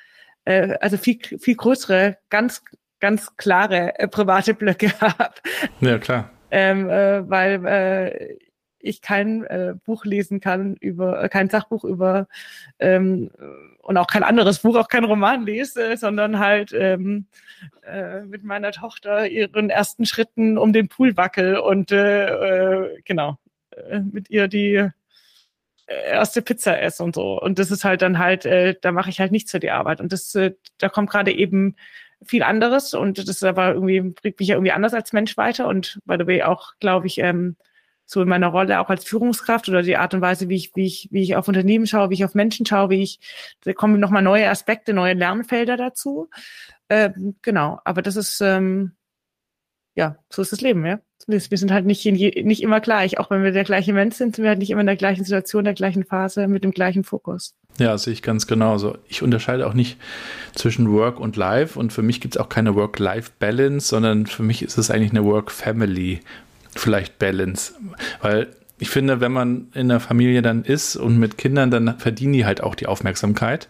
äh, 0.45 0.77
also 0.81 0.97
viel, 0.97 1.19
viel 1.39 1.57
größere, 1.57 2.19
ganz, 2.31 2.63
ganz 3.01 3.37
klare 3.37 3.99
äh, 3.99 4.09
private 4.09 4.55
Blöcke 4.55 4.93
habe. 5.01 5.35
Ja, 5.81 5.99
klar. 5.99 6.31
Ähm, 6.51 6.89
äh, 6.89 7.29
weil 7.29 7.67
äh, 7.67 8.39
ich 8.85 9.01
kein 9.01 9.45
äh, 9.45 9.75
Buch 9.85 10.05
lesen 10.05 10.41
kann 10.41 10.77
über, 10.77 11.23
äh, 11.23 11.29
kein 11.29 11.49
Sachbuch 11.49 11.85
über 11.85 12.29
ähm, 12.79 13.31
und 13.83 13.97
auch 13.97 14.07
kein 14.07 14.23
anderes 14.23 14.61
Buch, 14.61 14.77
auch 14.77 14.89
kein 14.89 15.05
Roman 15.05 15.45
lese, 15.45 15.97
sondern 15.97 16.39
halt 16.39 16.73
ähm, 16.73 17.27
äh, 17.83 18.21
mit 18.23 18.45
meiner 18.45 18.73
Tochter 18.73 19.27
ihren 19.29 19.71
ersten 19.71 20.07
Schritten 20.07 20.59
um 20.59 20.73
den 20.73 20.89
Pool 20.89 21.17
wackel 21.17 21.57
und 21.57 21.93
äh, 21.93 22.85
äh, 22.85 23.01
genau. 23.05 23.39
Äh, 23.71 24.01
mit 24.01 24.31
ihr 24.31 24.49
die 24.49 24.89
erste 25.87 26.41
Pizza 26.41 26.81
esse 26.81 27.03
und 27.05 27.15
so. 27.15 27.41
Und 27.41 27.59
das 27.59 27.71
ist 27.71 27.85
halt 27.85 28.01
dann 28.01 28.19
halt, 28.19 28.47
da 28.47 28.91
mache 28.91 29.11
ich 29.11 29.21
halt 29.21 29.33
nichts 29.33 29.51
für 29.51 29.61
die 29.61 29.71
Arbeit. 29.71 30.01
Und 30.01 30.15
das, 30.15 30.33
da 30.79 30.89
kommt 30.89 31.11
gerade 31.11 31.31
eben 31.31 31.77
viel 32.25 32.43
anderes 32.43 32.95
und 32.95 33.29
das 33.29 33.43
aber 33.43 33.75
irgendwie 33.75 34.01
bringt 34.01 34.39
mich 34.39 34.49
ja 34.49 34.55
irgendwie 34.55 34.73
anders 34.73 34.95
als 34.95 35.13
Mensch 35.13 35.37
weiter 35.37 35.69
und 35.69 36.01
by 36.07 36.17
the 36.19 36.27
way 36.27 36.43
auch, 36.43 36.73
glaube 36.81 37.07
ich, 37.07 37.19
ähm, 37.19 37.57
so 38.07 38.23
in 38.23 38.29
meiner 38.29 38.49
Rolle 38.49 38.81
auch 38.81 38.91
als 38.91 39.05
Führungskraft 39.05 39.69
oder 39.69 39.83
die 39.83 39.97
Art 39.97 40.15
und 40.15 40.21
Weise, 40.21 40.49
wie 40.49 40.57
ich, 40.57 40.73
wie 40.75 40.87
ich, 40.87 41.09
wie 41.11 41.23
ich 41.23 41.37
auf 41.37 41.49
Unternehmen 41.49 41.87
schaue, 41.87 42.11
wie 42.11 42.15
ich 42.15 42.25
auf 42.25 42.35
Menschen 42.35 42.67
schaue, 42.67 42.91
wie 42.91 43.03
ich, 43.03 43.21
da 43.63 43.73
kommen 43.73 43.99
nochmal 44.01 44.23
neue 44.23 44.49
Aspekte, 44.49 44.93
neue 44.93 45.15
Lernfelder 45.15 45.77
dazu. 45.77 46.29
Ähm, 46.89 47.37
genau, 47.43 47.81
aber 47.85 48.03
das 48.03 48.17
ist, 48.17 48.41
ähm, 48.41 48.93
ja, 49.95 50.17
so 50.31 50.43
ist 50.43 50.53
das 50.53 50.61
Leben, 50.61 50.85
ja. 50.85 51.01
Wir 51.27 51.41
sind 51.41 51.73
halt 51.73 51.87
nicht, 51.87 52.05
nicht 52.05 52.63
immer 52.63 52.81
gleich. 52.81 53.19
Auch 53.19 53.31
wenn 53.31 53.43
wir 53.43 53.53
der 53.53 53.65
gleiche 53.65 53.95
Mensch 53.95 54.17
sind, 54.17 54.37
sind 54.37 54.43
wir 54.43 54.51
halt 54.51 54.59
nicht 54.59 54.69
immer 54.69 54.83
in 54.83 54.87
der 54.87 54.97
gleichen 54.97 55.25
Situation, 55.25 55.65
der 55.65 55.73
gleichen 55.73 56.05
Phase, 56.05 56.49
mit 56.49 56.65
dem 56.65 56.73
gleichen 56.73 57.03
Fokus. 57.03 57.55
Ja, 57.79 57.97
sehe 57.97 58.13
ich 58.13 58.23
ganz 58.23 58.47
genauso. 58.47 58.99
Ich 59.09 59.23
unterscheide 59.23 59.67
auch 59.67 59.73
nicht 59.73 59.97
zwischen 60.55 60.93
Work 60.93 61.19
und 61.19 61.37
Life 61.37 61.79
und 61.79 61.95
für 61.95 62.03
mich 62.03 62.21
gibt 62.21 62.37
es 62.37 62.41
auch 62.41 62.51
keine 62.51 62.75
Work-Life-Balance, 62.75 63.89
sondern 63.89 64.27
für 64.27 64.43
mich 64.43 64.61
ist 64.61 64.77
es 64.77 64.91
eigentlich 64.91 65.13
eine 65.13 65.25
Work-Family, 65.25 66.21
vielleicht 66.77 67.19
Balance. 67.19 67.75
Weil 68.21 68.49
ich 68.79 68.91
finde, 68.91 69.21
wenn 69.21 69.33
man 69.33 69.69
in 69.75 69.89
der 69.89 70.01
Familie 70.01 70.43
dann 70.43 70.65
ist 70.65 70.97
und 70.97 71.19
mit 71.19 71.39
Kindern, 71.39 71.71
dann 71.71 71.99
verdienen 71.99 72.33
die 72.33 72.45
halt 72.45 72.63
auch 72.63 72.75
die 72.75 72.87
Aufmerksamkeit. 72.87 73.69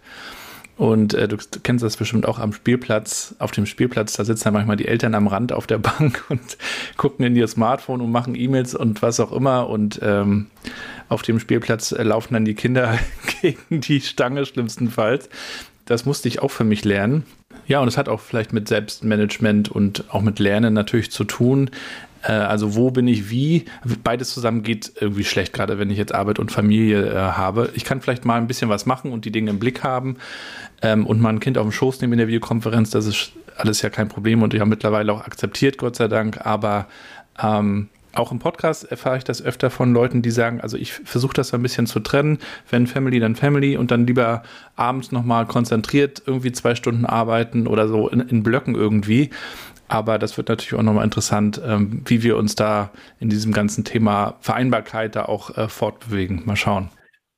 Und 0.76 1.14
äh, 1.14 1.28
du 1.28 1.36
kennst 1.62 1.84
das 1.84 1.96
bestimmt 1.96 2.26
auch 2.26 2.38
am 2.38 2.52
Spielplatz. 2.52 3.36
Auf 3.38 3.52
dem 3.52 3.64
Spielplatz, 3.64 4.14
da 4.14 4.24
sitzen 4.24 4.44
dann 4.44 4.54
manchmal 4.54 4.76
die 4.76 4.88
Eltern 4.88 5.14
am 5.14 5.28
Rand 5.28 5.52
auf 5.52 5.66
der 5.66 5.78
Bank 5.78 6.24
und 6.28 6.58
gucken 6.96 7.24
in 7.24 7.36
ihr 7.36 7.46
Smartphone 7.46 8.00
und 8.00 8.10
machen 8.10 8.34
E-Mails 8.34 8.74
und 8.74 9.02
was 9.02 9.20
auch 9.20 9.30
immer. 9.30 9.68
Und 9.68 10.00
ähm, 10.02 10.46
auf 11.08 11.22
dem 11.22 11.38
Spielplatz 11.38 11.92
äh, 11.92 12.02
laufen 12.02 12.34
dann 12.34 12.44
die 12.44 12.54
Kinder 12.54 12.98
gegen 13.40 13.80
die 13.80 14.00
Stange 14.00 14.46
schlimmstenfalls. 14.46 15.28
Das 15.84 16.06
musste 16.06 16.28
ich 16.28 16.40
auch 16.40 16.50
für 16.50 16.64
mich 16.64 16.84
lernen. 16.84 17.24
Ja, 17.66 17.80
und 17.80 17.88
es 17.88 17.96
hat 17.96 18.08
auch 18.08 18.20
vielleicht 18.20 18.52
mit 18.52 18.68
Selbstmanagement 18.68 19.70
und 19.70 20.04
auch 20.12 20.22
mit 20.22 20.38
Lernen 20.38 20.74
natürlich 20.74 21.10
zu 21.10 21.24
tun. 21.24 21.70
Äh, 22.24 22.32
also 22.32 22.74
wo 22.74 22.90
bin 22.90 23.06
ich 23.06 23.30
wie? 23.30 23.64
Beides 24.02 24.32
zusammen 24.32 24.62
geht 24.62 24.92
irgendwie 25.00 25.24
schlecht, 25.24 25.52
gerade 25.52 25.78
wenn 25.78 25.90
ich 25.90 25.98
jetzt 25.98 26.14
Arbeit 26.14 26.38
und 26.38 26.50
Familie 26.50 27.12
äh, 27.12 27.16
habe. 27.16 27.70
Ich 27.74 27.84
kann 27.84 28.00
vielleicht 28.00 28.24
mal 28.24 28.36
ein 28.36 28.46
bisschen 28.46 28.68
was 28.68 28.86
machen 28.86 29.12
und 29.12 29.24
die 29.24 29.32
Dinge 29.32 29.50
im 29.50 29.58
Blick 29.58 29.82
haben 29.82 30.16
ähm, 30.82 31.06
und 31.06 31.20
mal 31.20 31.30
ein 31.30 31.40
Kind 31.40 31.58
auf 31.58 31.64
dem 31.64 31.72
Schoß 31.72 32.00
nehmen 32.00 32.14
in 32.14 32.18
der 32.18 32.28
Videokonferenz. 32.28 32.90
Das 32.90 33.06
ist 33.06 33.32
alles 33.56 33.82
ja 33.82 33.90
kein 33.90 34.08
Problem 34.08 34.42
und 34.42 34.54
ich 34.54 34.60
habe 34.60 34.70
mittlerweile 34.70 35.12
auch 35.12 35.24
akzeptiert, 35.24 35.78
Gott 35.78 35.96
sei 35.96 36.08
Dank. 36.08 36.44
Aber 36.44 36.86
ähm, 37.40 37.88
auch 38.14 38.30
im 38.30 38.38
Podcast 38.38 38.84
erfahre 38.84 39.18
ich 39.18 39.24
das 39.24 39.42
öfter 39.42 39.70
von 39.70 39.92
Leuten, 39.92 40.22
die 40.22 40.30
sagen, 40.30 40.60
also 40.60 40.76
ich 40.76 40.92
versuche 40.92 41.34
das 41.34 41.52
ein 41.52 41.62
bisschen 41.62 41.86
zu 41.86 42.00
trennen, 42.00 42.38
wenn 42.70 42.86
Family, 42.86 43.18
dann 43.18 43.34
Family 43.34 43.76
und 43.76 43.90
dann 43.90 44.06
lieber 44.06 44.44
abends 44.76 45.10
nochmal 45.10 45.46
konzentriert 45.46 46.22
irgendwie 46.24 46.52
zwei 46.52 46.76
Stunden 46.76 47.06
arbeiten 47.06 47.66
oder 47.66 47.88
so 47.88 48.08
in, 48.08 48.20
in 48.20 48.42
Blöcken 48.42 48.76
irgendwie. 48.76 49.30
Aber 49.88 50.18
das 50.18 50.36
wird 50.36 50.48
natürlich 50.48 50.74
auch 50.74 50.82
nochmal 50.82 51.04
interessant, 51.04 51.60
ähm, 51.64 52.02
wie 52.06 52.22
wir 52.22 52.36
uns 52.36 52.54
da 52.54 52.90
in 53.20 53.28
diesem 53.28 53.52
ganzen 53.52 53.84
Thema 53.84 54.36
Vereinbarkeit 54.40 55.14
da 55.14 55.26
auch 55.26 55.56
äh, 55.56 55.68
fortbewegen. 55.68 56.42
Mal 56.46 56.56
schauen. 56.56 56.90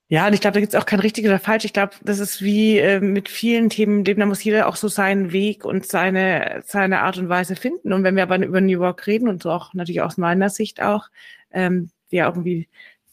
Ja, 0.09 0.29
und 0.29 0.35
ich 0.35 0.41
glaube, 0.41 0.55
da 0.55 0.61
gibt 0.61 0.73
es 0.73 0.81
auch 0.81 0.87
kein 0.87 1.01
richtig 1.01 1.25
oder 1.25 1.41
falsch. 1.41 1.65
Ich 1.65 1.73
glaube, 1.73 1.95
das 2.03 2.21
ist 2.21 2.41
wie 2.41 2.79
äh, 2.79 3.01
mit 3.01 3.29
vielen 3.29 3.71
Themen, 3.71 4.05
dem 4.05 4.21
da 4.21 4.27
muss 4.27 4.45
jeder 4.45 4.69
auch 4.69 4.77
so 4.77 4.87
seinen 4.87 5.33
Weg 5.33 5.65
und 5.65 5.85
seine 5.85 6.63
seine 6.65 7.01
Art 7.01 7.19
und 7.19 7.29
Weise 7.29 7.57
finden. 7.57 7.93
Und 7.93 8.05
wenn 8.05 8.15
wir 8.15 8.23
aber 8.23 8.39
über 8.39 8.61
New 8.61 8.81
York 8.81 9.07
reden 9.09 9.29
und 9.29 9.43
so 9.43 9.51
auch 9.51 9.75
natürlich 9.75 10.03
aus 10.03 10.17
meiner 10.17 10.49
Sicht 10.49 10.81
auch, 10.81 11.09
ähm, 11.51 11.91
der 12.13 12.27
irgendwie 12.27 12.69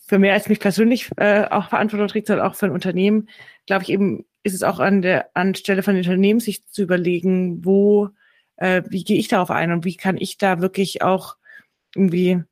für 0.06 0.19
mehr 0.19 0.34
als 0.34 0.50
mich 0.50 0.60
persönlich 0.60 1.10
äh, 1.17 1.46
auch 1.46 1.69
Verantwortung 1.69 2.08
trägt, 2.08 2.28
sondern 2.28 2.46
auch 2.46 2.56
für 2.56 2.67
ein 2.67 2.72
Unternehmen, 2.72 3.30
glaube 3.65 3.84
ich 3.84 3.89
eben, 3.89 4.26
ist 4.43 4.54
es 4.54 4.62
auch 4.62 4.80
an 4.80 5.02
der 5.02 5.30
Anstelle 5.34 5.82
von 5.82 5.96
Unternehmen, 5.96 6.39
sich 6.39 6.67
zu 6.67 6.84
überlegen, 6.84 7.65
wo, 7.65 8.10
äh, 8.58 8.84
wie 8.89 9.04
gehe 9.04 9.18
ich 9.18 9.28
darauf 9.28 9.52
ein 9.52 9.72
und 9.72 9.86
wie 9.86 9.98
kann 9.98 10.18
ich 10.18 10.38
da 10.38 10.62
wirklich 10.62 11.02
auch 11.02 11.36
irgendwie 11.96 12.44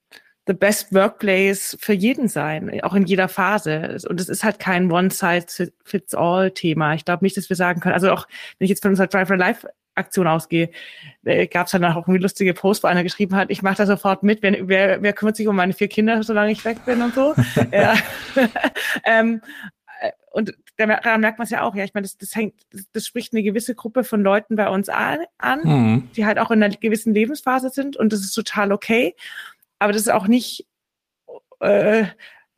the 0.48 0.54
best 0.54 0.94
workplace 0.94 1.78
für 1.80 1.94
jeden 1.94 2.28
sein, 2.28 2.82
auch 2.84 2.96
in 2.96 3.06
jeder 3.06 3.28
Phase. 3.28 3.98
Und 4.10 4.20
es 4.20 4.28
ist 4.28 4.44
halt 4.44 4.60
kein 4.60 4.92
One-Size-Fits-All-Thema. 4.92 6.96
Ich 6.96 7.06
glaube 7.06 7.24
nicht, 7.24 7.38
dass 7.38 7.50
wir 7.50 7.56
sagen 7.56 7.80
können, 7.80 7.94
also 7.94 8.12
auch 8.12 8.28
wenn 8.58 8.66
ich 8.66 8.70
jetzt 8.70 8.82
von 8.82 8.92
unserer 8.92 9.08
Drive 9.08 9.28
for 9.28 9.38
Life 9.38 9.68
Aktion 9.96 10.28
ausgehe, 10.28 10.70
äh, 11.26 11.48
gab 11.48 11.68
es 11.68 11.74
dann 11.74 11.84
auch 11.84 11.98
irgendwie 11.98 12.22
lustige 12.22 12.54
Post, 12.54 12.84
wo 12.84 12.88
einer 12.88 13.04
geschrieben 13.04 13.36
hat, 13.36 13.52
ich 13.52 13.62
mache 13.62 13.78
da 13.78 13.86
sofort 13.86 14.24
mit, 14.24 14.42
wenn, 14.42 14.68
wer, 14.68 15.02
wer 15.02 15.14
kümmert 15.14 15.36
sich 15.36 15.48
um 15.48 15.56
meine 15.56 15.74
vier 15.74 15.90
Kinder, 15.90 16.24
solange 16.24 16.52
ich 16.52 16.64
weg 16.64 16.78
bin 16.86 17.02
und 17.02 17.14
so. 17.14 17.36
ähm, 19.04 19.42
äh, 19.81 19.81
und 20.32 20.56
daran 20.78 21.22
merkt 21.22 21.38
man 21.38 21.44
es 21.44 21.52
ja 21.52 21.62
auch, 21.62 21.76
ja, 21.76 21.84
ich 21.84 21.94
meine, 21.94 22.06
das, 22.06 22.18
das 22.18 22.36
hängt, 22.36 22.56
das, 22.72 22.90
das, 22.92 23.06
spricht 23.06 23.34
eine 23.34 23.44
gewisse 23.44 23.76
Gruppe 23.76 24.04
von 24.04 24.22
Leuten 24.24 24.56
bei 24.56 24.70
uns 24.70 24.90
an, 24.90 25.20
an 25.38 25.60
mhm. 25.64 26.10
die 26.16 26.26
halt 26.26 26.40
auch 26.40 26.52
in 26.52 26.64
einer 26.64 26.76
gewissen 26.76 27.14
Lebensphase 27.14 27.70
sind 27.70 27.98
und 27.98 28.12
das 28.14 28.22
ist 28.22 28.34
total 28.34 28.72
okay 28.72 29.16
aber 29.82 29.94
das 29.94 30.04
ist 30.04 30.12
auch 30.12 30.28
nicht 30.28 30.68
äh, 31.60 32.06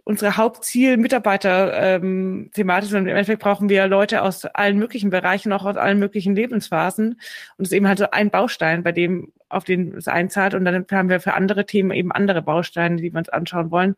unsere 0.03 0.35
Hauptziel 0.35 0.97
Mitarbeiter 0.97 1.95
ähm, 1.95 2.51
thematisch, 2.53 2.89
sondern 2.89 3.07
im 3.07 3.15
Endeffekt 3.15 3.41
brauchen 3.41 3.69
wir 3.69 3.87
Leute 3.87 4.23
aus 4.23 4.43
allen 4.43 4.77
möglichen 4.77 5.09
Bereichen, 5.09 5.53
auch 5.53 5.63
aus 5.63 5.77
allen 5.77 5.99
möglichen 5.99 6.35
Lebensphasen. 6.35 7.13
Und 7.13 7.65
es 7.65 7.69
ist 7.69 7.71
eben 7.71 7.87
halt 7.87 7.99
so 7.99 8.11
ein 8.11 8.29
Baustein, 8.29 8.83
bei 8.83 8.91
dem, 8.91 9.31
auf 9.47 9.63
den 9.63 9.95
es 9.95 10.09
einzahlt. 10.09 10.53
Und 10.53 10.65
dann 10.65 10.85
haben 10.91 11.07
wir 11.07 11.21
für 11.21 11.33
andere 11.33 11.65
Themen 11.65 11.91
eben 11.91 12.11
andere 12.11 12.41
Bausteine, 12.41 12.97
die 12.97 13.13
wir 13.13 13.19
uns 13.19 13.29
anschauen 13.29 13.71
wollen. 13.71 13.95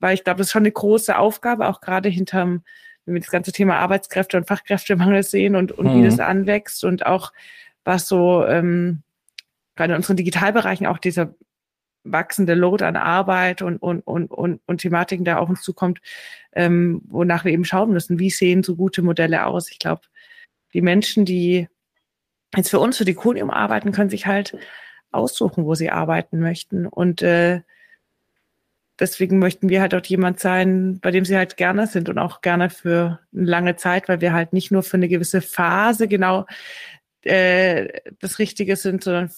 Weil 0.00 0.14
ich 0.14 0.24
glaube, 0.24 0.38
das 0.38 0.48
ist 0.48 0.52
schon 0.52 0.62
eine 0.62 0.72
große 0.72 1.16
Aufgabe, 1.16 1.68
auch 1.68 1.80
gerade 1.80 2.08
hinterm, 2.08 2.64
wenn 3.08 3.14
wir 3.14 3.20
das 3.22 3.30
ganze 3.30 3.52
Thema 3.52 3.78
Arbeitskräfte 3.78 4.36
und 4.36 4.46
Fachkräftemangel 4.46 5.22
sehen 5.22 5.56
und, 5.56 5.72
und 5.72 5.86
mhm. 5.86 5.98
wie 5.98 6.04
das 6.04 6.20
anwächst 6.20 6.84
und 6.84 7.06
auch 7.06 7.32
was 7.84 8.06
so 8.06 8.44
ähm, 8.44 9.02
gerade 9.76 9.94
in 9.94 9.96
unseren 9.96 10.18
Digitalbereichen 10.18 10.86
auch 10.86 10.98
dieser 10.98 11.34
wachsende 12.04 12.54
Load 12.54 12.84
an 12.84 12.96
Arbeit 12.96 13.62
und, 13.62 13.78
und, 13.78 14.00
und, 14.00 14.30
und, 14.30 14.60
und 14.66 14.78
Thematiken, 14.78 15.24
der 15.24 15.40
auf 15.40 15.48
uns 15.48 15.62
zukommt, 15.62 16.00
ähm, 16.52 17.00
wonach 17.08 17.46
wir 17.46 17.52
eben 17.52 17.64
schauen 17.64 17.92
müssen, 17.92 18.18
wie 18.18 18.30
sehen 18.30 18.62
so 18.62 18.76
gute 18.76 19.00
Modelle 19.00 19.46
aus. 19.46 19.70
Ich 19.70 19.78
glaube, 19.78 20.02
die 20.74 20.82
Menschen, 20.82 21.24
die 21.24 21.68
jetzt 22.54 22.70
für 22.70 22.80
uns, 22.80 22.98
für 22.98 23.04
die 23.06 23.14
Konium 23.14 23.50
arbeiten, 23.50 23.92
können 23.92 24.10
sich 24.10 24.26
halt 24.26 24.54
aussuchen, 25.12 25.64
wo 25.64 25.74
sie 25.74 25.90
arbeiten 25.90 26.40
möchten. 26.40 26.86
Und 26.86 27.22
äh, 27.22 27.62
deswegen 28.98 29.38
möchten 29.38 29.68
wir 29.68 29.80
halt 29.80 29.94
auch 29.94 30.04
jemand 30.04 30.40
sein, 30.40 30.98
bei 31.00 31.10
dem 31.10 31.24
sie 31.24 31.36
halt 31.36 31.56
gerne 31.56 31.86
sind 31.86 32.08
und 32.08 32.18
auch 32.18 32.40
gerne 32.40 32.70
für 32.70 33.18
eine 33.34 33.44
lange 33.44 33.76
Zeit, 33.76 34.08
weil 34.08 34.20
wir 34.20 34.32
halt 34.32 34.52
nicht 34.52 34.70
nur 34.70 34.82
für 34.82 34.96
eine 34.96 35.08
gewisse 35.08 35.40
Phase 35.40 36.08
genau 36.08 36.46
äh, 37.22 37.88
das 38.20 38.38
Richtige 38.38 38.76
sind, 38.76 39.04
sondern 39.04 39.30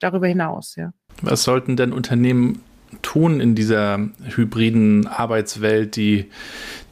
darüber 0.00 0.26
hinaus, 0.26 0.76
ja. 0.76 0.92
Was 1.22 1.42
sollten 1.42 1.76
denn 1.76 1.92
Unternehmen 1.92 2.62
tun 3.02 3.40
in 3.40 3.54
dieser 3.54 4.08
hybriden 4.34 5.06
Arbeitswelt, 5.06 5.96
die, 5.96 6.30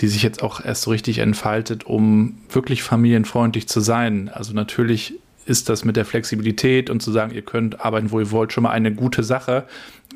die 0.01 0.09
sich 0.09 0.23
jetzt 0.23 0.43
auch 0.43 0.63
erst 0.65 0.83
so 0.83 0.91
richtig 0.91 1.19
entfaltet, 1.19 1.85
um 1.85 2.39
wirklich 2.51 2.83
familienfreundlich 2.83 3.69
zu 3.69 3.81
sein? 3.81 4.29
Also 4.29 4.53
natürlich 4.53 5.15
ist 5.47 5.69
das 5.69 5.85
mit 5.85 5.97
der 5.97 6.05
Flexibilität 6.05 6.91
und 6.91 7.01
zu 7.01 7.13
sagen, 7.13 7.33
ihr 7.33 7.43
könnt 7.43 7.85
arbeiten, 7.85 8.11
wo 8.11 8.21
ihr 8.21 8.31
wollt, 8.31 8.53
schon 8.53 8.65
mal 8.65 8.71
eine 8.71 8.93
gute 8.93 9.23
Sache. 9.23 9.67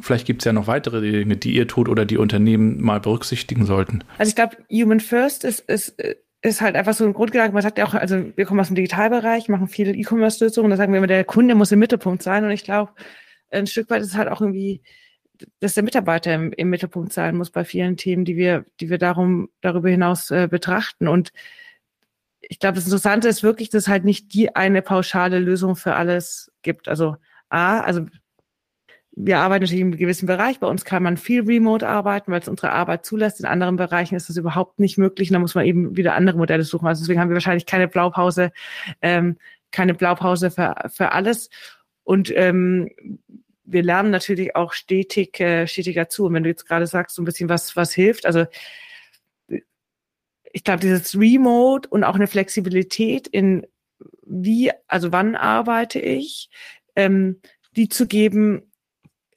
Vielleicht 0.00 0.26
gibt 0.26 0.42
es 0.42 0.44
ja 0.44 0.52
noch 0.52 0.66
weitere 0.66 1.00
Dinge, 1.00 1.36
die 1.36 1.52
ihr 1.52 1.68
tut 1.68 1.88
oder 1.88 2.04
die 2.04 2.18
Unternehmen 2.18 2.80
mal 2.80 3.00
berücksichtigen 3.00 3.64
sollten. 3.64 4.04
Also 4.18 4.30
ich 4.30 4.36
glaube, 4.36 4.56
Human 4.70 5.00
First 5.00 5.44
ist, 5.44 5.60
ist, 5.60 5.94
ist 6.42 6.60
halt 6.60 6.76
einfach 6.76 6.94
so 6.94 7.04
ein 7.04 7.12
Grundgedanke. 7.12 7.52
Man 7.52 7.62
sagt 7.62 7.78
ja 7.78 7.86
auch, 7.86 7.94
also 7.94 8.24
wir 8.34 8.44
kommen 8.44 8.60
aus 8.60 8.68
dem 8.68 8.76
Digitalbereich, 8.76 9.48
machen 9.48 9.68
viele 9.68 9.92
E-Commerce-Lösungen, 9.92 10.70
da 10.70 10.76
sagen 10.76 10.92
wir 10.92 10.98
immer, 10.98 11.06
der 11.06 11.24
Kunde 11.24 11.54
muss 11.54 11.72
im 11.72 11.78
Mittelpunkt 11.78 12.22
sein. 12.22 12.44
Und 12.44 12.50
ich 12.50 12.64
glaube, 12.64 12.92
ein 13.50 13.66
Stück 13.66 13.90
weit 13.90 14.02
ist 14.02 14.16
halt 14.16 14.28
auch 14.28 14.40
irgendwie, 14.40 14.82
dass 15.60 15.74
der 15.74 15.82
Mitarbeiter 15.82 16.34
im, 16.34 16.52
im, 16.52 16.70
Mittelpunkt 16.70 17.12
sein 17.12 17.36
muss 17.36 17.50
bei 17.50 17.64
vielen 17.64 17.96
Themen, 17.96 18.24
die 18.24 18.36
wir, 18.36 18.64
die 18.80 18.90
wir 18.90 18.98
darum 18.98 19.48
darüber 19.60 19.90
hinaus 19.90 20.30
äh, 20.30 20.48
betrachten. 20.50 21.08
Und 21.08 21.32
ich 22.50 22.58
glaube, 22.58 22.74
das 22.74 22.84
Interessante 22.84 23.28
ist 23.28 23.44
wirklich, 23.44 23.70
dass 23.70 23.84
es 23.84 23.88
halt 23.88 24.04
nicht 24.04 24.34
die 24.34 24.56
eine 24.56 24.82
pauschale 24.82 25.38
Lösung 25.38 25.76
für 25.76 25.94
alles 25.94 26.50
gibt. 26.62 26.88
Also 26.88 27.16
A, 27.48 27.78
also 27.78 28.06
wir 29.12 29.38
arbeiten 29.38 29.62
natürlich 29.62 29.82
in 29.82 29.86
einem 29.86 29.96
gewissen 29.96 30.26
Bereich. 30.26 30.58
Bei 30.58 30.66
uns 30.66 30.84
kann 30.84 31.04
man 31.04 31.16
viel 31.16 31.42
remote 31.42 31.86
arbeiten, 31.86 32.32
weil 32.32 32.40
es 32.40 32.48
unsere 32.48 32.72
Arbeit 32.72 33.06
zulässt. 33.06 33.38
In 33.38 33.46
anderen 33.46 33.76
Bereichen 33.76 34.16
ist 34.16 34.28
das 34.28 34.36
überhaupt 34.36 34.80
nicht 34.80 34.98
möglich. 34.98 35.30
Und 35.30 35.34
da 35.34 35.38
muss 35.38 35.54
man 35.54 35.64
eben 35.64 35.96
wieder 35.96 36.14
andere 36.14 36.38
Modelle 36.38 36.64
suchen. 36.64 36.88
Also 36.88 37.04
deswegen 37.04 37.20
haben 37.20 37.28
wir 37.28 37.34
wahrscheinlich 37.34 37.66
keine 37.66 37.86
Blaupause, 37.86 38.50
ähm, 39.00 39.36
keine 39.70 39.94
Blaupause 39.94 40.50
für, 40.50 40.74
für 40.92 41.12
alles. 41.12 41.50
Und 42.02 42.32
ähm, 42.34 42.90
wir 43.62 43.84
lernen 43.84 44.10
natürlich 44.10 44.56
auch 44.56 44.72
stetig, 44.72 45.38
äh, 45.38 45.68
stetig 45.68 45.94
dazu. 45.94 46.24
Und 46.24 46.34
wenn 46.34 46.42
du 46.42 46.48
jetzt 46.48 46.66
gerade 46.66 46.88
sagst, 46.88 47.14
so 47.14 47.22
ein 47.22 47.26
bisschen 47.26 47.48
was, 47.48 47.76
was 47.76 47.92
hilft, 47.92 48.26
also 48.26 48.46
ich 50.52 50.64
glaube, 50.64 50.80
dieses 50.80 51.18
Remote 51.18 51.88
und 51.88 52.04
auch 52.04 52.14
eine 52.14 52.26
Flexibilität 52.26 53.26
in 53.28 53.66
wie, 54.22 54.70
also 54.86 55.12
wann 55.12 55.36
arbeite 55.36 55.98
ich, 55.98 56.50
ähm, 56.96 57.40
die 57.76 57.88
zu 57.88 58.06
geben, 58.06 58.62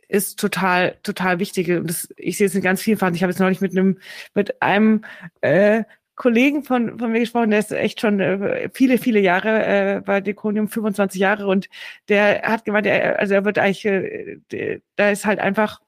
ist 0.08 0.40
total, 0.40 0.98
total 1.04 1.40
wichtig. 1.40 1.72
Und 1.72 1.90
das, 1.90 2.08
ich 2.18 2.38
sehe 2.38 2.48
es 2.48 2.56
in 2.56 2.62
ganz 2.62 2.82
vielen 2.82 2.98
Fällen. 2.98 3.16
Ich 3.16 3.24
habe 3.24 3.32
jetzt 3.32 3.40
neulich 3.40 3.62
mit 3.62 3.72
einem, 3.72 3.98
mit 4.36 4.62
einem 4.62 5.04
äh, 5.42 5.84
Kollegen 6.16 6.64
von, 6.64 7.00
von 7.00 7.12
mir 7.12 7.22
gesprochen, 7.22 7.50
der 7.50 7.60
ist 7.60 7.72
echt 7.72 8.00
schon 8.00 8.20
äh, 8.20 8.70
viele, 8.74 9.00
viele 9.00 9.20
Jahre 9.20 9.66
äh, 9.66 10.02
bei 10.02 10.22
Dekonium, 10.22 10.68
25 10.68 11.20
Jahre 11.20 11.48
und 11.48 11.70
der 12.08 12.44
hat 12.44 12.66
gemeint, 12.66 12.86
er, 12.86 13.20
also 13.20 13.34
er 13.34 13.46
wird 13.46 13.58
eigentlich, 13.58 13.86
äh, 13.86 14.80
da 14.96 15.10
ist 15.10 15.26
halt 15.26 15.40
einfach 15.40 15.82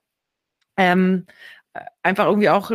ähm, 0.77 1.27
einfach 2.03 2.25
irgendwie 2.27 2.49
auch 2.49 2.71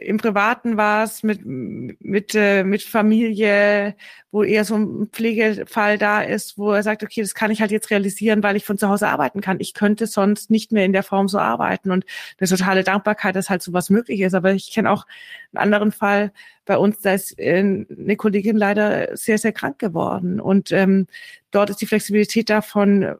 im 0.00 0.16
Privaten 0.18 0.76
war 0.76 1.04
es 1.04 1.22
mit 1.22 1.40
mit 1.44 2.34
äh, 2.34 2.64
mit 2.64 2.82
Familie, 2.82 3.96
wo 4.30 4.42
eher 4.42 4.64
so 4.64 4.76
ein 4.76 5.08
Pflegefall 5.10 5.96
da 5.98 6.20
ist, 6.22 6.58
wo 6.58 6.72
er 6.72 6.82
sagt, 6.82 7.02
okay, 7.02 7.22
das 7.22 7.34
kann 7.34 7.50
ich 7.50 7.60
halt 7.60 7.70
jetzt 7.70 7.90
realisieren, 7.90 8.42
weil 8.42 8.56
ich 8.56 8.64
von 8.64 8.76
zu 8.76 8.88
Hause 8.88 9.08
arbeiten 9.08 9.40
kann. 9.40 9.60
Ich 9.60 9.72
könnte 9.72 10.06
sonst 10.06 10.50
nicht 10.50 10.72
mehr 10.72 10.84
in 10.84 10.92
der 10.92 11.02
Form 11.02 11.28
so 11.28 11.38
arbeiten 11.38 11.90
und 11.90 12.04
eine 12.38 12.48
totale 12.48 12.84
Dankbarkeit, 12.84 13.36
dass 13.36 13.48
halt 13.48 13.62
sowas 13.62 13.88
möglich 13.88 14.20
ist. 14.20 14.34
Aber 14.34 14.52
ich 14.52 14.70
kenne 14.72 14.90
auch 14.90 15.06
einen 15.52 15.62
anderen 15.62 15.92
Fall 15.92 16.32
bei 16.66 16.76
uns, 16.76 17.00
da 17.00 17.14
ist 17.14 17.38
äh, 17.38 17.58
eine 17.58 18.16
Kollegin 18.16 18.56
leider 18.56 19.16
sehr 19.16 19.38
sehr 19.38 19.52
krank 19.52 19.78
geworden 19.78 20.40
und 20.40 20.72
ähm, 20.72 21.06
dort 21.52 21.70
ist 21.70 21.80
die 21.80 21.86
Flexibilität 21.86 22.50
davon 22.50 23.16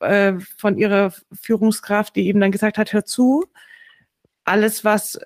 äh, 0.00 0.34
von 0.58 0.76
ihrer 0.76 1.12
Führungskraft, 1.32 2.16
die 2.16 2.26
eben 2.26 2.40
dann 2.40 2.52
gesagt 2.52 2.78
hat, 2.78 2.92
hör 2.92 3.04
zu 3.04 3.44
alles, 4.44 4.84
was 4.84 5.18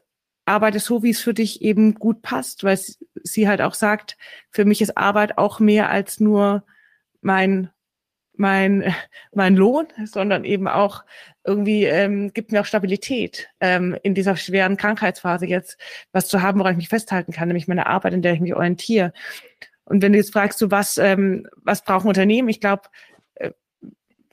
arbeite 0.46 0.80
so, 0.80 1.02
wie 1.02 1.10
es 1.10 1.20
für 1.20 1.34
dich 1.34 1.62
eben 1.62 1.94
gut 1.94 2.22
passt, 2.22 2.64
weil 2.64 2.78
sie 3.22 3.48
halt 3.48 3.60
auch 3.60 3.74
sagt, 3.74 4.16
für 4.50 4.64
mich 4.64 4.80
ist 4.80 4.96
Arbeit 4.96 5.36
auch 5.36 5.60
mehr 5.60 5.90
als 5.90 6.20
nur 6.20 6.64
mein 7.20 7.70
mein, 8.38 8.94
mein 9.34 9.56
Lohn, 9.56 9.88
sondern 10.06 10.44
eben 10.44 10.68
auch 10.68 11.04
irgendwie 11.44 11.84
ähm, 11.84 12.32
gibt 12.32 12.52
mir 12.52 12.60
auch 12.60 12.66
Stabilität 12.66 13.48
ähm, 13.60 13.96
in 14.02 14.14
dieser 14.14 14.36
schweren 14.36 14.76
Krankheitsphase 14.76 15.46
jetzt 15.46 15.78
was 16.12 16.28
zu 16.28 16.40
haben, 16.40 16.58
woran 16.58 16.72
ich 16.72 16.78
mich 16.78 16.88
festhalten 16.88 17.32
kann, 17.32 17.48
nämlich 17.48 17.68
meine 17.68 17.86
Arbeit, 17.86 18.14
in 18.14 18.22
der 18.22 18.32
ich 18.32 18.40
mich 18.40 18.54
orientiere. 18.54 19.12
Und 19.84 20.02
wenn 20.02 20.12
du 20.12 20.18
jetzt 20.18 20.32
fragst, 20.32 20.58
so 20.58 20.70
was, 20.70 20.98
ähm, 20.98 21.46
was 21.56 21.82
brauchen 21.82 22.08
Unternehmen? 22.08 22.48
Ich 22.48 22.60
glaube, 22.60 22.82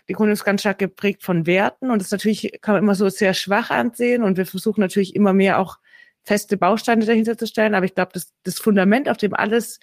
die 0.07 0.13
Kunde 0.13 0.33
ist 0.33 0.45
ganz 0.45 0.61
stark 0.61 0.79
geprägt 0.79 1.23
von 1.23 1.45
Werten 1.45 1.89
und 1.89 2.01
das 2.01 2.11
natürlich 2.11 2.59
kann 2.61 2.75
man 2.75 2.83
immer 2.83 2.95
so 2.95 3.09
sehr 3.09 3.33
schwach 3.33 3.71
ansehen 3.71 4.23
und 4.23 4.37
wir 4.37 4.45
versuchen 4.45 4.81
natürlich 4.81 5.15
immer 5.15 5.33
mehr 5.33 5.59
auch 5.59 5.77
feste 6.23 6.57
Bausteine 6.57 7.05
dahinter 7.05 7.37
zu 7.37 7.47
stellen. 7.47 7.75
Aber 7.75 7.85
ich 7.85 7.95
glaube, 7.95 8.11
das, 8.13 8.33
das 8.43 8.59
Fundament, 8.59 9.09
auf 9.09 9.17
dem 9.17 9.33
alles 9.33 9.79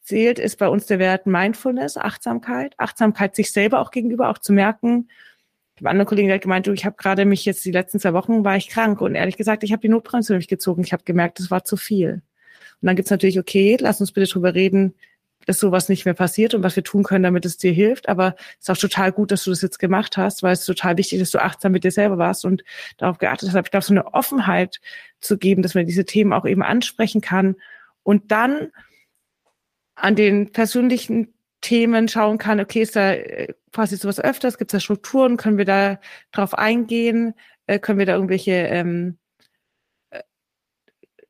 zählt, 0.00 0.38
ist 0.38 0.58
bei 0.58 0.68
uns 0.68 0.86
der 0.86 0.98
Wert 0.98 1.26
Mindfulness, 1.26 1.96
Achtsamkeit, 1.96 2.74
Achtsamkeit 2.78 3.36
sich 3.36 3.52
selber 3.52 3.80
auch 3.80 3.90
gegenüber, 3.90 4.28
auch 4.28 4.38
zu 4.38 4.52
merken. 4.52 5.08
Ich 5.74 5.82
habe 5.82 5.90
andere 5.90 6.06
Kollegen 6.06 6.40
gemeint, 6.40 6.66
du, 6.66 6.72
ich 6.72 6.84
habe 6.84 6.96
gerade 6.96 7.24
mich 7.24 7.44
jetzt 7.44 7.64
die 7.64 7.72
letzten 7.72 7.98
zwei 7.98 8.12
Wochen 8.12 8.44
war 8.44 8.56
ich 8.56 8.68
krank 8.68 9.00
und 9.00 9.14
ehrlich 9.14 9.36
gesagt, 9.36 9.64
ich 9.64 9.72
habe 9.72 9.82
die 9.82 9.88
Notbremse 9.88 10.34
für 10.34 10.36
mich 10.36 10.48
gezogen. 10.48 10.82
Ich 10.84 10.92
habe 10.92 11.04
gemerkt, 11.04 11.40
es 11.40 11.50
war 11.50 11.64
zu 11.64 11.76
viel. 11.76 12.22
Und 12.80 12.86
dann 12.86 12.96
gibt's 12.96 13.10
natürlich, 13.10 13.38
okay, 13.38 13.76
lass 13.80 14.00
uns 14.00 14.12
bitte 14.12 14.30
drüber 14.30 14.54
reden, 14.54 14.94
dass 15.46 15.60
sowas 15.60 15.88
nicht 15.88 16.04
mehr 16.04 16.14
passiert 16.14 16.54
und 16.54 16.62
was 16.62 16.76
wir 16.76 16.84
tun 16.84 17.02
können, 17.02 17.24
damit 17.24 17.44
es 17.44 17.56
dir 17.56 17.72
hilft. 17.72 18.08
Aber 18.08 18.34
es 18.60 18.68
ist 18.68 18.70
auch 18.70 18.80
total 18.80 19.12
gut, 19.12 19.30
dass 19.30 19.44
du 19.44 19.50
das 19.50 19.62
jetzt 19.62 19.78
gemacht 19.78 20.16
hast, 20.16 20.42
weil 20.42 20.52
es 20.52 20.60
ist 20.60 20.66
total 20.66 20.96
wichtig, 20.96 21.20
dass 21.20 21.30
du 21.30 21.42
achtsam 21.42 21.72
mit 21.72 21.84
dir 21.84 21.90
selber 21.90 22.18
warst 22.18 22.44
und 22.44 22.64
darauf 22.98 23.18
geachtet 23.18 23.48
hast. 23.52 23.64
Ich 23.64 23.70
glaube, 23.70 23.84
so 23.84 23.92
eine 23.92 24.14
Offenheit 24.14 24.80
zu 25.20 25.38
geben, 25.38 25.62
dass 25.62 25.74
man 25.74 25.86
diese 25.86 26.04
Themen 26.04 26.32
auch 26.32 26.44
eben 26.44 26.62
ansprechen 26.62 27.20
kann 27.20 27.56
und 28.02 28.30
dann 28.30 28.70
an 29.94 30.16
den 30.16 30.52
persönlichen 30.52 31.34
Themen 31.60 32.08
schauen 32.08 32.38
kann, 32.38 32.60
okay, 32.60 32.82
ist 32.82 32.96
da 32.96 33.12
äh, 33.12 33.54
passiert 33.72 34.02
sowas 34.02 34.20
öfters, 34.20 34.58
gibt 34.58 34.72
es 34.72 34.76
da 34.76 34.80
Strukturen, 34.80 35.36
können 35.36 35.56
wir 35.56 35.64
da 35.64 35.98
drauf 36.30 36.54
eingehen, 36.54 37.34
äh, 37.66 37.78
können 37.78 37.98
wir 37.98 38.06
da 38.06 38.14
irgendwelche 38.14 38.52
ähm, 38.52 39.16
äh, 39.16 39.23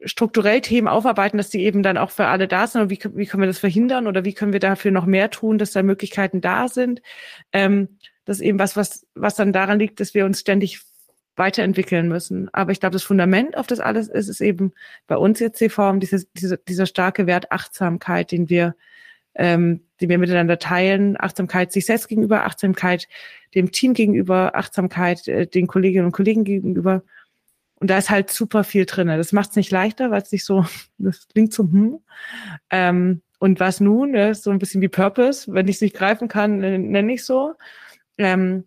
strukturell 0.05 0.61
Themen 0.61 0.89
aufarbeiten, 0.89 1.37
dass 1.37 1.51
die 1.51 1.65
eben 1.65 1.83
dann 1.83 1.99
auch 1.99 2.11
für 2.11 2.27
alle 2.27 2.49
da 2.49 2.67
sind 2.67 2.83
und 2.83 2.91
wie, 2.91 2.99
wie 3.15 3.27
können 3.27 3.43
wir 3.43 3.47
das 3.47 3.59
verhindern 3.59 4.07
oder 4.07 4.25
wie 4.25 4.35
können 4.35 4.53
wir 4.53 4.61
dafür 4.61 4.91
noch 4.91 5.07
mehr 5.07 5.31
tun, 5.31 5.59
dass 5.59 5.73
da 5.73 5.83
Möglichkeiten 5.83 6.41
da 6.41 6.69
sind. 6.69 7.03
Ähm, 7.53 7.99
das 8.25 8.39
ist 8.39 8.43
eben 8.43 8.59
was, 8.59 8.77
was, 8.77 9.07
was 9.15 9.37
dann 9.37 9.53
daran 9.53 9.79
liegt, 9.79 10.01
dass 10.01 10.15
wir 10.15 10.25
uns 10.25 10.41
ständig 10.41 10.81
weiterentwickeln 11.37 12.09
müssen. 12.09 12.49
Aber 12.53 12.73
ich 12.73 12.81
glaube, 12.81 12.93
das 12.93 13.03
Fundament 13.03 13.57
auf 13.57 13.67
das 13.67 13.81
alles 13.81 14.09
ist, 14.09 14.29
ist 14.29 14.41
eben 14.41 14.73
bei 15.07 15.17
uns 15.17 15.41
jetzt 15.41 15.61
die 15.61 15.69
Form, 15.69 16.01
diese, 16.01 16.25
diese, 16.35 16.59
dieser 16.59 16.87
starke 16.87 17.27
Wert 17.27 17.51
Achtsamkeit, 17.51 18.31
den 18.31 18.49
wir, 18.49 18.75
ähm, 19.35 19.83
den 20.01 20.09
wir 20.09 20.19
miteinander 20.19 20.59
teilen. 20.59 21.17
Achtsamkeit 21.19 21.73
sich 21.73 21.87
selbst 21.87 22.09
gegenüber, 22.09 22.45
Achtsamkeit 22.45 23.09
dem 23.55 23.73
Team 23.73 23.95
gegenüber, 23.95 24.55
Achtsamkeit 24.55 25.27
äh, 25.27 25.47
den 25.47 25.67
Kolleginnen 25.67 26.07
und 26.07 26.13
Kollegen 26.13 26.45
gegenüber. 26.45 27.03
Und 27.85 27.89
da 27.89 27.99
ist 27.99 28.09
halt 28.09 28.31
super 28.31 28.65
viel 28.65 28.87
drin. 28.87 29.09
Das 29.09 29.35
macht 29.35 29.51
es 29.51 29.57
nicht 29.57 29.71
leichter, 29.71 30.11
weil 30.11 30.23
es 30.23 30.33
nicht 30.33 30.47
so, 30.47 30.65
das 30.97 31.29
klingt 31.29 31.53
so, 31.53 31.65
hm. 31.65 32.01
Ähm, 32.71 33.21
und 33.39 33.61
was 33.61 33.79
nun? 33.79 34.15
Das 34.15 34.39
ist 34.39 34.45
so 34.45 34.51
ein 34.53 34.59
bisschen 34.59 34.81
wie 34.81 34.89
Purpose. 34.89 35.53
Wenn 35.53 35.69
ich 35.69 35.77
es 35.77 35.83
nicht 35.83 35.95
greifen 35.95 36.29
kann, 36.29 36.61
nenne 36.61 37.13
ich 37.13 37.27
so. 37.27 37.53
Ähm, 38.17 38.65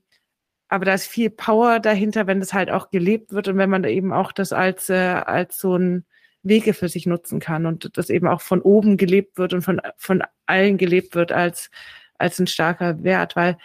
aber 0.68 0.86
da 0.86 0.94
ist 0.94 1.08
viel 1.08 1.32
Power 1.32 1.80
dahinter, 1.80 2.28
wenn 2.28 2.40
das 2.40 2.54
halt 2.54 2.70
auch 2.70 2.92
gelebt 2.92 3.34
wird 3.34 3.48
und 3.48 3.58
wenn 3.58 3.72
man 3.72 3.86
eben 3.86 4.14
auch 4.14 4.32
das 4.32 4.54
als, 4.54 4.88
äh, 4.92 4.94
als 4.94 5.58
so 5.58 5.76
ein 5.76 6.06
Wege 6.44 6.76
für 6.76 6.88
sich 6.88 7.08
nutzen 7.08 7.40
kann 7.40 7.66
und 7.66 7.98
das 7.98 8.12
eben 8.12 8.28
auch 8.28 8.42
von 8.42 8.62
oben 8.62 8.98
gelebt 8.98 9.40
wird 9.40 9.52
und 9.54 9.64
von, 9.64 9.82
von 9.98 10.22
allen 10.46 10.78
gelebt 10.78 11.16
wird 11.16 11.32
als, 11.32 11.72
als 12.20 12.38
ein 12.38 12.46
starker 12.46 13.02
Wert, 13.02 13.36
weil 13.36 13.58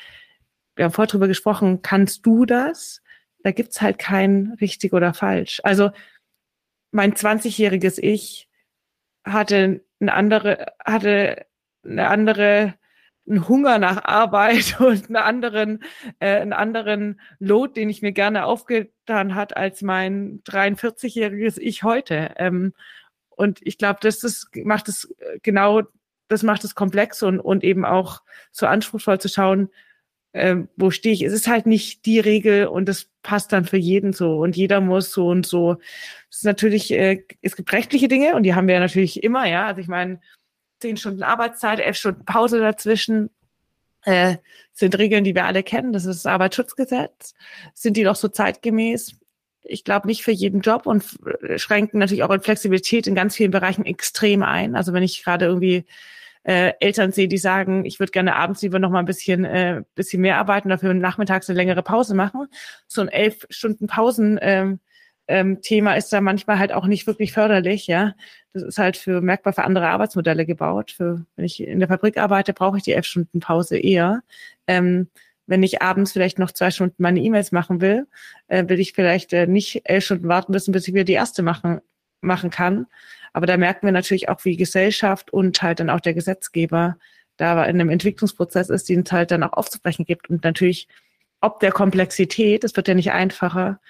wir 0.77 0.87
haben 0.87 0.93
vorher 0.93 1.11
drüber 1.11 1.29
gesprochen, 1.29 1.83
kannst 1.83 2.25
du 2.25 2.47
das? 2.47 3.02
Da 3.43 3.51
gibt's 3.51 3.81
halt 3.81 3.99
kein 3.99 4.57
richtig 4.61 4.93
oder 4.93 5.15
falsch. 5.15 5.61
Also 5.65 5.91
mein 6.91 7.15
20-jähriges 7.15 7.99
Ich 7.99 8.49
hatte 9.25 9.85
eine 10.01 10.15
andere, 10.15 10.73
hatte 10.85 11.47
eine 11.85 12.09
andere 12.09 12.75
einen 13.29 13.49
Hunger 13.49 13.79
nach 13.79 14.05
Arbeit 14.05 14.77
und 14.81 15.07
einen 15.07 15.17
anderen, 15.17 15.85
äh, 16.19 16.41
einen 16.41 16.53
anderen 16.53 17.21
Load, 17.39 17.75
den 17.75 17.89
ich 17.89 18.03
mir 18.03 18.13
gerne 18.13 18.45
aufgetan 18.45 19.35
hat 19.35 19.57
als 19.57 19.83
mein 19.83 20.43
43-jähriges 20.45 21.59
Ich 21.59 21.83
heute. 21.83 22.35
Ähm, 22.37 22.75
und 23.31 23.61
ich 23.63 23.79
glaube, 23.79 24.01
das 24.03 24.25
ist, 24.25 24.49
macht 24.65 24.89
es 24.89 25.15
genau, 25.43 25.83
das 26.29 26.43
macht 26.43 26.65
es 26.65 26.75
komplex 26.75 27.23
und, 27.23 27.41
und 27.41 27.65
eben 27.65 27.85
auch 27.85 28.23
so 28.51 28.67
anspruchsvoll 28.67 29.21
zu 29.21 29.29
schauen, 29.29 29.71
ähm, 30.35 30.69
wo 30.77 30.91
stehe 30.91 31.15
ich. 31.15 31.23
Es 31.23 31.33
ist 31.33 31.49
halt 31.49 31.67
nicht 31.67 32.07
die 32.07 32.21
Regel 32.21 32.67
und 32.67 32.89
das 32.89 33.09
passt 33.23 33.53
dann 33.53 33.65
für 33.65 33.77
jeden 33.77 34.13
so 34.13 34.39
und 34.39 34.57
jeder 34.57 34.81
muss 34.81 35.13
so 35.13 35.29
und 35.29 35.47
so. 35.47 35.77
Es 36.31 36.39
ist 36.39 36.45
natürlich, 36.45 36.93
äh, 36.93 37.23
es 37.43 37.57
gibt 37.57 37.73
rechtliche 37.73 38.09
Dinge 38.09 38.35
und 38.35 38.45
die 38.45 38.55
haben 38.55 38.69
wir 38.69 38.81
natürlich 38.81 39.23
immer, 39.23 39.47
ja. 39.47 39.67
Also 39.67 39.81
ich 39.81 39.89
meine, 39.89 40.21
zehn 40.81 40.97
Stunden 40.97 41.23
Arbeitszeit, 41.23 41.81
elf 41.81 41.97
Stunden 41.97 42.25
Pause 42.25 42.59
dazwischen. 42.59 43.31
Äh, 44.05 44.39
sind 44.73 44.99
Regeln, 44.99 45.23
die 45.23 45.35
wir 45.35 45.45
alle 45.45 45.63
kennen. 45.63 45.93
Das 45.93 46.07
ist 46.07 46.25
das 46.25 46.33
Arbeitsschutzgesetz. 46.33 47.35
Sind 47.75 47.97
die 47.97 48.05
noch 48.05 48.17
so 48.17 48.29
zeitgemäß? 48.29 49.15
Ich 49.63 49.85
glaube 49.85 50.09
nicht 50.09 50.25
für 50.25 50.33
jeden 50.33 50.61
Job 50.61 50.87
und 50.87 51.05
schränken 51.57 52.01
natürlich 52.01 52.25
auch 52.25 52.31
in 52.31 52.41
Flexibilität 52.41 53.07
in 53.07 53.15
ganz 53.15 53.37
vielen 53.37 53.53
Bereichen 53.53 53.85
extrem 53.85 54.43
ein. 54.43 54.75
Also 54.75 54.93
wenn 54.93 55.05
ich 55.05 55.23
gerade 55.23 55.45
irgendwie 55.45 55.85
äh, 56.45 56.73
Eltern 56.81 57.13
sehe, 57.13 57.29
die 57.29 57.39
sagen, 57.39 57.85
ich 57.85 58.01
würde 58.01 58.13
gerne 58.13 58.37
abends 58.37 58.63
lieber 58.63 58.79
noch 58.79 58.91
mal 58.91 58.99
ein 58.99 59.05
bisschen, 59.05 59.45
äh, 59.45 59.83
bisschen 59.95 60.23
mehr 60.23 60.39
arbeiten, 60.39 60.69
dafür 60.69 60.95
nachmittags 60.95 61.49
eine 61.49 61.57
längere 61.57 61.83
Pause 61.83 62.15
machen. 62.15 62.49
So 62.87 63.01
ein 63.01 63.09
elf 63.09 63.47
Stunden 63.51 63.87
Pausen 63.87 64.39
ähm, 64.43 64.81
ähm, 65.29 65.63
Thema 65.63 65.95
ist 65.95 66.13
da 66.13 66.21
manchmal 66.21 66.59
halt 66.59 66.73
auch 66.73 66.87
nicht 66.87 67.07
wirklich 67.07 67.33
förderlich, 67.33 67.87
ja. 67.87 68.15
Das 68.53 68.63
ist 68.63 68.79
halt 68.79 68.97
für 68.97 69.21
merkbar 69.21 69.53
für 69.53 69.65
andere 69.65 69.89
Arbeitsmodelle 69.89 70.45
gebaut. 70.45 70.91
Für, 70.91 71.25
wenn 71.37 71.45
ich 71.45 71.63
in 71.63 71.79
der 71.79 71.89
Fabrik 71.89 72.19
arbeite, 72.19 72.53
brauche 72.53 72.77
ich 72.79 72.83
die 72.83 72.93
elf 72.93 73.07
Stunden 73.07 73.41
Pause 73.41 73.79
eher. 73.79 74.23
Ähm, 74.67 75.09
wenn 75.47 75.63
ich 75.63 75.83
abends 75.83 76.13
vielleicht 76.13 76.39
noch 76.39 76.53
zwei 76.53 76.71
Stunden 76.71 77.03
meine 77.03 77.21
E-Mails 77.21 77.53
machen 77.53 77.81
will, 77.81 78.07
äh, 78.49 78.69
will 78.69 78.81
ich 78.81 78.93
vielleicht 78.93 79.33
äh, 79.33 79.47
nicht 79.47 79.83
elf 79.85 80.05
Stunden 80.05 80.29
warten 80.29 80.53
müssen, 80.53 80.73
bis 80.73 80.89
ich 80.89 80.95
wieder 80.95 81.05
die 81.05 81.13
erste 81.13 81.43
machen, 81.43 81.81
machen 82.21 82.51
kann. 82.51 82.87
Aber 83.33 83.47
da 83.47 83.57
merken 83.57 83.87
wir 83.87 83.93
natürlich 83.93 84.29
auch, 84.29 84.45
wie 84.45 84.57
Gesellschaft 84.57 85.33
und 85.33 85.63
halt 85.63 85.81
dann 85.81 85.91
auch 85.91 86.01
der 86.01 86.15
Gesetzgeber 86.15 86.97
da 87.37 87.65
in 87.65 87.81
einem 87.81 87.91
Entwicklungsprozess 87.91 88.69
ist, 88.69 88.89
den 88.89 89.01
es 89.01 89.13
halt 89.13 89.31
dann 89.31 89.43
auch 89.43 89.55
aufzubrechen 89.55 90.05
gibt. 90.05 90.29
Und 90.29 90.45
natürlich, 90.45 90.89
ob 91.41 91.61
der 91.61 91.73
Komplexität, 91.73 92.63
es 92.65 92.77
wird 92.77 92.89
ja 92.89 92.95
nicht 92.95 93.13
einfacher, 93.13 93.81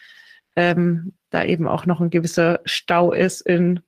ähm, 0.55 1.13
da 1.31 1.45
eben 1.45 1.67
auch 1.67 1.87
noch 1.87 2.01
ein 2.01 2.11
gewisser 2.11 2.61
Stau 2.65 3.13
ist 3.13 3.41
in 3.41 3.81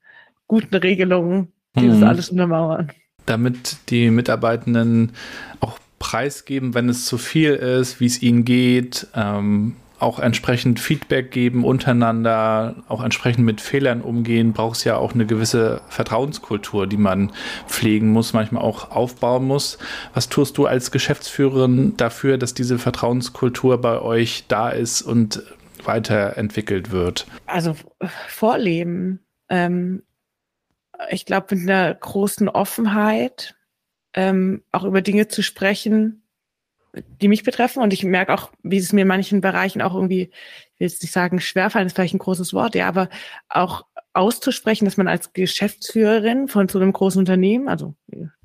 guten 0.47 0.75
Regelungen, 0.75 1.53
die 1.77 1.85
mhm. 1.85 2.01
das 2.01 2.03
alles 2.03 2.29
untermauern. 2.31 2.91
Damit 3.27 3.77
die 3.91 4.11
Mitarbeitenden 4.11 5.13
auch 5.61 5.79
preisgeben, 5.99 6.75
wenn 6.75 6.89
es 6.89 7.07
zu 7.07 7.17
viel 7.17 7.53
ist, 7.53 8.01
wie 8.01 8.07
es 8.07 8.23
ihnen 8.23 8.45
geht, 8.45 9.07
ähm, 9.15 9.77
auch 10.05 10.19
entsprechend 10.19 10.79
Feedback 10.79 11.31
geben 11.31 11.65
untereinander, 11.65 12.77
auch 12.89 13.03
entsprechend 13.03 13.45
mit 13.45 13.61
Fehlern 13.61 14.03
umgehen, 14.03 14.53
braucht 14.53 14.77
es 14.77 14.85
ja 14.85 14.97
auch 14.97 15.15
eine 15.15 15.27
gewisse 15.27 15.81
Vertrauenskultur, 15.89 16.87
die 16.87 16.97
man 16.97 17.33
pflegen 17.67 18.11
muss, 18.11 18.33
manchmal 18.33 18.63
auch 18.63 18.91
aufbauen 18.91 19.47
muss. 19.47 19.79
Was 20.13 20.29
tust 20.29 20.59
du 20.59 20.67
als 20.67 20.91
Geschäftsführerin 20.91 21.97
dafür, 21.97 22.39
dass 22.39 22.55
diese 22.55 22.79
Vertrauenskultur 22.79 23.81
bei 23.81 24.01
euch 24.01 24.45
da 24.47 24.71
ist 24.71 25.03
und 25.03 25.43
weiterentwickelt 25.85 26.91
wird? 26.91 27.27
Also 27.47 27.75
Vorleben. 28.29 29.21
Ähm, 29.49 30.03
ich 31.11 31.27
glaube, 31.27 31.57
mit 31.57 31.69
einer 31.69 31.95
großen 31.95 32.49
Offenheit 32.49 33.57
ähm, 34.15 34.63
auch 34.71 34.85
über 34.85 35.03
Dinge 35.03 35.29
zu 35.29 35.43
sprechen, 35.43 36.24
die 37.21 37.29
mich 37.29 37.43
betreffen. 37.43 37.83
Und 37.83 37.93
ich 37.93 38.05
merke 38.05 38.33
auch, 38.33 38.51
wie 38.63 38.79
es 38.79 38.93
mir 38.93 39.03
in 39.03 39.09
manchen 39.09 39.41
Bereichen 39.41 39.83
auch 39.83 39.95
irgendwie, 39.95 40.23
ich 40.23 40.81
will 40.81 40.89
jetzt 40.89 41.03
nicht 41.03 41.13
sagen, 41.13 41.41
schwerfallen, 41.41 41.87
ist 41.87 41.95
vielleicht 41.95 42.15
ein 42.15 42.19
großes 42.19 42.53
Wort, 42.53 42.75
ja, 42.75 42.89
aber 42.89 43.09
auch 43.49 43.85
auszusprechen, 44.13 44.85
dass 44.85 44.97
man 44.97 45.09
als 45.09 45.33
Geschäftsführerin 45.33 46.49
von 46.49 46.69
so 46.69 46.79
einem 46.79 46.93
großen 46.93 47.19
Unternehmen, 47.19 47.69
also 47.69 47.95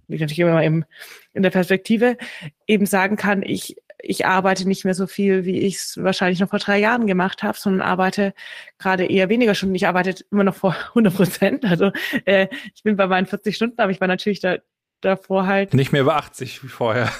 liegt 0.07 0.21
natürlich 0.21 0.39
immer 0.39 0.63
im, 0.63 0.85
in 1.33 1.43
der 1.43 1.51
Perspektive, 1.51 2.17
eben 2.65 2.85
sagen 2.85 3.15
kann, 3.15 3.43
ich 3.43 3.75
ich 4.01 4.25
arbeite 4.25 4.67
nicht 4.67 4.85
mehr 4.85 4.93
so 4.93 5.07
viel, 5.07 5.45
wie 5.45 5.59
ich 5.59 5.75
es 5.75 5.97
wahrscheinlich 6.01 6.39
noch 6.39 6.49
vor 6.49 6.59
drei 6.59 6.79
Jahren 6.79 7.05
gemacht 7.05 7.43
habe, 7.43 7.57
sondern 7.57 7.81
arbeite 7.81 8.33
gerade 8.77 9.05
eher 9.05 9.29
weniger 9.29 9.55
Stunden. 9.55 9.75
Ich 9.75 9.87
arbeite 9.87 10.23
immer 10.31 10.43
noch 10.43 10.55
vor 10.55 10.75
100 10.89 11.13
Prozent. 11.13 11.65
Also 11.65 11.91
äh, 12.25 12.47
ich 12.73 12.83
bin 12.83 12.95
bei 12.95 13.07
meinen 13.07 13.27
40 13.27 13.55
Stunden, 13.55 13.79
aber 13.81 13.91
ich 13.91 13.99
war 13.99 14.07
natürlich 14.07 14.39
da 14.39 14.57
davor 15.01 15.47
halt. 15.47 15.73
Nicht 15.73 15.91
mehr 15.91 16.03
bei 16.03 16.13
80 16.13 16.63
wie 16.63 16.67
vorher. 16.67 17.11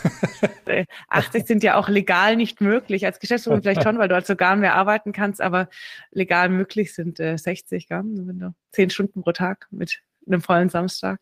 80 1.09 1.47
sind 1.47 1.63
ja 1.63 1.75
auch 1.75 1.89
legal 1.89 2.35
nicht 2.35 2.61
möglich. 2.61 3.05
Als 3.05 3.19
Geschäftsführer 3.19 3.61
vielleicht 3.61 3.83
schon, 3.83 3.97
weil 3.97 4.07
du 4.07 4.15
als 4.15 4.27
sogar 4.27 4.55
mehr 4.55 4.75
arbeiten 4.75 5.11
kannst, 5.11 5.41
aber 5.41 5.69
legal 6.11 6.49
möglich 6.49 6.93
sind 6.93 7.19
äh, 7.19 7.37
60, 7.37 7.87
gell? 7.87 8.01
wenn 8.03 8.39
du 8.39 8.53
10 8.71 8.89
Stunden 8.89 9.21
pro 9.21 9.31
Tag 9.31 9.67
mit 9.71 10.01
einem 10.27 10.41
vollen 10.41 10.69
Samstag. 10.69 11.19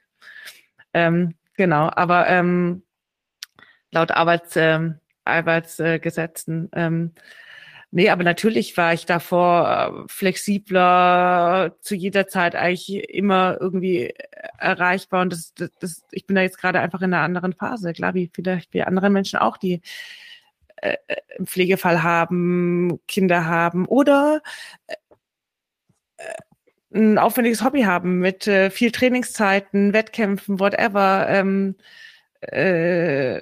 Ähm, 0.94 1.36
genau, 1.56 1.90
aber 1.90 2.28
ähm, 2.28 2.84
laut 3.92 4.12
Arbeits, 4.12 4.56
ähm, 4.56 5.00
Eiweißgesetzen. 5.26 6.70
Nee, 7.92 8.10
aber 8.10 8.24
natürlich 8.24 8.76
war 8.76 8.94
ich 8.94 9.06
davor 9.06 10.04
äh, 10.06 10.08
flexibler, 10.10 11.76
zu 11.82 11.96
jeder 11.96 12.28
Zeit 12.28 12.56
eigentlich 12.56 13.10
immer 13.10 13.58
irgendwie 13.62 14.14
erreichbar. 14.58 15.22
Und 15.22 15.32
das, 15.32 15.54
das, 15.54 15.70
das 15.80 16.04
ich 16.12 16.26
bin 16.28 16.36
da 16.36 16.42
jetzt 16.42 16.58
gerade 16.58 16.80
einfach 16.82 17.02
in 17.02 17.14
einer 17.14 17.24
anderen 17.24 17.54
Phase. 17.54 17.94
Klar, 17.94 18.14
wie 18.14 18.30
vielleicht 18.34 18.74
wie 18.74 18.84
andere 18.84 19.10
Menschen 19.10 19.40
auch, 19.40 19.58
die 19.58 19.82
äh, 20.78 20.98
einen 21.38 21.48
Pflegefall 21.48 22.04
haben, 22.04 23.00
Kinder 23.08 23.46
haben 23.46 23.86
oder 23.88 24.42
äh, 24.88 24.96
ein 26.94 27.18
aufwendiges 27.18 27.64
Hobby 27.64 27.84
haben 27.84 28.20
mit 28.20 28.48
äh, 28.48 28.70
viel 28.70 28.92
Trainingszeiten, 28.92 29.94
Wettkämpfen, 29.94 30.60
whatever. 30.60 31.28
Ähm, 31.30 31.76
äh, 32.42 33.40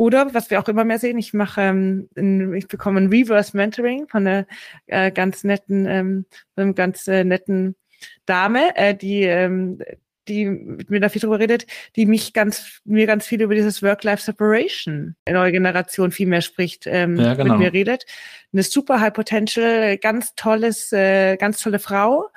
oder 0.00 0.32
was 0.32 0.48
wir 0.48 0.58
auch 0.58 0.68
immer 0.68 0.84
mehr 0.84 0.98
sehen, 0.98 1.18
ich 1.18 1.34
mache, 1.34 1.60
ähm, 1.60 2.54
ich 2.54 2.68
bekomme 2.68 3.02
ein 3.02 3.08
Reverse 3.08 3.54
Mentoring 3.54 4.08
von 4.08 4.26
einer 4.26 4.46
äh, 4.86 5.12
ganz 5.12 5.44
netten, 5.44 5.84
ähm, 5.84 6.24
einem 6.56 6.74
ganz 6.74 7.06
äh, 7.06 7.22
netten 7.22 7.76
Dame, 8.24 8.74
äh, 8.76 8.94
die 8.94 9.24
ähm, 9.24 9.82
die 10.26 10.46
mit 10.46 10.88
mir 10.88 11.00
da 11.00 11.10
viel 11.10 11.20
drüber 11.20 11.38
redet, 11.38 11.66
die 11.96 12.06
mich 12.06 12.32
ganz, 12.32 12.80
mir 12.84 13.06
ganz 13.06 13.26
viel 13.26 13.42
über 13.42 13.54
dieses 13.54 13.82
Work-Life-Separation 13.82 15.16
in 15.26 15.34
neuer 15.34 15.50
Generation 15.50 16.12
viel 16.12 16.28
mehr 16.28 16.40
spricht, 16.40 16.86
ähm, 16.86 17.16
ja, 17.16 17.34
genau. 17.34 17.54
mit 17.54 17.58
mir 17.58 17.72
redet. 17.74 18.06
Eine 18.54 18.62
super 18.62 19.00
High 19.00 19.12
Potential, 19.12 19.98
ganz 19.98 20.34
tolles, 20.34 20.92
äh, 20.92 21.36
ganz 21.36 21.60
tolle 21.60 21.78
Frau, 21.78 22.28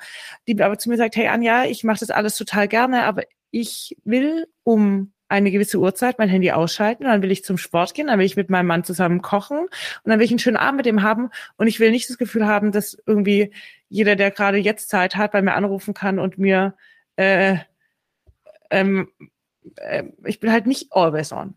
die 0.46 0.60
aber 0.60 0.78
zu 0.78 0.90
mir 0.90 0.98
sagt, 0.98 1.16
hey 1.16 1.28
Anja, 1.28 1.64
ich 1.64 1.82
mache 1.82 2.00
das 2.00 2.10
alles 2.10 2.36
total 2.36 2.68
gerne, 2.68 3.04
aber 3.04 3.22
ich 3.50 3.96
will 4.04 4.48
um 4.64 5.12
eine 5.28 5.50
gewisse 5.50 5.78
Uhrzeit 5.78 6.18
mein 6.18 6.28
Handy 6.28 6.50
ausschalten, 6.52 7.04
dann 7.04 7.22
will 7.22 7.30
ich 7.30 7.44
zum 7.44 7.58
Sport 7.58 7.94
gehen, 7.94 8.08
dann 8.08 8.18
will 8.18 8.26
ich 8.26 8.36
mit 8.36 8.50
meinem 8.50 8.66
Mann 8.66 8.84
zusammen 8.84 9.22
kochen 9.22 9.58
und 9.58 9.70
dann 10.04 10.18
will 10.18 10.26
ich 10.26 10.30
einen 10.30 10.38
schönen 10.38 10.56
Abend 10.56 10.78
mit 10.78 10.86
ihm 10.86 11.02
haben 11.02 11.30
und 11.56 11.66
ich 11.66 11.80
will 11.80 11.90
nicht 11.90 12.08
das 12.08 12.18
Gefühl 12.18 12.46
haben, 12.46 12.72
dass 12.72 12.96
irgendwie 13.06 13.52
jeder, 13.88 14.16
der 14.16 14.30
gerade 14.30 14.58
jetzt 14.58 14.90
Zeit 14.90 15.16
hat, 15.16 15.32
bei 15.32 15.42
mir 15.42 15.54
anrufen 15.54 15.94
kann 15.94 16.18
und 16.18 16.38
mir 16.38 16.74
äh, 17.16 17.56
ähm, 18.70 19.08
äh, 19.76 20.04
ich 20.24 20.40
bin 20.40 20.52
halt 20.52 20.66
nicht 20.66 20.88
always 20.92 21.32
on. 21.32 21.54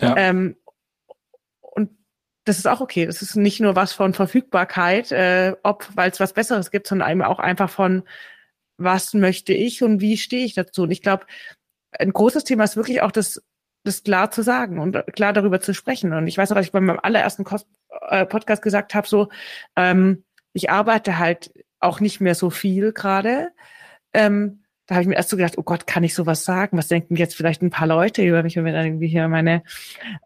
Ja. 0.00 0.16
Ähm, 0.16 0.56
und 1.60 1.90
das 2.44 2.58
ist 2.58 2.66
auch 2.66 2.80
okay. 2.80 3.06
Das 3.06 3.22
ist 3.22 3.36
nicht 3.36 3.60
nur 3.60 3.76
was 3.76 3.92
von 3.92 4.14
Verfügbarkeit, 4.14 5.12
äh, 5.12 5.54
ob, 5.62 5.88
weil 5.94 6.10
es 6.10 6.20
was 6.20 6.32
Besseres 6.32 6.70
gibt, 6.70 6.86
sondern 6.86 7.10
eben 7.10 7.22
auch 7.22 7.38
einfach 7.38 7.70
von, 7.70 8.02
was 8.76 9.14
möchte 9.14 9.52
ich 9.52 9.82
und 9.82 10.00
wie 10.00 10.16
stehe 10.16 10.44
ich 10.44 10.54
dazu. 10.54 10.82
Und 10.82 10.90
ich 10.90 11.02
glaube, 11.02 11.26
ein 11.98 12.12
großes 12.12 12.44
Thema 12.44 12.64
ist 12.64 12.76
wirklich 12.76 13.02
auch 13.02 13.12
das, 13.12 13.42
das 13.84 14.02
klar 14.02 14.30
zu 14.30 14.42
sagen 14.42 14.78
und 14.78 14.96
klar 15.14 15.32
darüber 15.32 15.60
zu 15.60 15.74
sprechen. 15.74 16.12
Und 16.12 16.26
ich 16.26 16.38
weiß 16.38 16.50
auch, 16.50 16.56
dass 16.56 16.66
ich 16.66 16.72
bei 16.72 16.80
meinem 16.80 17.00
allerersten 17.02 17.44
äh, 18.08 18.26
Podcast 18.26 18.62
gesagt 18.62 18.94
habe, 18.94 19.06
so, 19.06 19.28
ähm, 19.76 20.24
ich 20.52 20.70
arbeite 20.70 21.18
halt 21.18 21.52
auch 21.80 22.00
nicht 22.00 22.20
mehr 22.20 22.34
so 22.34 22.50
viel 22.50 22.92
gerade. 22.92 23.50
Ähm, 24.12 24.64
da 24.86 24.94
habe 24.94 25.02
ich 25.02 25.08
mir 25.08 25.16
erst 25.16 25.28
so 25.30 25.36
gedacht, 25.36 25.58
oh 25.58 25.62
Gott, 25.62 25.86
kann 25.86 26.02
ich 26.02 26.14
sowas 26.14 26.44
sagen? 26.44 26.78
Was 26.78 26.88
denken 26.88 27.16
jetzt 27.16 27.36
vielleicht 27.36 27.62
ein 27.62 27.70
paar 27.70 27.86
Leute 27.86 28.22
über 28.22 28.42
mich, 28.42 28.56
wenn 28.56 28.64
wir 28.64 28.72
dann 28.72 28.86
irgendwie 28.86 29.08
hier 29.08 29.28
meine, 29.28 29.62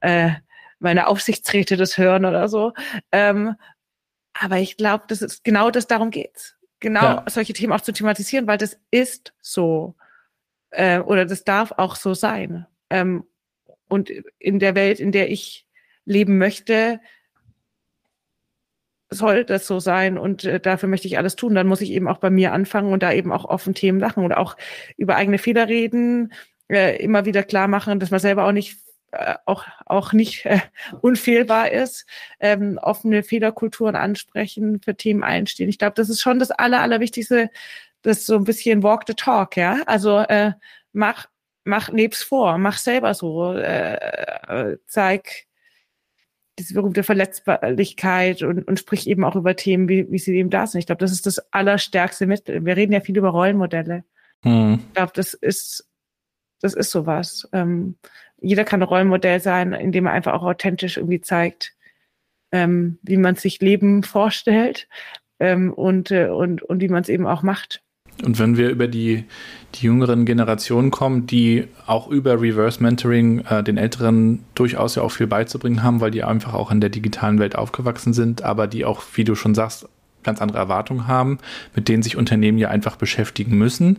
äh, 0.00 0.30
meine 0.78 1.08
Aufsichtsräte 1.08 1.76
das 1.76 1.98
hören 1.98 2.24
oder 2.24 2.48
so. 2.48 2.72
Ähm, 3.10 3.56
aber 4.34 4.58
ich 4.58 4.76
glaube, 4.76 5.04
das 5.08 5.20
ist 5.20 5.44
genau 5.44 5.70
das, 5.70 5.86
darum 5.86 6.10
geht's. 6.10 6.56
Genau 6.80 7.02
ja. 7.02 7.24
solche 7.28 7.52
Themen 7.52 7.72
auch 7.72 7.80
zu 7.80 7.92
thematisieren, 7.92 8.46
weil 8.46 8.58
das 8.58 8.78
ist 8.90 9.34
so. 9.40 9.94
Äh, 10.72 11.00
oder 11.00 11.24
das 11.24 11.44
darf 11.44 11.72
auch 11.76 11.96
so 11.96 12.14
sein. 12.14 12.66
Ähm, 12.90 13.24
und 13.88 14.10
in 14.38 14.58
der 14.58 14.74
Welt, 14.74 15.00
in 15.00 15.12
der 15.12 15.30
ich 15.30 15.66
leben 16.04 16.38
möchte, 16.38 17.00
soll 19.10 19.44
das 19.44 19.66
so 19.66 19.78
sein 19.78 20.16
und 20.18 20.44
äh, 20.44 20.58
dafür 20.58 20.88
möchte 20.88 21.06
ich 21.06 21.18
alles 21.18 21.36
tun, 21.36 21.54
dann 21.54 21.66
muss 21.66 21.82
ich 21.82 21.90
eben 21.90 22.08
auch 22.08 22.18
bei 22.18 22.30
mir 22.30 22.52
anfangen 22.52 22.92
und 22.92 23.02
da 23.02 23.12
eben 23.12 23.30
auch 23.30 23.44
offen 23.44 23.74
Themen 23.74 24.00
lachen 24.00 24.24
und 24.24 24.32
auch 24.32 24.56
über 24.96 25.16
eigene 25.16 25.38
Fehler 25.38 25.68
reden, 25.68 26.32
äh, 26.68 26.96
immer 27.02 27.26
wieder 27.26 27.42
klar 27.42 27.68
machen, 27.68 28.00
dass 28.00 28.10
man 28.10 28.20
selber 28.20 28.46
auch 28.46 28.52
nicht 28.52 28.78
äh, 29.12 29.34
auch 29.44 29.66
auch 29.84 30.14
nicht 30.14 30.46
äh, 30.46 30.60
unfehlbar 31.02 31.70
ist, 31.70 32.06
ähm, 32.40 32.78
offene 32.80 33.22
Fehlerkulturen 33.22 33.96
ansprechen, 33.96 34.80
für 34.80 34.96
Themen 34.96 35.22
einstehen. 35.22 35.68
Ich 35.68 35.78
glaube, 35.78 35.94
das 35.96 36.08
ist 36.08 36.22
schon 36.22 36.38
das 36.38 36.50
aller 36.50 36.80
allerwichtigste, 36.80 37.50
das 38.02 38.26
so 38.26 38.36
ein 38.36 38.44
bisschen 38.44 38.82
walk 38.82 39.04
the 39.06 39.14
talk, 39.14 39.56
ja. 39.56 39.80
Also 39.86 40.18
äh, 40.18 40.52
mach 40.92 41.28
mach 41.64 41.90
neb's 41.90 42.22
vor, 42.22 42.58
mach 42.58 42.78
selber 42.78 43.14
so, 43.14 43.54
äh, 43.54 43.94
äh 43.94 44.78
zeig 44.86 45.46
diese 46.58 46.74
berühmte 46.74 47.02
Verletzbarkeit 47.02 48.42
und, 48.42 48.66
und 48.68 48.78
spricht 48.78 49.06
eben 49.06 49.24
auch 49.24 49.36
über 49.36 49.56
Themen, 49.56 49.88
wie, 49.88 50.10
wie 50.10 50.18
sie 50.18 50.36
eben 50.36 50.50
da 50.50 50.66
sind. 50.66 50.80
Ich 50.80 50.86
glaube, 50.86 51.00
das 51.00 51.12
ist 51.12 51.26
das 51.26 51.38
allerstärkste 51.52 52.26
Mittel. 52.26 52.64
Wir 52.64 52.76
reden 52.76 52.92
ja 52.92 53.00
viel 53.00 53.16
über 53.16 53.30
Rollenmodelle. 53.30 54.04
Hm. 54.42 54.80
Ich 54.86 54.94
glaube, 54.94 55.12
das 55.14 55.32
ist, 55.34 55.88
das 56.60 56.74
ist 56.74 56.90
sowas. 56.90 57.48
Ähm, 57.52 57.96
jeder 58.38 58.64
kann 58.64 58.82
ein 58.82 58.88
Rollenmodell 58.88 59.40
sein, 59.40 59.72
indem 59.72 60.06
er 60.06 60.12
einfach 60.12 60.34
auch 60.34 60.42
authentisch 60.42 60.98
irgendwie 60.98 61.22
zeigt, 61.22 61.74
ähm, 62.50 62.98
wie 63.02 63.16
man 63.16 63.36
sich 63.36 63.60
Leben 63.60 64.02
vorstellt 64.02 64.88
ähm, 65.40 65.72
und, 65.72 66.10
äh, 66.10 66.26
und, 66.26 66.62
und 66.62 66.82
wie 66.82 66.88
man 66.88 67.02
es 67.02 67.08
eben 67.08 67.26
auch 67.26 67.42
macht. 67.42 67.82
Und 68.24 68.38
wenn 68.38 68.56
wir 68.56 68.68
über 68.70 68.88
die, 68.88 69.24
die 69.74 69.86
jüngeren 69.86 70.24
Generationen 70.24 70.90
kommen, 70.90 71.26
die 71.26 71.64
auch 71.86 72.08
über 72.08 72.40
Reverse 72.40 72.82
Mentoring 72.82 73.40
äh, 73.40 73.64
den 73.64 73.78
Älteren 73.78 74.44
durchaus 74.54 74.94
ja 74.94 75.02
auch 75.02 75.10
viel 75.10 75.26
beizubringen 75.26 75.82
haben, 75.82 76.00
weil 76.00 76.10
die 76.10 76.22
einfach 76.22 76.54
auch 76.54 76.70
in 76.70 76.80
der 76.80 76.90
digitalen 76.90 77.38
Welt 77.38 77.56
aufgewachsen 77.56 78.12
sind, 78.12 78.42
aber 78.42 78.66
die 78.66 78.84
auch, 78.84 79.02
wie 79.14 79.24
du 79.24 79.34
schon 79.34 79.54
sagst, 79.54 79.88
ganz 80.22 80.40
andere 80.40 80.58
Erwartungen 80.58 81.06
haben, 81.06 81.38
mit 81.74 81.88
denen 81.88 82.02
sich 82.02 82.16
Unternehmen 82.16 82.58
ja 82.58 82.68
einfach 82.68 82.96
beschäftigen 82.96 83.56
müssen. 83.56 83.98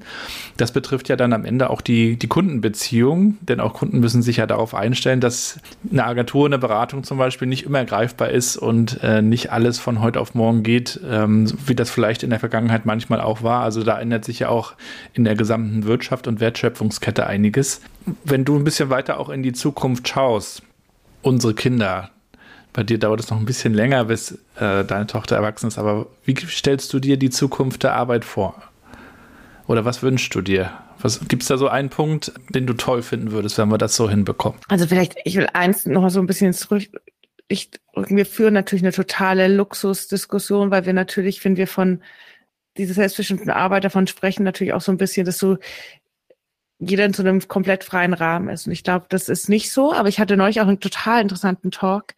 Das 0.58 0.72
betrifft 0.72 1.10
ja 1.10 1.16
dann 1.16 1.34
am 1.34 1.46
Ende 1.46 1.70
auch 1.70 1.82
die, 1.82 2.18
die 2.18 2.28
Kundenbeziehung, 2.28 3.38
denn 3.42 3.60
auch 3.60 3.74
Kunden 3.74 4.00
müssen 4.00 4.22
sich 4.22 4.38
ja 4.38 4.46
darauf 4.46 4.74
einstellen, 4.74 5.20
dass 5.20 5.60
eine 5.92 6.06
Agentur, 6.06 6.46
eine 6.46 6.58
Beratung 6.58 7.04
zum 7.04 7.18
Beispiel 7.18 7.48
nicht 7.48 7.66
immer 7.66 7.86
greifbar 7.86 8.30
ist 8.30 8.58
und 8.58 9.02
äh, 9.04 9.22
nicht 9.22 9.52
alles 9.52 9.80
von 9.80 10.02
heute 10.02 10.20
auf 10.20 10.36
morgen 10.36 10.64
geht, 10.64 11.00
ähm, 11.10 11.52
wie 11.66 11.76
das 11.76 11.90
vielleicht 11.90 12.24
in 12.24 12.30
der 12.30 12.40
Vergangenheit 12.40 12.86
manchmal 12.86 13.22
auch 13.22 13.44
war. 13.44 13.64
Also 13.64 13.84
da 13.84 14.00
ändert 14.00 14.26
sich 14.26 14.40
ja 14.40 14.50
auch 14.50 14.74
in 15.14 15.24
der 15.24 15.36
gesamten 15.36 15.86
Wirtschaft 15.86 16.28
und 16.28 16.40
Wertschöpfungskette 16.40 17.28
einiges. 17.28 17.82
Wenn 18.24 18.46
du 18.46 18.58
ein 18.58 18.64
bisschen 18.64 18.90
weiter 18.90 19.20
auch 19.20 19.30
in 19.30 19.44
die 19.44 19.54
Zukunft 19.54 20.08
schaust, 20.08 20.64
unsere 21.22 21.54
Kinder, 21.54 22.10
bei 22.74 22.84
dir 22.84 22.98
dauert 22.98 23.20
es 23.20 23.30
noch 23.30 23.38
ein 23.38 23.46
bisschen 23.46 23.74
länger, 23.74 24.06
bis 24.06 24.32
äh, 24.56 24.84
deine 24.84 25.08
Tochter 25.08 25.36
erwachsen 25.36 25.68
ist. 25.68 25.78
Aber 25.78 26.08
wie 26.26 26.36
stellst 26.36 26.92
du 26.92 27.00
dir 27.00 27.18
die 27.18 27.30
Zukunft 27.30 27.84
der 27.84 27.94
Arbeit 27.94 28.26
vor? 28.26 28.62
Oder 29.68 29.86
was 29.86 30.02
wünschst 30.04 30.34
du 30.36 30.42
dir? 30.42 30.72
Gibt 31.28 31.44
es 31.44 31.50
da 31.50 31.58
so 31.58 31.68
einen 31.68 31.90
Punkt, 31.90 32.32
den 32.50 32.66
du 32.66 32.74
toll 32.74 33.02
finden 33.02 33.32
würdest, 33.32 33.58
wenn 33.58 33.70
wir 33.70 33.78
das 33.78 33.96
so 33.96 34.10
hinbekommen? 34.10 34.60
Also 34.70 34.88
vielleicht, 34.88 35.16
ich 35.26 35.36
will 35.36 35.48
eins 35.54 35.86
noch 35.86 36.02
mal 36.02 36.10
so 36.10 36.20
ein 36.20 36.28
bisschen 36.28 36.54
zurück. 36.54 36.84
Ich, 37.48 37.70
wir 37.96 38.26
führen 38.26 38.54
natürlich 38.54 38.84
eine 38.84 38.94
totale 38.94 39.48
Luxusdiskussion, 39.50 40.72
weil 40.72 40.86
wir 40.86 40.94
natürlich, 40.94 41.44
wenn 41.44 41.58
wir 41.58 41.68
von 41.68 42.02
dieser 42.78 42.94
selbstbestimmten 42.94 43.52
Arbeit 43.52 43.84
davon 43.84 44.08
sprechen, 44.08 44.44
natürlich 44.44 44.74
auch 44.74 44.82
so 44.82 44.92
ein 44.92 44.98
bisschen, 44.98 45.26
dass 45.26 45.38
so 45.38 45.58
jeder 46.80 47.06
in 47.06 47.14
so 47.14 47.22
einem 47.22 47.48
komplett 47.48 47.84
freien 47.84 48.14
Rahmen 48.14 48.50
ist. 48.50 48.66
Und 48.66 48.74
ich 48.74 48.84
glaube, 48.84 49.06
das 49.10 49.30
ist 49.30 49.50
nicht 49.50 49.72
so, 49.72 49.94
aber 49.94 50.10
ich 50.10 50.20
hatte 50.20 50.38
neulich 50.38 50.62
auch 50.62 50.68
einen 50.68 50.80
total 50.80 51.22
interessanten 51.22 51.72
Talk 51.72 52.14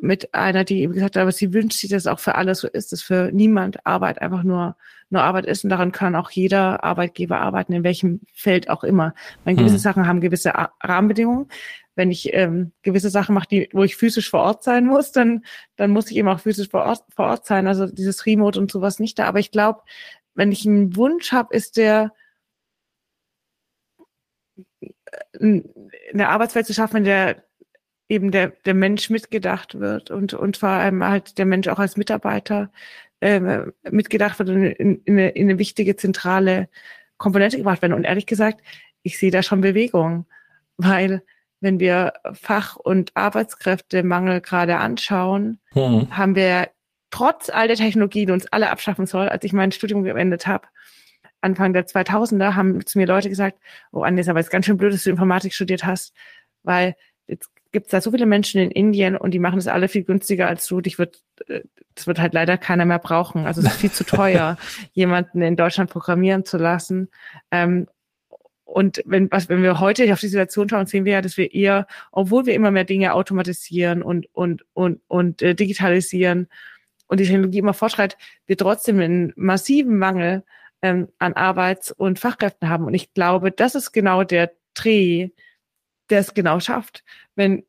mit 0.00 0.34
einer, 0.34 0.64
die 0.64 0.80
eben 0.82 0.92
gesagt 0.92 1.16
hat, 1.16 1.22
aber 1.22 1.32
sie 1.32 1.52
wünscht 1.52 1.78
sich, 1.78 1.90
dass 1.90 2.02
es 2.02 2.06
auch 2.06 2.18
für 2.18 2.34
alles 2.34 2.60
so 2.60 2.68
ist, 2.68 2.92
dass 2.92 3.02
für 3.02 3.30
niemand 3.32 3.84
Arbeit 3.86 4.20
einfach 4.20 4.42
nur, 4.42 4.76
nur 5.10 5.22
Arbeit 5.22 5.46
ist 5.46 5.64
und 5.64 5.70
daran 5.70 5.92
kann 5.92 6.14
auch 6.14 6.30
jeder 6.30 6.84
Arbeitgeber 6.84 7.40
arbeiten, 7.40 7.72
in 7.72 7.84
welchem 7.84 8.20
Feld 8.32 8.70
auch 8.70 8.84
immer. 8.84 9.14
Meine, 9.44 9.58
gewisse 9.58 9.74
hm. 9.74 9.80
Sachen 9.80 10.06
haben 10.06 10.20
gewisse 10.20 10.52
Rahmenbedingungen. 10.82 11.48
Wenn 11.94 12.10
ich 12.10 12.32
ähm, 12.32 12.72
gewisse 12.82 13.10
Sachen 13.10 13.34
mache, 13.34 13.48
die, 13.48 13.68
wo 13.72 13.82
ich 13.82 13.96
physisch 13.96 14.30
vor 14.30 14.40
Ort 14.40 14.62
sein 14.62 14.86
muss, 14.86 15.10
dann, 15.10 15.44
dann 15.76 15.90
muss 15.90 16.10
ich 16.10 16.16
eben 16.16 16.28
auch 16.28 16.40
physisch 16.40 16.68
vor 16.68 16.84
Ort, 16.84 17.04
vor 17.14 17.26
Ort 17.26 17.46
sein. 17.46 17.66
Also 17.66 17.86
dieses 17.86 18.24
Remote 18.24 18.58
und 18.58 18.70
sowas 18.70 19.00
nicht 19.00 19.18
da. 19.18 19.24
Aber 19.26 19.40
ich 19.40 19.50
glaube, 19.50 19.80
wenn 20.34 20.52
ich 20.52 20.66
einen 20.66 20.94
Wunsch 20.94 21.32
habe, 21.32 21.54
ist 21.54 21.76
der, 21.76 22.12
eine 25.40 26.28
Arbeitswelt 26.28 26.66
zu 26.66 26.74
schaffen, 26.74 26.98
in 26.98 27.04
der 27.04 27.47
eben 28.08 28.30
der, 28.30 28.52
der 28.64 28.74
Mensch 28.74 29.10
mitgedacht 29.10 29.78
wird 29.78 30.10
und, 30.10 30.34
und 30.34 30.56
vor 30.56 30.70
allem 30.70 31.04
halt 31.04 31.38
der 31.38 31.46
Mensch 31.46 31.68
auch 31.68 31.78
als 31.78 31.96
Mitarbeiter 31.96 32.70
äh, 33.20 33.60
mitgedacht 33.90 34.38
wird 34.38 34.48
und 34.48 34.64
in, 34.64 35.02
in, 35.04 35.14
eine, 35.14 35.28
in 35.30 35.48
eine 35.48 35.58
wichtige 35.58 35.96
zentrale 35.96 36.68
Komponente 37.18 37.58
gebracht 37.58 37.82
werden. 37.82 37.92
Und 37.92 38.04
ehrlich 38.04 38.26
gesagt, 38.26 38.62
ich 39.02 39.18
sehe 39.18 39.30
da 39.30 39.42
schon 39.42 39.60
Bewegung, 39.60 40.26
weil 40.76 41.22
wenn 41.60 41.80
wir 41.80 42.12
Fach- 42.34 42.76
und 42.76 43.10
Arbeitskräftemangel 43.14 44.40
gerade 44.40 44.76
anschauen, 44.76 45.58
mhm. 45.74 46.16
haben 46.16 46.36
wir 46.36 46.68
trotz 47.10 47.50
all 47.50 47.66
der 47.68 47.76
Technologie, 47.76 48.26
die 48.26 48.32
uns 48.32 48.46
alle 48.46 48.70
abschaffen 48.70 49.06
soll, 49.06 49.28
als 49.28 49.44
ich 49.44 49.52
mein 49.52 49.72
Studium 49.72 50.04
geendet 50.04 50.46
habe, 50.46 50.68
Anfang 51.40 51.72
der 51.72 51.86
2000er, 51.86 52.54
haben 52.54 52.84
zu 52.86 52.98
mir 52.98 53.06
Leute 53.06 53.28
gesagt, 53.28 53.58
oh 53.92 54.02
Andi, 54.02 54.20
ist 54.20 54.28
aber 54.28 54.40
jetzt 54.40 54.50
ganz 54.50 54.66
schön 54.66 54.76
blöd, 54.76 54.92
dass 54.92 55.04
du 55.04 55.10
Informatik 55.10 55.54
studiert 55.54 55.84
hast, 55.84 56.14
weil 56.62 56.94
jetzt 57.26 57.50
gibt 57.72 57.86
es 57.86 57.90
da 57.90 58.00
so 58.00 58.10
viele 58.10 58.26
Menschen 58.26 58.60
in 58.60 58.70
Indien 58.70 59.16
und 59.16 59.32
die 59.32 59.38
machen 59.38 59.56
das 59.56 59.66
alle 59.66 59.88
viel 59.88 60.04
günstiger 60.04 60.48
als 60.48 60.66
du. 60.66 60.80
Dich 60.80 60.98
wird, 60.98 61.22
äh, 61.46 61.60
das 61.94 62.06
wird 62.06 62.18
halt 62.18 62.34
leider 62.34 62.56
keiner 62.56 62.84
mehr 62.84 62.98
brauchen. 62.98 63.46
Also 63.46 63.60
es 63.60 63.68
ist 63.68 63.80
viel 63.80 63.92
zu 63.92 64.04
teuer, 64.06 64.56
jemanden 64.92 65.42
in 65.42 65.56
Deutschland 65.56 65.90
programmieren 65.90 66.44
zu 66.44 66.56
lassen. 66.56 67.08
Ähm, 67.50 67.86
und 68.64 69.02
wenn, 69.06 69.30
was, 69.30 69.48
wenn 69.48 69.62
wir 69.62 69.80
heute 69.80 70.12
auf 70.12 70.20
die 70.20 70.28
Situation 70.28 70.68
schauen, 70.68 70.86
sehen 70.86 71.06
wir 71.06 71.14
ja, 71.14 71.22
dass 71.22 71.38
wir 71.38 71.54
eher, 71.54 71.86
obwohl 72.12 72.44
wir 72.44 72.54
immer 72.54 72.70
mehr 72.70 72.84
Dinge 72.84 73.14
automatisieren 73.14 74.02
und, 74.02 74.28
und, 74.34 74.64
und, 74.74 75.00
und 75.08 75.40
äh, 75.40 75.54
digitalisieren 75.54 76.48
und 77.06 77.18
die 77.18 77.24
Technologie 77.24 77.58
immer 77.58 77.72
fortschreitet, 77.72 78.18
wir 78.46 78.58
trotzdem 78.58 79.00
einen 79.00 79.32
massiven 79.36 79.96
Mangel 79.96 80.44
ähm, 80.82 81.08
an 81.18 81.32
Arbeits- 81.32 81.92
und 81.92 82.18
Fachkräften 82.18 82.68
haben. 82.68 82.84
Und 82.84 82.92
ich 82.94 83.14
glaube, 83.14 83.52
das 83.52 83.74
ist 83.74 83.92
genau 83.92 84.22
der 84.22 84.52
Dreh, 84.74 85.30
der 86.10 86.20
es 86.20 86.34
genau 86.34 86.60
schafft. 86.60 87.04
Wenn, 87.38 87.64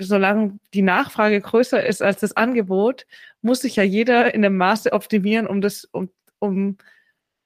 solange 0.00 0.58
die 0.72 0.80
Nachfrage 0.80 1.38
größer 1.38 1.84
ist 1.84 2.02
als 2.02 2.20
das 2.20 2.34
Angebot, 2.34 3.06
muss 3.42 3.60
sich 3.60 3.76
ja 3.76 3.82
jeder 3.82 4.32
in 4.34 4.42
einem 4.42 4.56
Maße 4.56 4.92
optimieren, 4.94 5.46
um 5.46 5.60
das, 5.60 5.84
um, 5.84 6.08
um 6.38 6.78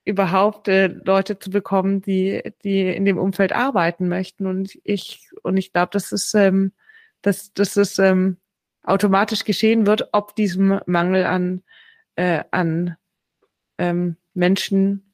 überhaupt 0.05 0.69
äh, 0.69 0.87
Leute 0.87 1.41
zu 1.41 1.51
bekommen, 1.51 2.03
die, 2.03 2.41
die 2.63 2.89
in 2.89 3.05
dem 3.05 3.19
Umfeld 3.19 3.53
arbeiten 3.53 4.07
möchten. 4.07 4.47
Und 4.47 4.79
ich, 4.85 5.29
und 5.43 5.57
ich 5.57 5.73
glaube, 5.73 5.91
dass 5.93 6.13
es, 6.13 6.33
ähm, 6.35 6.73
dass, 7.21 7.53
dass 7.53 7.77
es 7.77 7.99
ähm, 7.99 8.37
automatisch 8.85 9.45
geschehen 9.45 9.87
wird, 9.87 10.09
ob 10.13 10.37
diesem 10.37 10.81
Mangel 10.87 11.25
an, 11.27 11.63
äh, 12.15 12.45
an 12.53 12.97
ähm, 13.79 14.17
Menschen 14.35 15.10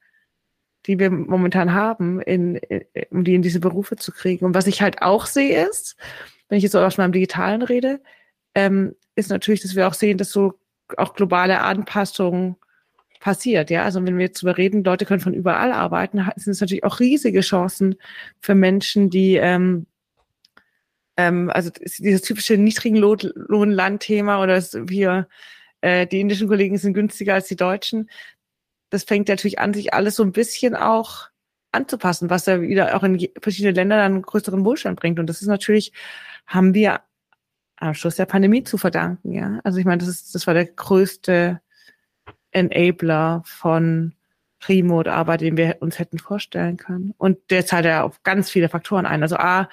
die 0.86 0.98
wir 0.98 1.10
momentan 1.10 1.72
haben, 1.72 2.20
in, 2.20 2.60
um 3.10 3.24
die 3.24 3.34
in 3.34 3.42
diese 3.42 3.60
Berufe 3.60 3.96
zu 3.96 4.12
kriegen. 4.12 4.44
Und 4.44 4.54
was 4.54 4.66
ich 4.66 4.82
halt 4.82 5.02
auch 5.02 5.26
sehe 5.26 5.66
ist, 5.68 5.96
wenn 6.48 6.58
ich 6.58 6.62
jetzt 6.62 6.72
so 6.72 6.80
aus 6.80 6.98
meinem 6.98 7.12
Digitalen 7.12 7.62
rede, 7.62 8.00
ähm, 8.54 8.94
ist 9.14 9.30
natürlich, 9.30 9.62
dass 9.62 9.74
wir 9.74 9.88
auch 9.88 9.94
sehen, 9.94 10.18
dass 10.18 10.30
so 10.30 10.54
auch 10.96 11.14
globale 11.14 11.60
Anpassungen 11.60 12.56
passiert. 13.20 13.70
Ja, 13.70 13.82
also 13.82 14.04
wenn 14.04 14.18
wir 14.18 14.26
jetzt 14.26 14.42
darüber 14.42 14.56
reden, 14.56 14.84
Leute 14.84 15.04
können 15.04 15.20
von 15.20 15.34
überall 15.34 15.72
arbeiten, 15.72 16.18
sind 16.36 16.52
es 16.52 16.60
natürlich 16.60 16.84
auch 16.84 17.00
riesige 17.00 17.40
Chancen 17.40 17.96
für 18.40 18.54
Menschen, 18.54 19.10
die 19.10 19.36
ähm, 19.36 19.86
ähm, 21.16 21.50
also 21.50 21.70
dieses 21.98 22.22
typische 22.22 22.56
niedrigen 22.56 22.96
Lohnland-Thema 22.96 24.42
oder 24.42 24.62
wir 24.62 25.28
äh, 25.80 26.06
die 26.06 26.20
indischen 26.20 26.48
Kollegen 26.48 26.78
sind 26.78 26.94
günstiger 26.94 27.34
als 27.34 27.48
die 27.48 27.56
Deutschen 27.56 28.10
das 28.90 29.04
fängt 29.04 29.28
natürlich 29.28 29.58
an, 29.58 29.74
sich 29.74 29.94
alles 29.94 30.16
so 30.16 30.22
ein 30.22 30.32
bisschen 30.32 30.74
auch 30.74 31.28
anzupassen, 31.72 32.30
was 32.30 32.46
ja 32.46 32.60
wieder 32.60 32.96
auch 32.96 33.02
in 33.02 33.28
verschiedene 33.40 33.74
Länder 33.74 33.96
dann 33.96 34.12
einen 34.14 34.22
größeren 34.22 34.64
Wohlstand 34.64 34.98
bringt. 34.98 35.18
Und 35.18 35.26
das 35.28 35.42
ist 35.42 35.48
natürlich, 35.48 35.92
haben 36.46 36.74
wir 36.74 37.00
am 37.76 37.94
Schluss 37.94 38.16
der 38.16 38.26
Pandemie 38.26 38.64
zu 38.64 38.78
verdanken, 38.78 39.32
ja. 39.32 39.60
Also 39.64 39.78
ich 39.78 39.84
meine, 39.84 39.98
das 39.98 40.08
ist, 40.08 40.34
das 40.34 40.46
war 40.46 40.54
der 40.54 40.66
größte 40.66 41.60
Enabler 42.50 43.42
von 43.44 44.14
Remote-Arbeit, 44.66 45.42
den 45.42 45.56
wir 45.58 45.76
uns 45.80 45.98
hätten 45.98 46.18
vorstellen 46.18 46.78
können. 46.78 47.14
Und 47.18 47.38
der 47.50 47.66
zahlt 47.66 47.84
ja 47.84 48.02
auf 48.02 48.22
ganz 48.22 48.50
viele 48.50 48.70
Faktoren 48.70 49.04
ein. 49.04 49.22
Also 49.22 49.36
A, 49.36 49.68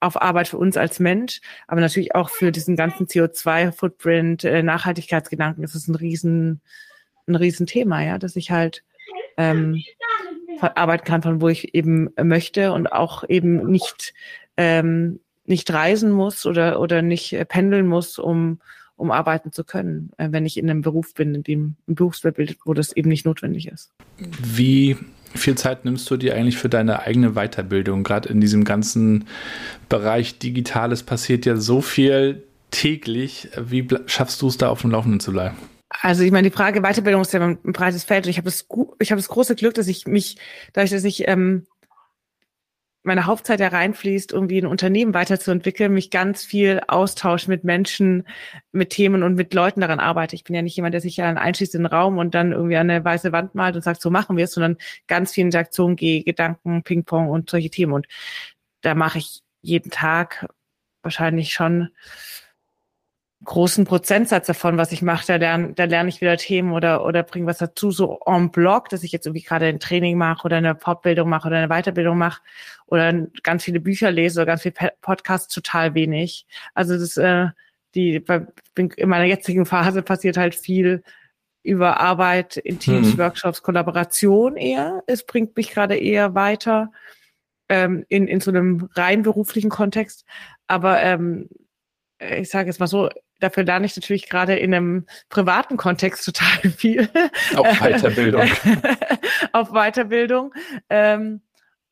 auf 0.00 0.20
Arbeit 0.20 0.48
für 0.48 0.58
uns 0.58 0.76
als 0.76 1.00
Mensch, 1.00 1.40
aber 1.66 1.80
natürlich 1.80 2.14
auch 2.14 2.30
für 2.30 2.52
diesen 2.52 2.76
ganzen 2.76 3.06
CO2-Footprint, 3.06 4.44
äh, 4.44 4.62
Nachhaltigkeitsgedanken. 4.62 5.62
Das 5.62 5.74
ist 5.74 5.88
ein 5.88 5.94
riesen, 5.94 6.60
ein 7.26 7.36
Riesenthema, 7.36 8.02
ja, 8.02 8.18
dass 8.18 8.36
ich 8.36 8.50
halt 8.50 8.82
ähm, 9.36 9.82
arbeiten 10.60 11.04
kann, 11.04 11.22
von 11.22 11.40
wo 11.40 11.48
ich 11.48 11.74
eben 11.74 12.10
möchte 12.22 12.72
und 12.72 12.92
auch 12.92 13.24
eben 13.28 13.66
nicht 13.66 14.14
ähm, 14.56 15.20
nicht 15.46 15.72
reisen 15.72 16.10
muss 16.10 16.46
oder 16.46 16.80
oder 16.80 17.02
nicht 17.02 17.32
äh, 17.32 17.44
pendeln 17.44 17.86
muss, 17.86 18.18
um 18.18 18.60
um 18.96 19.10
arbeiten 19.10 19.50
zu 19.50 19.64
können, 19.64 20.10
äh, 20.18 20.28
wenn 20.30 20.46
ich 20.46 20.56
in 20.56 20.70
einem 20.70 20.82
Beruf 20.82 21.14
bin, 21.14 21.34
in 21.34 21.42
dem 21.42 21.74
ein 21.88 21.96
Berufsbild, 21.96 22.58
wo 22.64 22.74
das 22.74 22.96
eben 22.96 23.08
nicht 23.08 23.26
notwendig 23.26 23.68
ist. 23.68 23.90
Wie 24.18 24.96
viel 25.34 25.56
Zeit 25.56 25.84
nimmst 25.84 26.08
du 26.10 26.16
dir 26.16 26.36
eigentlich 26.36 26.56
für 26.56 26.68
deine 26.68 27.00
eigene 27.00 27.32
Weiterbildung? 27.32 28.04
Gerade 28.04 28.28
in 28.28 28.40
diesem 28.40 28.64
ganzen 28.64 29.26
Bereich 29.88 30.38
Digitales 30.38 31.02
passiert 31.02 31.44
ja 31.44 31.56
so 31.56 31.80
viel 31.80 32.44
täglich. 32.70 33.48
Wie 33.60 33.86
schaffst 34.06 34.40
du 34.42 34.48
es 34.48 34.58
da 34.58 34.68
auf 34.68 34.82
dem 34.82 34.92
Laufenden 34.92 35.20
zu 35.20 35.32
bleiben? 35.32 35.56
Also 36.00 36.22
ich 36.22 36.32
meine, 36.32 36.50
die 36.50 36.56
Frage 36.56 36.80
Weiterbildung 36.82 37.22
ist 37.22 37.32
ja 37.32 37.40
ein 37.40 37.58
breites 37.62 38.04
Feld 38.04 38.26
und 38.26 38.30
ich 38.30 38.38
habe 38.38 38.46
das, 38.46 38.66
ich 38.98 39.10
habe 39.10 39.20
das 39.20 39.28
große 39.28 39.54
Glück, 39.54 39.74
dass 39.74 39.86
ich 39.86 40.06
mich, 40.06 40.36
dadurch, 40.72 40.90
dass 40.90 41.04
ich 41.04 41.28
ähm, 41.28 41.66
meine 43.04 43.26
Hauptzeit 43.26 43.60
da 43.60 43.68
reinfließt, 43.68 44.32
irgendwie 44.32 44.58
ein 44.58 44.66
Unternehmen 44.66 45.12
weiterzuentwickeln, 45.12 45.92
mich 45.92 46.10
ganz 46.10 46.42
viel 46.42 46.80
Austausch 46.88 47.48
mit 47.48 47.62
Menschen, 47.62 48.26
mit 48.72 48.90
Themen 48.90 49.22
und 49.22 49.34
mit 49.34 49.52
Leuten 49.52 49.82
daran 49.82 50.00
arbeite. 50.00 50.34
Ich 50.34 50.42
bin 50.42 50.56
ja 50.56 50.62
nicht 50.62 50.76
jemand, 50.76 50.94
der 50.94 51.02
sich 51.02 51.18
ja 51.18 51.26
einschließt 51.26 51.74
in 51.74 51.82
den 51.82 51.86
Raum 51.86 52.16
und 52.16 52.34
dann 52.34 52.52
irgendwie 52.52 52.76
an 52.76 52.88
eine 52.88 53.04
weiße 53.04 53.30
Wand 53.30 53.54
malt 53.54 53.76
und 53.76 53.82
sagt, 53.82 54.00
so 54.00 54.10
machen 54.10 54.38
wir 54.38 54.44
es, 54.44 54.52
sondern 54.54 54.78
ganz 55.06 55.32
viel 55.32 55.44
Interaktion 55.44 55.96
Gedanken, 55.96 56.82
Ping-Pong 56.82 57.28
und 57.28 57.50
solche 57.50 57.70
Themen. 57.70 57.92
Und 57.92 58.06
da 58.80 58.94
mache 58.94 59.18
ich 59.18 59.42
jeden 59.60 59.90
Tag 59.90 60.46
wahrscheinlich 61.02 61.52
schon 61.52 61.90
großen 63.44 63.84
Prozentsatz 63.84 64.46
davon, 64.46 64.78
was 64.78 64.92
ich 64.92 65.02
mache, 65.02 65.26
da 65.26 65.36
lerne, 65.36 65.72
da 65.74 65.84
lerne 65.84 66.08
ich 66.08 66.20
wieder 66.20 66.36
Themen 66.36 66.72
oder, 66.72 67.04
oder 67.04 67.22
bringe 67.22 67.46
was 67.46 67.58
dazu, 67.58 67.90
so 67.90 68.20
en 68.26 68.50
bloc, 68.50 68.88
dass 68.88 69.02
ich 69.02 69.12
jetzt 69.12 69.26
irgendwie 69.26 69.42
gerade 69.42 69.66
ein 69.66 69.80
Training 69.80 70.18
mache 70.18 70.44
oder 70.44 70.56
eine 70.56 70.76
Fortbildung 70.76 71.28
mache 71.28 71.48
oder 71.48 71.58
eine 71.58 71.68
Weiterbildung 71.68 72.18
mache 72.18 72.42
oder 72.86 73.12
ganz 73.42 73.64
viele 73.64 73.80
Bücher 73.80 74.10
lese 74.10 74.40
oder 74.40 74.46
ganz 74.46 74.62
viele 74.62 74.74
Podcasts 75.00 75.52
total 75.52 75.94
wenig. 75.94 76.46
Also 76.74 76.98
das, 76.98 77.16
äh, 77.16 77.48
die, 77.94 78.20
bei, 78.20 78.46
in 78.76 79.08
meiner 79.08 79.24
jetzigen 79.24 79.66
Phase 79.66 80.02
passiert 80.02 80.36
halt 80.36 80.54
viel 80.54 81.02
über 81.62 82.00
Arbeit 82.00 82.56
in 82.56 82.78
Teams, 82.78 83.14
mhm. 83.14 83.18
Workshops, 83.18 83.62
Kollaboration 83.62 84.56
eher. 84.56 85.02
Es 85.06 85.24
bringt 85.24 85.56
mich 85.56 85.70
gerade 85.70 85.96
eher 85.96 86.34
weiter 86.34 86.92
ähm, 87.68 88.04
in, 88.08 88.28
in 88.28 88.40
so 88.40 88.50
einem 88.50 88.88
rein 88.94 89.22
beruflichen 89.22 89.70
Kontext. 89.70 90.26
Aber 90.66 91.02
ähm, 91.02 91.48
ich 92.18 92.50
sage 92.50 92.68
jetzt 92.68 92.80
mal 92.80 92.86
so, 92.86 93.08
dafür 93.40 93.64
lerne 93.64 93.86
ich 93.86 93.96
natürlich 93.96 94.28
gerade 94.28 94.56
in 94.56 94.74
einem 94.74 95.06
privaten 95.28 95.76
Kontext 95.76 96.24
total 96.24 96.70
viel. 96.76 97.08
Auf 97.56 97.80
Weiterbildung. 97.80 98.42
Auf 99.52 99.70
Weiterbildung. 99.70 100.54
Ähm, 100.88 101.40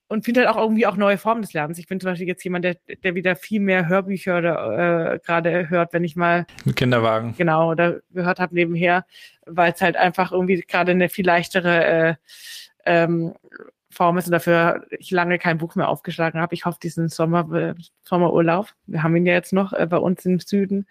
und 0.09 0.27
finde 0.27 0.41
halt 0.41 0.51
auch 0.51 0.61
irgendwie 0.61 0.87
auch 0.87 0.97
neue 0.97 1.17
Formen 1.17 1.41
des 1.41 1.55
Lernens. 1.55 1.79
Ich 1.79 1.87
bin 1.87 1.99
zum 1.99 2.11
Beispiel 2.11 2.29
jetzt 2.29 2.45
jemand, 2.45 2.67
der, 2.67 2.77
der 3.03 3.15
wieder 3.15 3.35
viel 3.35 3.61
mehr 3.61 3.89
Hörbücher 3.89 4.37
oder, 4.37 5.15
äh, 5.15 5.19
gerade 5.21 5.71
hört, 5.71 5.95
wenn 5.95 6.05
ich 6.05 6.17
mal 6.17 6.45
mit 6.67 6.77
Kinderwagen 6.77 7.35
genau 7.39 7.71
oder 7.71 8.01
gehört 8.11 8.39
habe 8.39 8.55
nebenher, 8.55 9.07
weil 9.47 9.73
es 9.73 9.81
halt 9.81 9.97
einfach 9.97 10.31
irgendwie 10.31 10.61
gerade 10.61 10.91
eine 10.91 11.09
viel 11.09 11.25
leichtere 11.25 11.85
äh, 11.85 12.15
ähm, 12.85 13.33
Form 13.93 14.17
ist 14.19 14.27
und 14.27 14.33
dafür 14.33 14.87
ich 14.91 15.11
lange 15.11 15.39
kein 15.39 15.59
Buch 15.59 15.75
mehr 15.75 15.89
aufgeschlagen 15.89 16.41
habe. 16.41 16.55
Ich 16.55 16.65
hoffe, 16.65 16.79
diesen 16.83 17.09
Sommer, 17.09 17.53
äh, 17.53 17.75
Sommerurlaub, 18.05 18.69
wir 18.87 19.03
haben 19.03 19.15
ihn 19.17 19.27
ja 19.27 19.35
jetzt 19.35 19.53
noch 19.53 19.73
äh, 19.73 19.87
bei 19.87 19.99
uns 19.99 20.25
im 20.25 20.41
Süden, 20.41 20.87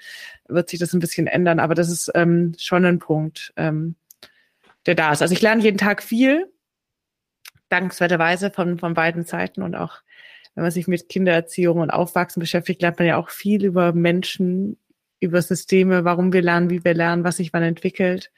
wird 0.47 0.69
sich 0.69 0.79
das 0.79 0.93
ein 0.93 0.99
bisschen 0.99 1.27
ändern, 1.27 1.59
aber 1.59 1.75
das 1.75 1.89
ist 1.89 2.11
ähm, 2.15 2.53
schon 2.59 2.85
ein 2.85 2.99
Punkt, 2.99 3.53
ähm, 3.57 3.95
der 4.85 4.95
da 4.95 5.11
ist. 5.11 5.21
Also 5.21 5.33
ich 5.33 5.41
lerne 5.41 5.63
jeden 5.63 5.77
Tag 5.77 6.03
viel, 6.03 6.51
dankenswerterweise 7.69 8.51
von, 8.51 8.77
von 8.79 8.93
beiden 8.93 9.23
Seiten 9.23 9.61
und 9.63 9.75
auch 9.75 10.01
wenn 10.53 10.63
man 10.63 10.71
sich 10.71 10.87
mit 10.87 11.09
Kindererziehung 11.09 11.79
und 11.79 11.91
Aufwachsen 11.91 12.39
beschäftigt, 12.39 12.81
lernt 12.81 12.99
man 12.99 13.07
ja 13.07 13.17
auch 13.17 13.29
viel 13.29 13.63
über 13.63 13.93
Menschen, 13.93 14.77
über 15.19 15.41
Systeme, 15.41 16.03
warum 16.03 16.33
wir 16.33 16.41
lernen, 16.41 16.69
wie 16.69 16.83
wir 16.83 16.93
lernen, 16.93 17.23
was 17.23 17.37
sich 17.37 17.53
wann 17.53 17.63
entwickelt. 17.63 18.31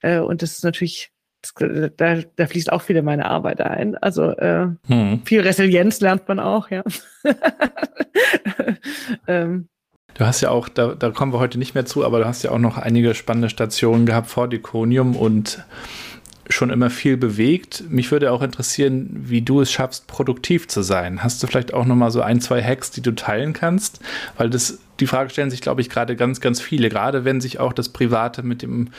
Äh, 0.00 0.18
und 0.18 0.42
das 0.42 0.52
ist 0.52 0.64
natürlich 0.64 1.12
da, 1.54 2.16
da 2.36 2.46
fließt 2.46 2.72
auch 2.72 2.82
viel 2.82 2.96
in 2.96 3.04
meine 3.04 3.26
Arbeit 3.26 3.60
ein. 3.60 3.96
Also 3.96 4.30
äh, 4.30 4.68
hm. 4.86 5.22
viel 5.24 5.40
Resilienz 5.40 6.00
lernt 6.00 6.28
man 6.28 6.40
auch, 6.40 6.70
ja. 6.70 6.82
ähm. 9.26 9.68
Du 10.14 10.24
hast 10.24 10.40
ja 10.40 10.50
auch, 10.50 10.68
da, 10.68 10.94
da 10.94 11.10
kommen 11.10 11.32
wir 11.32 11.38
heute 11.38 11.58
nicht 11.58 11.74
mehr 11.74 11.84
zu, 11.84 12.04
aber 12.04 12.20
du 12.20 12.26
hast 12.26 12.42
ja 12.42 12.50
auch 12.50 12.58
noch 12.58 12.78
einige 12.78 13.14
spannende 13.14 13.50
Stationen 13.50 14.06
gehabt 14.06 14.28
vor 14.28 14.48
Diconium 14.48 15.14
und 15.14 15.62
schon 16.48 16.70
immer 16.70 16.90
viel 16.90 17.16
bewegt. 17.16 17.84
Mich 17.88 18.10
würde 18.10 18.32
auch 18.32 18.42
interessieren, 18.42 19.10
wie 19.12 19.42
du 19.42 19.60
es 19.60 19.72
schaffst, 19.72 20.06
produktiv 20.06 20.68
zu 20.68 20.82
sein. 20.82 21.22
Hast 21.22 21.42
du 21.42 21.46
vielleicht 21.46 21.74
auch 21.74 21.84
noch 21.84 21.96
mal 21.96 22.10
so 22.10 22.20
ein, 22.20 22.40
zwei 22.40 22.62
Hacks, 22.62 22.90
die 22.90 23.02
du 23.02 23.14
teilen 23.14 23.52
kannst? 23.52 24.00
Weil 24.36 24.50
das, 24.50 24.78
die 25.00 25.06
Frage 25.06 25.30
stellen 25.30 25.50
sich, 25.50 25.60
glaube 25.60 25.80
ich, 25.80 25.90
gerade 25.90 26.16
ganz, 26.16 26.40
ganz 26.40 26.60
viele. 26.60 26.88
Gerade 26.88 27.24
wenn 27.24 27.40
sich 27.40 27.58
auch 27.58 27.72
das 27.72 27.88
Private 27.88 28.42
mit 28.42 28.62
dem 28.62 28.90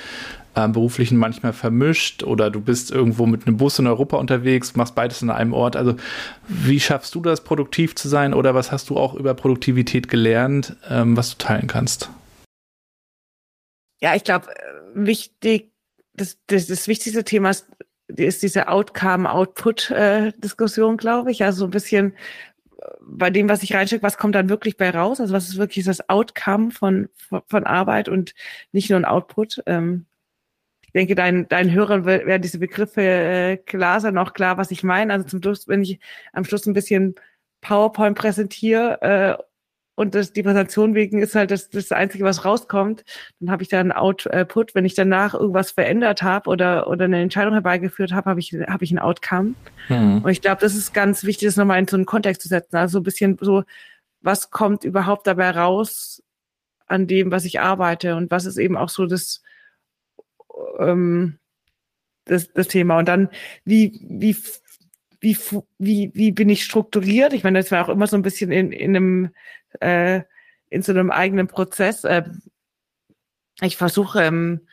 äh, 0.58 0.68
Beruflichen 0.68 1.18
manchmal 1.18 1.54
vermischt 1.54 2.24
oder 2.24 2.50
du 2.50 2.62
bist 2.62 2.92
irgendwo 2.92 3.26
mit 3.26 3.46
einem 3.46 3.58
Bus 3.58 3.80
in 3.80 3.88
Europa 3.88 4.18
unterwegs, 4.18 4.76
machst 4.76 4.96
beides 4.96 5.24
an 5.24 5.30
einem 5.30 5.54
Ort. 5.54 5.76
Also 5.76 5.96
wie 6.48 6.80
schaffst 6.80 7.16
du 7.16 7.22
das, 7.22 7.44
produktiv 7.44 7.96
zu 7.96 8.10
sein 8.10 8.34
oder 8.34 8.56
was 8.56 8.72
hast 8.72 8.90
du 8.90 8.98
auch 8.98 9.14
über 9.14 9.34
Produktivität 9.34 10.08
gelernt, 10.08 10.76
ähm, 10.90 11.16
was 11.16 11.32
du 11.32 11.38
teilen 11.38 11.68
kannst? 11.68 12.10
Ja, 14.00 14.16
ich 14.16 14.24
glaube, 14.24 14.48
äh, 14.50 14.54
wichtig 14.94 15.72
das, 16.18 16.38
das, 16.48 16.68
das 16.68 16.88
wichtigste 16.88 17.24
Thema 17.24 17.52
ist, 17.52 17.68
ist 18.08 18.44
diese 18.44 18.68
Outcome-Output-Diskussion, 18.68 20.98
glaube 20.98 21.32
ich. 21.32 21.42
Also 21.44 21.60
so 21.60 21.66
ein 21.66 21.72
bisschen, 21.72 22.18
bei 23.02 23.30
dem, 23.30 23.48
was 23.50 23.64
ich 23.64 23.74
reinstecke, 23.74 24.04
was 24.04 24.18
kommt 24.18 24.36
dann 24.36 24.50
wirklich 24.50 24.76
bei 24.78 24.90
raus? 24.90 25.22
Also 25.22 25.34
was 25.34 25.48
ist 25.48 25.58
wirklich 25.58 25.86
das 25.86 26.10
Outcome 26.10 26.72
von, 26.72 27.08
von, 27.48 27.66
Arbeit 27.66 28.10
und 28.10 28.34
nicht 28.72 28.90
nur 28.90 29.00
ein 29.00 29.06
Output? 29.06 29.62
Ähm, 29.66 30.06
denke, 30.98 31.16
dein, 31.16 31.48
dein 31.48 31.72
Hörern 31.72 32.06
werden 32.06 32.42
diese 32.42 32.60
Begriffe 32.60 33.02
äh, 33.02 33.58
klar 33.58 34.02
sein, 34.02 34.18
auch 34.18 34.34
klar, 34.34 34.58
was 34.58 34.72
ich 34.72 34.84
meine. 34.84 35.14
Also 35.14 35.28
zum 35.28 35.42
Schluss, 35.42 35.68
wenn 35.68 35.84
ich 35.84 36.00
am 36.34 36.44
Schluss 36.44 36.66
ein 36.66 36.74
bisschen 36.74 37.16
PowerPoint 37.62 38.18
präsentiere 38.18 39.02
äh, 39.02 39.44
und 39.96 40.14
das, 40.14 40.34
die 40.34 40.44
Präsentation 40.44 40.94
wegen 40.94 41.20
ist 41.20 41.36
halt 41.36 41.50
das, 41.50 41.70
das 41.70 41.92
Einzige, 41.92 42.24
was 42.24 42.46
rauskommt, 42.46 43.04
dann 43.40 43.50
habe 43.50 43.64
ich 43.64 43.70
da 43.70 43.80
einen 43.80 43.92
Output. 43.92 44.76
Wenn 44.76 44.86
ich 44.86 44.94
danach 44.94 45.34
irgendwas 45.34 45.72
verändert 45.72 46.22
habe 46.22 46.50
oder, 46.50 46.88
oder 46.88 47.06
eine 47.06 47.22
Entscheidung 47.22 47.54
herbeigeführt 47.54 48.12
habe, 48.12 48.30
habe 48.30 48.40
ich, 48.40 48.54
hab 48.54 48.82
ich 48.82 48.92
ein 48.92 49.00
Outcome. 49.00 49.56
Mhm. 49.90 50.22
Und 50.24 50.30
ich 50.30 50.42
glaube, 50.42 50.62
das 50.62 50.76
ist 50.76 50.94
ganz 50.94 51.24
wichtig, 51.24 51.48
das 51.48 51.58
nochmal 51.58 51.80
in 51.80 51.88
so 51.88 51.96
einen 51.96 52.06
Kontext 52.06 52.44
zu 52.44 52.48
setzen. 52.48 52.76
Also 52.76 52.94
so 52.94 53.00
ein 53.00 53.04
bisschen 53.04 53.38
so, 53.42 53.64
was 54.22 54.52
kommt 54.52 54.84
überhaupt 54.84 55.26
dabei 55.26 55.50
raus 55.52 56.22
an 56.86 57.08
dem, 57.08 57.32
was 57.32 57.46
ich 57.46 57.60
arbeite 57.60 58.16
und 58.16 58.30
was 58.30 58.46
ist 58.46 58.58
eben 58.58 58.78
auch 58.78 58.90
so 58.90 59.08
das, 59.08 59.42
ähm, 60.80 61.40
das, 62.26 62.52
das 62.54 62.68
Thema. 62.68 62.98
Und 63.00 63.08
dann, 63.08 63.30
wie, 63.66 64.00
wie, 64.08 64.36
wie, 65.20 65.38
wie, 65.78 66.12
wie 66.14 66.32
bin 66.32 66.50
ich 66.50 66.64
strukturiert? 66.64 67.34
Ich 67.34 67.44
meine, 67.44 67.60
das 67.60 67.72
war 67.72 67.86
auch 67.86 67.90
immer 67.90 68.08
so 68.08 68.16
ein 68.16 68.22
bisschen 68.22 68.52
in, 68.52 68.72
in 68.72 68.96
einem 68.96 69.30
äh, 69.80 70.22
in 70.70 70.82
so 70.82 70.92
einem 70.92 71.12
eigenen 71.12 71.48
Prozess. 71.48 72.04
Äh, 72.04 72.24
ich 73.62 73.78
versuche 73.78 74.22
ähm, 74.22 74.68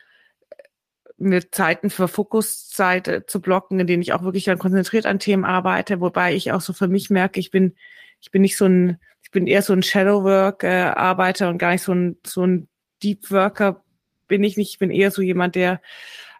mir 1.17 1.49
Zeiten 1.51 1.89
für 1.89 2.07
Fokuszeit 2.07 3.07
äh, 3.07 3.25
zu 3.25 3.41
blocken, 3.41 3.79
in 3.79 3.87
denen 3.87 4.01
ich 4.01 4.13
auch 4.13 4.23
wirklich 4.23 4.45
dann 4.45 4.59
konzentriert 4.59 5.05
an 5.05 5.19
Themen 5.19 5.45
arbeite, 5.45 6.01
wobei 6.01 6.35
ich 6.35 6.51
auch 6.51 6.61
so 6.61 6.73
für 6.73 6.87
mich 6.87 7.09
merke, 7.09 7.39
ich 7.39 7.51
bin 7.51 7.75
ich 8.21 8.31
bin 8.31 8.41
nicht 8.41 8.57
so 8.57 8.65
ein 8.65 8.99
ich 9.23 9.31
bin 9.31 9.47
eher 9.47 9.61
so 9.61 9.73
ein 9.73 9.83
Shadowwork 9.83 10.63
äh, 10.63 11.45
und 11.45 11.57
gar 11.57 11.71
nicht 11.71 11.83
so 11.83 11.93
ein 11.93 12.17
so 12.25 12.45
ein 12.45 12.67
Deep 13.01 13.31
Worker 13.31 13.83
bin 14.27 14.43
ich 14.43 14.57
nicht. 14.57 14.71
Ich 14.71 14.79
bin 14.79 14.91
eher 14.91 15.11
so 15.11 15.21
jemand, 15.21 15.55
der 15.55 15.81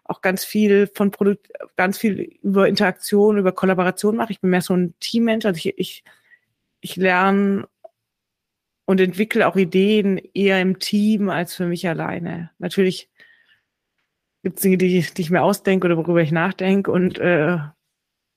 auch 0.04 0.20
ganz 0.20 0.44
viel 0.44 0.88
von 0.94 1.10
Produkt, 1.10 1.48
ganz 1.76 1.98
viel 1.98 2.38
über 2.42 2.68
Interaktion, 2.68 3.38
über 3.38 3.52
Kollaboration 3.52 4.16
macht. 4.16 4.30
Ich 4.30 4.40
bin 4.40 4.50
mehr 4.50 4.62
so 4.62 4.74
ein 4.74 4.94
Teammensch. 5.00 5.44
Also 5.46 5.58
ich, 5.58 5.78
ich, 5.78 6.04
ich 6.80 6.96
lerne 6.96 7.68
und 8.84 9.00
entwickle 9.00 9.46
auch 9.48 9.56
Ideen 9.56 10.18
eher 10.32 10.60
im 10.60 10.78
Team 10.78 11.28
als 11.28 11.54
für 11.54 11.66
mich 11.66 11.88
alleine. 11.88 12.50
Natürlich 12.58 13.10
gibt 14.42 14.58
es 14.58 14.62
Dinge, 14.62 14.78
die, 14.78 15.00
die 15.02 15.22
ich 15.22 15.30
mir 15.30 15.42
ausdenke 15.42 15.86
oder 15.86 15.96
worüber 15.96 16.22
ich 16.22 16.30
nachdenke 16.30 16.92
und 16.92 17.18
äh, 17.18 17.58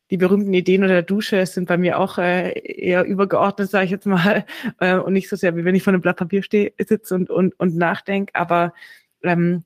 die 0.09 0.17
berühmten 0.17 0.53
Ideen 0.53 0.81
unter 0.81 0.95
der 0.95 1.03
Dusche 1.03 1.45
sind 1.45 1.67
bei 1.67 1.77
mir 1.77 1.99
auch 1.99 2.17
äh, 2.17 2.51
eher 2.59 3.05
übergeordnet, 3.05 3.69
sage 3.69 3.85
ich 3.85 3.91
jetzt 3.91 4.07
mal, 4.07 4.43
äh, 4.79 4.95
und 4.95 5.13
nicht 5.13 5.29
so 5.29 5.35
sehr, 5.35 5.55
wie 5.55 5.65
wenn 5.65 5.75
ich 5.75 5.83
vor 5.83 5.93
einem 5.93 6.01
Blatt 6.01 6.17
Papier 6.17 6.41
stehe, 6.41 6.73
sitze 6.79 7.13
und, 7.13 7.29
und, 7.29 7.59
und 7.59 7.75
nachdenke. 7.75 8.33
Aber 8.33 8.73
ähm, 9.23 9.63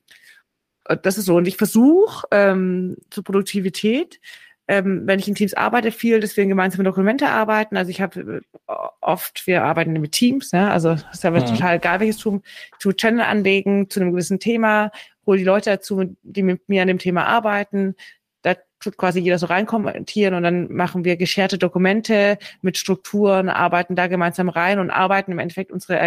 das 1.02 1.18
ist 1.18 1.26
so. 1.26 1.36
Und 1.36 1.48
ich 1.48 1.58
versuche 1.58 2.28
ähm, 2.32 2.98
zur 3.10 3.24
Produktivität 3.24 4.20
ähm, 4.68 5.06
wenn 5.06 5.20
ich 5.20 5.28
in 5.28 5.36
Teams 5.36 5.54
arbeite, 5.54 5.92
viel, 5.92 6.20
dass 6.20 6.38
wir 6.38 6.44
in 6.44 6.50
gemeinsamen 6.50 6.86
Dokumente 6.86 7.28
arbeiten. 7.28 7.76
Also 7.76 7.92
ich 7.92 8.02
habe 8.02 8.42
äh, 8.68 8.74
oft, 9.02 9.46
wir 9.46 9.64
arbeiten 9.64 9.92
mit 9.94 10.14
Teams, 10.14 10.54
ne? 10.54 10.72
also 10.72 10.92
das 10.92 11.06
ist 11.14 11.26
aber 11.26 11.40
ja. 11.40 11.46
total 11.46 11.76
egal, 11.76 12.00
welches 12.00 12.18
Tool, 12.18 12.42
to 12.80 12.94
Channel 12.94 13.22
anlegen 13.22 13.90
zu 13.90 14.00
einem 14.00 14.12
gewissen 14.12 14.40
Thema, 14.40 14.92
hole 15.26 15.38
die 15.38 15.44
Leute 15.44 15.70
dazu, 15.70 16.16
die 16.24 16.44
mit 16.44 16.70
mir 16.70 16.82
an 16.82 16.88
dem 16.88 17.00
Thema 17.00 17.26
arbeiten. 17.26 17.96
Da 18.42 18.56
tut 18.80 18.98
quasi 18.98 19.20
jeder 19.20 19.38
so 19.38 19.48
reinkommentieren 19.48 20.34
und 20.34 20.44
dann 20.44 20.72
machen 20.72 21.04
wir 21.04 21.18
gescherte 21.18 21.58
Dokumente 21.58 22.38
mit 22.62 22.78
Strukturen, 22.78 23.50
arbeiten 23.50 23.96
da 23.96 24.08
gemeinsam 24.08 24.48
rein 24.48 24.80
und 24.80 24.92
arbeiten 24.92 25.34
im 25.34 25.40
Endeffekt 25.40 25.72
unsere 25.72 26.00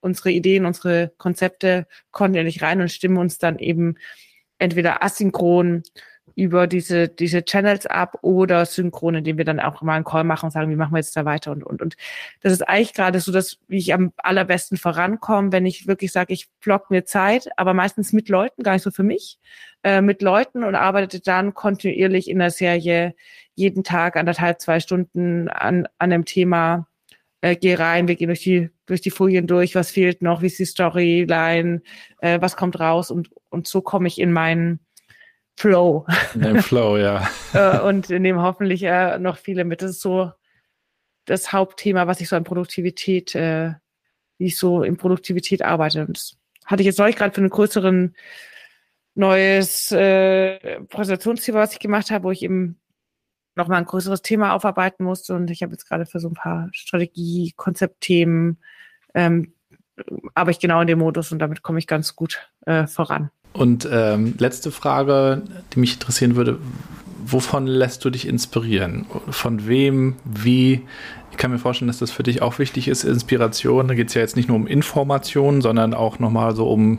unsere 0.00 0.30
Ideen, 0.30 0.66
unsere 0.66 1.12
Konzepte 1.18 1.86
kontinuierlich 2.10 2.62
rein 2.62 2.80
und 2.80 2.90
stimmen 2.90 3.18
uns 3.18 3.38
dann 3.38 3.58
eben 3.58 3.96
entweder 4.58 5.02
asynchron 5.02 5.82
über 6.34 6.66
diese, 6.66 7.08
diese 7.08 7.44
Channels 7.44 7.86
ab 7.86 8.18
oder 8.22 8.64
synchron, 8.64 9.16
indem 9.16 9.38
wir 9.38 9.44
dann 9.44 9.60
auch 9.60 9.82
mal 9.82 9.96
einen 9.96 10.04
Call 10.04 10.24
machen 10.24 10.46
und 10.46 10.50
sagen, 10.52 10.70
wie 10.70 10.76
machen 10.76 10.92
wir 10.92 10.98
jetzt 10.98 11.16
da 11.16 11.24
weiter 11.24 11.50
und, 11.50 11.64
und, 11.64 11.82
und. 11.82 11.96
Das 12.42 12.52
ist 12.52 12.62
eigentlich 12.62 12.94
gerade 12.94 13.20
so, 13.20 13.32
dass, 13.32 13.58
wie 13.66 13.78
ich 13.78 13.92
am 13.92 14.12
allerbesten 14.18 14.78
vorankomme, 14.78 15.52
wenn 15.52 15.66
ich 15.66 15.86
wirklich 15.86 16.12
sage, 16.12 16.32
ich 16.32 16.48
block 16.60 16.90
mir 16.90 17.04
Zeit, 17.04 17.48
aber 17.56 17.74
meistens 17.74 18.12
mit 18.12 18.28
Leuten, 18.28 18.62
gar 18.62 18.74
nicht 18.74 18.82
so 18.82 18.90
für 18.90 19.02
mich, 19.02 19.38
äh, 19.82 20.00
mit 20.00 20.22
Leuten 20.22 20.64
und 20.64 20.74
arbeite 20.74 21.20
dann 21.20 21.54
kontinuierlich 21.54 22.28
in 22.28 22.38
der 22.38 22.50
Serie 22.50 23.14
jeden 23.54 23.82
Tag 23.82 24.16
anderthalb, 24.16 24.60
zwei 24.60 24.80
Stunden 24.80 25.48
an, 25.48 25.86
an 25.98 26.12
einem 26.12 26.24
Thema, 26.24 26.87
äh, 27.40 27.56
gehe 27.56 27.78
rein, 27.78 28.08
wir 28.08 28.16
gehen 28.16 28.28
durch 28.28 28.42
die, 28.42 28.70
durch 28.86 29.00
die 29.00 29.10
Folien 29.10 29.46
durch, 29.46 29.74
was 29.74 29.90
fehlt 29.90 30.22
noch, 30.22 30.42
wie 30.42 30.46
ist 30.46 30.58
die 30.58 30.64
Storyline, 30.64 31.82
äh, 32.20 32.40
was 32.40 32.56
kommt 32.56 32.80
raus 32.80 33.10
und, 33.10 33.30
und 33.50 33.66
so 33.66 33.80
komme 33.80 34.08
ich 34.08 34.18
in 34.18 34.32
meinen 34.32 34.80
Flow. 35.56 36.06
In 36.34 36.42
dem 36.42 36.62
Flow, 36.62 36.96
ja. 36.96 37.28
Äh, 37.54 37.80
und 37.80 38.10
in 38.10 38.22
dem 38.22 38.40
hoffentlich 38.40 38.82
äh, 38.82 39.18
noch 39.18 39.38
viele 39.38 39.64
mit. 39.64 39.82
Das 39.82 39.90
ist 39.92 40.00
so 40.00 40.30
das 41.24 41.52
Hauptthema, 41.52 42.06
was 42.06 42.20
ich 42.20 42.28
so 42.28 42.36
an 42.36 42.44
Produktivität, 42.44 43.34
äh, 43.34 43.72
wie 44.38 44.46
ich 44.46 44.58
so 44.58 44.82
in 44.82 44.96
Produktivität 44.96 45.62
arbeite. 45.62 46.04
Und 46.06 46.16
das 46.16 46.36
hatte 46.66 46.82
ich 46.82 46.86
jetzt 46.86 46.98
neulich 46.98 47.16
gerade 47.16 47.34
für 47.34 47.40
einen 47.40 47.50
größeren 47.50 48.14
neues 49.14 49.90
äh, 49.90 50.80
Präsentationsthema, 50.82 51.58
was 51.58 51.72
ich 51.72 51.80
gemacht 51.80 52.10
habe, 52.10 52.24
wo 52.24 52.30
ich 52.30 52.42
eben 52.42 52.78
nochmal 53.58 53.78
ein 53.78 53.84
größeres 53.84 54.22
Thema 54.22 54.54
aufarbeiten 54.54 55.04
musste. 55.04 55.34
Und 55.34 55.50
ich 55.50 55.62
habe 55.62 55.72
jetzt 55.72 55.86
gerade 55.86 56.06
für 56.06 56.20
so 56.20 56.28
ein 56.28 56.34
paar 56.34 56.68
Strategie, 56.72 57.52
Konzeptthemen, 57.56 58.58
ähm, 59.14 59.52
aber 60.34 60.50
ich 60.50 60.60
genau 60.60 60.80
in 60.80 60.86
dem 60.86 61.00
Modus 61.00 61.32
und 61.32 61.40
damit 61.40 61.62
komme 61.62 61.78
ich 61.78 61.86
ganz 61.86 62.16
gut 62.16 62.48
äh, 62.66 62.86
voran. 62.86 63.30
Und 63.52 63.88
ähm, 63.90 64.34
letzte 64.38 64.70
Frage, 64.70 65.42
die 65.72 65.80
mich 65.80 65.94
interessieren 65.94 66.36
würde, 66.36 66.58
wovon 67.24 67.66
lässt 67.66 68.04
du 68.04 68.10
dich 68.10 68.26
inspirieren? 68.26 69.06
Von 69.30 69.66
wem, 69.66 70.16
wie? 70.24 70.86
Ich 71.38 71.40
kann 71.40 71.52
mir 71.52 71.60
vorstellen, 71.60 71.86
dass 71.86 72.00
das 72.00 72.10
für 72.10 72.24
dich 72.24 72.42
auch 72.42 72.58
wichtig 72.58 72.88
ist, 72.88 73.04
Inspiration. 73.04 73.86
Da 73.86 73.94
geht 73.94 74.08
es 74.08 74.14
ja 74.14 74.22
jetzt 74.22 74.34
nicht 74.34 74.48
nur 74.48 74.56
um 74.56 74.66
Informationen, 74.66 75.60
sondern 75.60 75.94
auch 75.94 76.18
nochmal 76.18 76.56
so 76.56 76.68
um, 76.68 76.98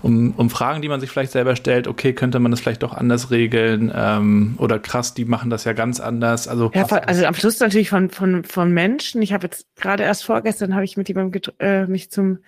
um, 0.00 0.32
um 0.36 0.48
Fragen, 0.48 0.80
die 0.80 0.88
man 0.88 1.00
sich 1.00 1.10
vielleicht 1.10 1.32
selber 1.32 1.56
stellt. 1.56 1.88
Okay, 1.88 2.12
könnte 2.12 2.38
man 2.38 2.52
das 2.52 2.60
vielleicht 2.60 2.84
doch 2.84 2.92
anders 2.92 3.32
regeln? 3.32 3.92
Ähm, 3.92 4.54
oder 4.58 4.78
krass, 4.78 5.14
die 5.14 5.24
machen 5.24 5.50
das 5.50 5.64
ja 5.64 5.72
ganz 5.72 5.98
anders. 5.98 6.46
Also, 6.46 6.70
ja, 6.72 6.84
also 6.86 7.24
am 7.24 7.34
Schluss 7.34 7.58
natürlich 7.58 7.90
von, 7.90 8.10
von, 8.10 8.44
von 8.44 8.70
Menschen. 8.70 9.20
Ich 9.22 9.32
habe 9.32 9.48
jetzt 9.48 9.66
gerade 9.74 10.04
erst 10.04 10.24
vorgestern 10.24 10.76
habe 10.76 10.84
ich 10.84 10.96
mit 10.96 11.08
jemandem 11.08 11.42
äh, 11.58 11.86
mich 11.86 12.12
zum 12.12 12.38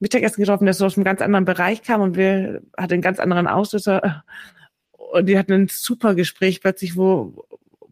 Mittagessen 0.00 0.40
getroffen, 0.40 0.64
der 0.64 0.74
so 0.74 0.86
aus 0.86 0.96
einem 0.96 1.04
ganz 1.04 1.22
anderen 1.22 1.44
Bereich 1.44 1.82
kam 1.82 2.00
und 2.00 2.16
wir 2.16 2.62
hatten 2.76 2.94
einen 2.94 3.00
ganz 3.00 3.20
anderen 3.20 3.46
Auslöser. 3.46 4.24
Und 4.90 5.26
die 5.26 5.38
hatten 5.38 5.52
ein 5.52 5.68
super 5.70 6.16
Gespräch 6.16 6.60
plötzlich, 6.60 6.96
wo, 6.96 7.46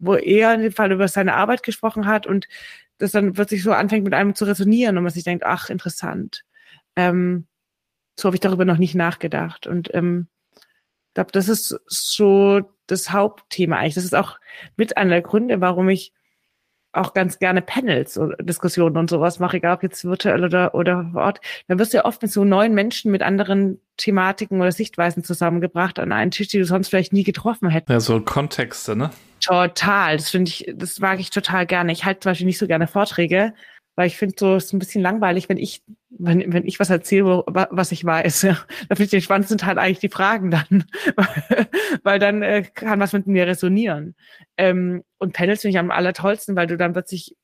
wo 0.05 0.15
er 0.15 0.53
in 0.53 0.61
dem 0.61 0.71
Fall 0.71 0.91
über 0.91 1.07
seine 1.07 1.35
Arbeit 1.35 1.63
gesprochen 1.63 2.05
hat 2.05 2.27
und 2.27 2.47
das 2.97 3.11
dann 3.11 3.33
plötzlich 3.33 3.63
so 3.63 3.71
anfängt 3.71 4.03
mit 4.03 4.13
einem 4.13 4.35
zu 4.35 4.45
resonieren 4.45 4.97
und 4.97 5.03
man 5.03 5.11
sich 5.11 5.23
denkt, 5.23 5.45
ach, 5.45 5.69
interessant. 5.69 6.43
Ähm, 6.95 7.47
so 8.17 8.27
habe 8.27 8.35
ich 8.35 8.41
darüber 8.41 8.65
noch 8.65 8.77
nicht 8.77 8.95
nachgedacht. 8.95 9.67
Und 9.67 9.93
ähm, 9.93 10.27
ich 10.55 11.15
glaube, 11.15 11.31
das 11.31 11.49
ist 11.49 11.79
so 11.87 12.61
das 12.87 13.11
Hauptthema 13.11 13.77
eigentlich. 13.77 13.95
Das 13.95 14.03
ist 14.03 14.15
auch 14.15 14.39
mit 14.77 14.97
einer 14.97 15.11
der 15.11 15.21
Gründe, 15.21 15.61
warum 15.61 15.89
ich 15.89 16.13
auch 16.93 17.13
ganz 17.13 17.39
gerne 17.39 17.61
Panels 17.61 18.17
und 18.17 18.35
Diskussionen 18.39 18.97
und 18.97 19.09
sowas 19.09 19.39
mache, 19.39 19.57
egal 19.57 19.75
ob 19.75 19.83
jetzt 19.83 20.05
virtuell 20.05 20.43
oder, 20.43 20.75
oder 20.75 21.09
vor 21.11 21.23
Ort, 21.23 21.41
dann 21.67 21.79
wirst 21.79 21.93
du 21.93 21.97
ja 21.97 22.05
oft 22.05 22.21
mit 22.21 22.31
so 22.31 22.43
neuen 22.43 22.73
Menschen 22.75 23.11
mit 23.11 23.23
anderen 23.23 23.81
Thematiken 23.97 24.61
oder 24.61 24.71
Sichtweisen 24.71 25.23
zusammengebracht 25.23 25.97
an 25.97 26.11
einen 26.11 26.31
Tisch, 26.31 26.49
die 26.49 26.59
du 26.59 26.65
sonst 26.65 26.89
vielleicht 26.89 27.11
nie 27.11 27.23
getroffen 27.23 27.69
hättest. 27.69 27.89
Ja, 27.89 27.99
so 27.99 28.21
Kontexte, 28.21 28.95
ne? 28.95 29.09
Total. 29.43 30.17
Das 30.17 30.29
finde 30.29 30.49
ich, 30.49 30.65
das 30.75 30.99
mag 30.99 31.19
ich 31.19 31.29
total 31.29 31.65
gerne. 31.65 31.91
Ich 31.91 32.05
halte 32.05 32.21
zum 32.21 32.31
Beispiel 32.31 32.47
nicht 32.47 32.57
so 32.57 32.67
gerne 32.67 32.87
Vorträge, 32.87 33.53
weil 33.95 34.07
ich 34.07 34.17
finde 34.17 34.35
so, 34.37 34.55
es 34.55 34.65
ist 34.65 34.73
ein 34.73 34.79
bisschen 34.79 35.01
langweilig, 35.01 35.49
wenn 35.49 35.57
ich, 35.57 35.83
wenn, 36.09 36.53
wenn 36.53 36.65
ich 36.65 36.79
was 36.79 36.89
erzähle, 36.89 37.43
was 37.45 37.91
ich 37.91 38.05
weiß. 38.05 38.41
Da 38.89 38.95
finde 38.95 39.03
ich 39.03 39.09
den 39.11 39.21
spannendsten 39.21 39.57
Teil 39.57 39.77
eigentlich 39.77 39.99
die 39.99 40.09
Fragen 40.09 40.49
dann, 40.51 40.85
weil 42.03 42.19
dann 42.19 42.41
äh, 42.41 42.63
kann 42.63 42.99
was 42.99 43.13
mit 43.13 43.27
mir 43.27 43.45
resonieren. 43.45 44.15
Ähm, 44.57 45.03
und 45.19 45.33
Panels 45.33 45.61
finde 45.61 45.71
ich 45.71 45.79
am 45.79 45.91
allertollsten, 45.91 46.55
weil 46.55 46.67
du 46.67 46.77
dann 46.77 46.93
plötzlich 46.93 47.35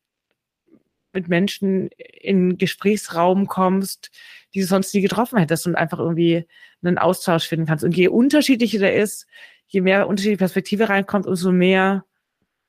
mit 1.14 1.28
Menschen 1.28 1.90
in 1.98 2.58
Gesprächsraum 2.58 3.48
kommst, 3.48 4.12
die 4.54 4.62
du 4.62 4.66
sonst 4.66 4.94
nie 4.94 5.02
getroffen 5.02 5.40
hättest 5.40 5.68
und 5.68 5.76
einfach 5.76 6.00
irgendwie 6.00 6.46
einen 6.84 6.98
Austausch 6.98 7.48
finden 7.48 7.66
kannst. 7.66 7.84
Und 7.84 7.96
je 7.98 8.08
unterschiedlicher 8.08 8.80
der 8.80 8.96
ist, 8.96 9.28
je 9.70 9.82
mehr 9.82 10.08
unterschiedliche 10.08 10.40
Perspektive 10.40 10.90
reinkommt, 10.90 11.26
umso 11.26 11.52
mehr 11.52 12.04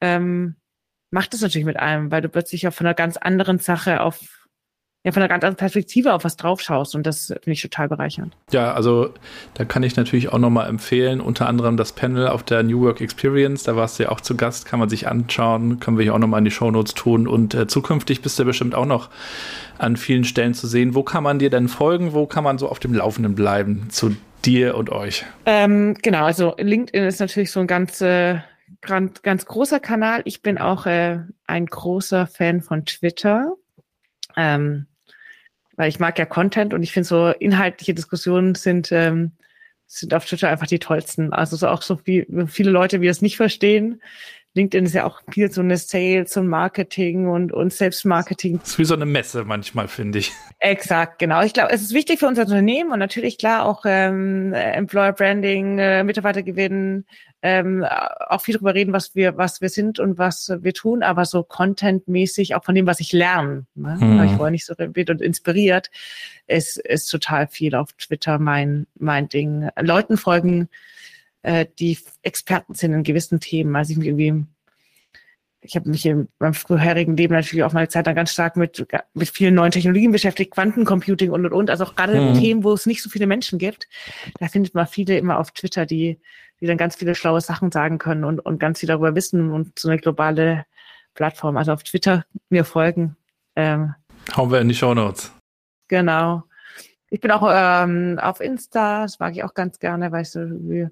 ähm, 0.00 0.56
macht 1.10 1.34
es 1.34 1.42
natürlich 1.42 1.66
mit 1.66 1.78
einem, 1.78 2.10
weil 2.10 2.22
du 2.22 2.28
plötzlich 2.28 2.68
auch 2.68 2.72
von 2.72 2.86
einer 2.86 2.94
ganz 2.94 3.16
anderen 3.16 3.58
Sache 3.58 4.00
auf 4.00 4.40
ja 5.02 5.12
von 5.12 5.22
einer 5.22 5.28
ganz 5.28 5.44
anderen 5.44 5.56
Perspektive 5.56 6.12
auf 6.12 6.24
was 6.24 6.36
drauf 6.36 6.60
schaust 6.60 6.94
und 6.94 7.06
das 7.06 7.28
finde 7.28 7.52
ich 7.52 7.62
total 7.62 7.88
bereichernd. 7.88 8.36
Ja, 8.52 8.74
also 8.74 9.14
da 9.54 9.64
kann 9.64 9.82
ich 9.82 9.96
natürlich 9.96 10.28
auch 10.28 10.38
nochmal 10.38 10.68
empfehlen, 10.68 11.22
unter 11.22 11.46
anderem 11.46 11.78
das 11.78 11.92
Panel 11.92 12.28
auf 12.28 12.42
der 12.42 12.62
New 12.62 12.82
Work 12.82 13.00
Experience, 13.00 13.62
da 13.62 13.76
warst 13.76 13.98
du 13.98 14.02
ja 14.04 14.08
auch 14.10 14.20
zu 14.20 14.36
Gast, 14.36 14.66
kann 14.66 14.78
man 14.78 14.90
sich 14.90 15.08
anschauen, 15.08 15.80
können 15.80 15.96
wir 15.96 16.02
hier 16.02 16.14
auch 16.14 16.18
nochmal 16.18 16.38
in 16.38 16.44
die 16.44 16.50
Shownotes 16.50 16.92
tun 16.92 17.26
und 17.26 17.54
äh, 17.54 17.66
zukünftig 17.66 18.20
bist 18.20 18.38
du 18.38 18.44
bestimmt 18.44 18.74
auch 18.74 18.84
noch 18.84 19.08
an 19.78 19.96
vielen 19.96 20.24
Stellen 20.24 20.52
zu 20.52 20.66
sehen. 20.66 20.94
Wo 20.94 21.02
kann 21.02 21.24
man 21.24 21.38
dir 21.38 21.48
denn 21.48 21.68
folgen? 21.68 22.12
Wo 22.12 22.26
kann 22.26 22.44
man 22.44 22.58
so 22.58 22.68
auf 22.68 22.78
dem 22.78 22.92
Laufenden 22.92 23.34
bleiben 23.34 23.88
zu 23.88 24.14
dir 24.44 24.76
und 24.76 24.90
euch? 24.90 25.24
Ähm, 25.46 25.94
genau, 26.02 26.24
also 26.24 26.54
LinkedIn 26.58 27.04
ist 27.04 27.20
natürlich 27.20 27.50
so 27.50 27.60
ein 27.60 27.66
ganz, 27.66 28.00
äh, 28.00 28.38
ganz, 28.80 29.22
ganz 29.22 29.46
großer 29.46 29.80
Kanal. 29.80 30.22
Ich 30.24 30.42
bin 30.42 30.58
auch 30.58 30.86
äh, 30.86 31.20
ein 31.46 31.66
großer 31.66 32.26
Fan 32.26 32.60
von 32.60 32.84
Twitter. 32.84 33.54
Ähm, 34.36 34.86
weil 35.80 35.88
ich 35.88 35.98
mag 35.98 36.18
ja 36.18 36.26
Content 36.26 36.74
und 36.74 36.82
ich 36.82 36.92
finde 36.92 37.08
so 37.08 37.28
inhaltliche 37.30 37.94
Diskussionen 37.94 38.54
sind, 38.54 38.92
ähm, 38.92 39.32
sind 39.86 40.12
auf 40.12 40.26
Twitter 40.26 40.50
einfach 40.50 40.66
die 40.66 40.78
tollsten. 40.78 41.32
Also 41.32 41.56
so 41.56 41.68
auch 41.68 41.80
so 41.80 41.96
viel, 41.96 42.26
viele 42.48 42.70
Leute, 42.70 42.98
die 42.98 43.06
das 43.06 43.22
nicht 43.22 43.38
verstehen. 43.38 44.02
LinkedIn 44.54 44.86
ist 44.86 44.94
ja 44.94 45.06
auch 45.06 45.20
viel 45.30 45.50
so 45.52 45.60
eine 45.60 45.76
Sales 45.76 46.36
und 46.36 46.48
Marketing 46.48 47.28
und, 47.28 47.52
und 47.52 47.72
Selbstmarketing. 47.72 48.58
Das 48.58 48.70
ist 48.70 48.78
wie 48.80 48.84
so 48.84 48.94
eine 48.94 49.06
Messe 49.06 49.44
manchmal, 49.44 49.86
finde 49.86 50.18
ich. 50.18 50.32
Exakt, 50.58 51.20
genau. 51.20 51.42
Ich 51.42 51.52
glaube, 51.52 51.70
es 51.70 51.82
ist 51.82 51.94
wichtig 51.94 52.18
für 52.18 52.26
unser 52.26 52.42
Unternehmen 52.42 52.90
und 52.90 52.98
natürlich 52.98 53.38
klar 53.38 53.64
auch 53.64 53.84
ähm, 53.86 54.52
Employer 54.52 55.12
Branding, 55.12 55.78
äh, 55.78 56.02
Mitarbeiter 56.02 56.42
gewinnen, 56.42 57.06
ähm, 57.42 57.84
auch 58.28 58.40
viel 58.40 58.54
darüber 58.54 58.74
reden, 58.74 58.92
was 58.92 59.14
wir, 59.14 59.36
was 59.36 59.60
wir 59.60 59.68
sind 59.68 60.00
und 60.00 60.18
was 60.18 60.52
wir 60.60 60.74
tun, 60.74 61.02
aber 61.02 61.24
so 61.24 61.42
contentmäßig 61.42 62.54
auch 62.54 62.64
von 62.64 62.74
dem, 62.74 62.86
was 62.86 63.00
ich 63.00 63.12
lerne, 63.12 63.66
ne? 63.74 63.98
Habe 64.00 64.26
ich 64.26 64.32
vorher 64.32 64.50
nicht 64.50 64.66
so 64.66 64.74
erwähnt 64.74 65.10
und 65.10 65.22
inspiriert, 65.22 65.90
ist, 66.48 66.76
ist 66.76 67.06
total 67.06 67.46
viel 67.46 67.74
auf 67.74 67.92
Twitter 67.92 68.38
mein, 68.38 68.86
mein 68.98 69.28
Ding. 69.28 69.70
Leuten 69.80 70.16
folgen, 70.16 70.68
äh, 71.42 71.66
die 71.78 71.98
Experten 72.22 72.74
sind 72.74 72.92
in 72.92 73.02
gewissen 73.02 73.40
Themen. 73.40 73.74
Also 73.76 73.92
ich 73.92 73.98
mich 73.98 74.08
irgendwie, 74.08 74.44
ich 75.60 75.76
habe 75.76 75.90
mich 75.90 76.06
in 76.06 76.28
meinem 76.38 76.54
früherigen 76.54 77.16
Leben 77.16 77.34
natürlich 77.34 77.64
auch 77.64 77.72
mal 77.72 77.80
eine 77.80 77.88
Zeit 77.88 78.06
lang 78.06 78.14
ganz 78.14 78.32
stark 78.32 78.56
mit, 78.56 78.86
mit 79.14 79.28
vielen 79.28 79.54
neuen 79.54 79.72
Technologien 79.72 80.12
beschäftigt, 80.12 80.52
Quantencomputing 80.52 81.30
und 81.30 81.46
und 81.46 81.52
und. 81.52 81.70
Also 81.70 81.84
auch 81.84 81.96
gerade 81.96 82.20
mhm. 82.20 82.34
Themen, 82.38 82.64
wo 82.64 82.72
es 82.72 82.86
nicht 82.86 83.02
so 83.02 83.10
viele 83.10 83.26
Menschen 83.26 83.58
gibt, 83.58 83.88
da 84.38 84.48
findet 84.48 84.74
man 84.74 84.86
viele 84.86 85.18
immer 85.18 85.38
auf 85.38 85.50
Twitter, 85.50 85.86
die 85.86 86.20
die 86.60 86.66
dann 86.66 86.76
ganz 86.76 86.96
viele 86.96 87.14
schlaue 87.14 87.40
Sachen 87.40 87.72
sagen 87.72 87.98
können 87.98 88.24
und, 88.24 88.40
und 88.40 88.58
ganz 88.58 88.80
viel 88.80 88.86
darüber 88.86 89.14
wissen 89.14 89.50
und 89.50 89.78
so 89.78 89.88
eine 89.88 89.98
globale 89.98 90.66
Plattform. 91.14 91.56
Also 91.56 91.72
auf 91.72 91.82
Twitter 91.82 92.24
mir 92.50 92.64
folgen. 92.64 93.16
Ähm, 93.56 93.94
Hauen 94.36 94.50
wir 94.50 94.60
in 94.60 94.68
die 94.68 94.74
Show 94.74 94.94
Notes. 94.94 95.32
Genau. 95.88 96.44
Ich 97.08 97.20
bin 97.20 97.30
auch 97.30 97.48
ähm, 97.52 98.18
auf 98.20 98.40
Insta, 98.40 99.02
das 99.02 99.18
mag 99.18 99.32
ich 99.32 99.42
auch 99.42 99.54
ganz 99.54 99.78
gerne, 99.80 100.12
weil 100.12 100.22
es 100.22 100.32
so 100.32 100.40
wie, 100.40 100.86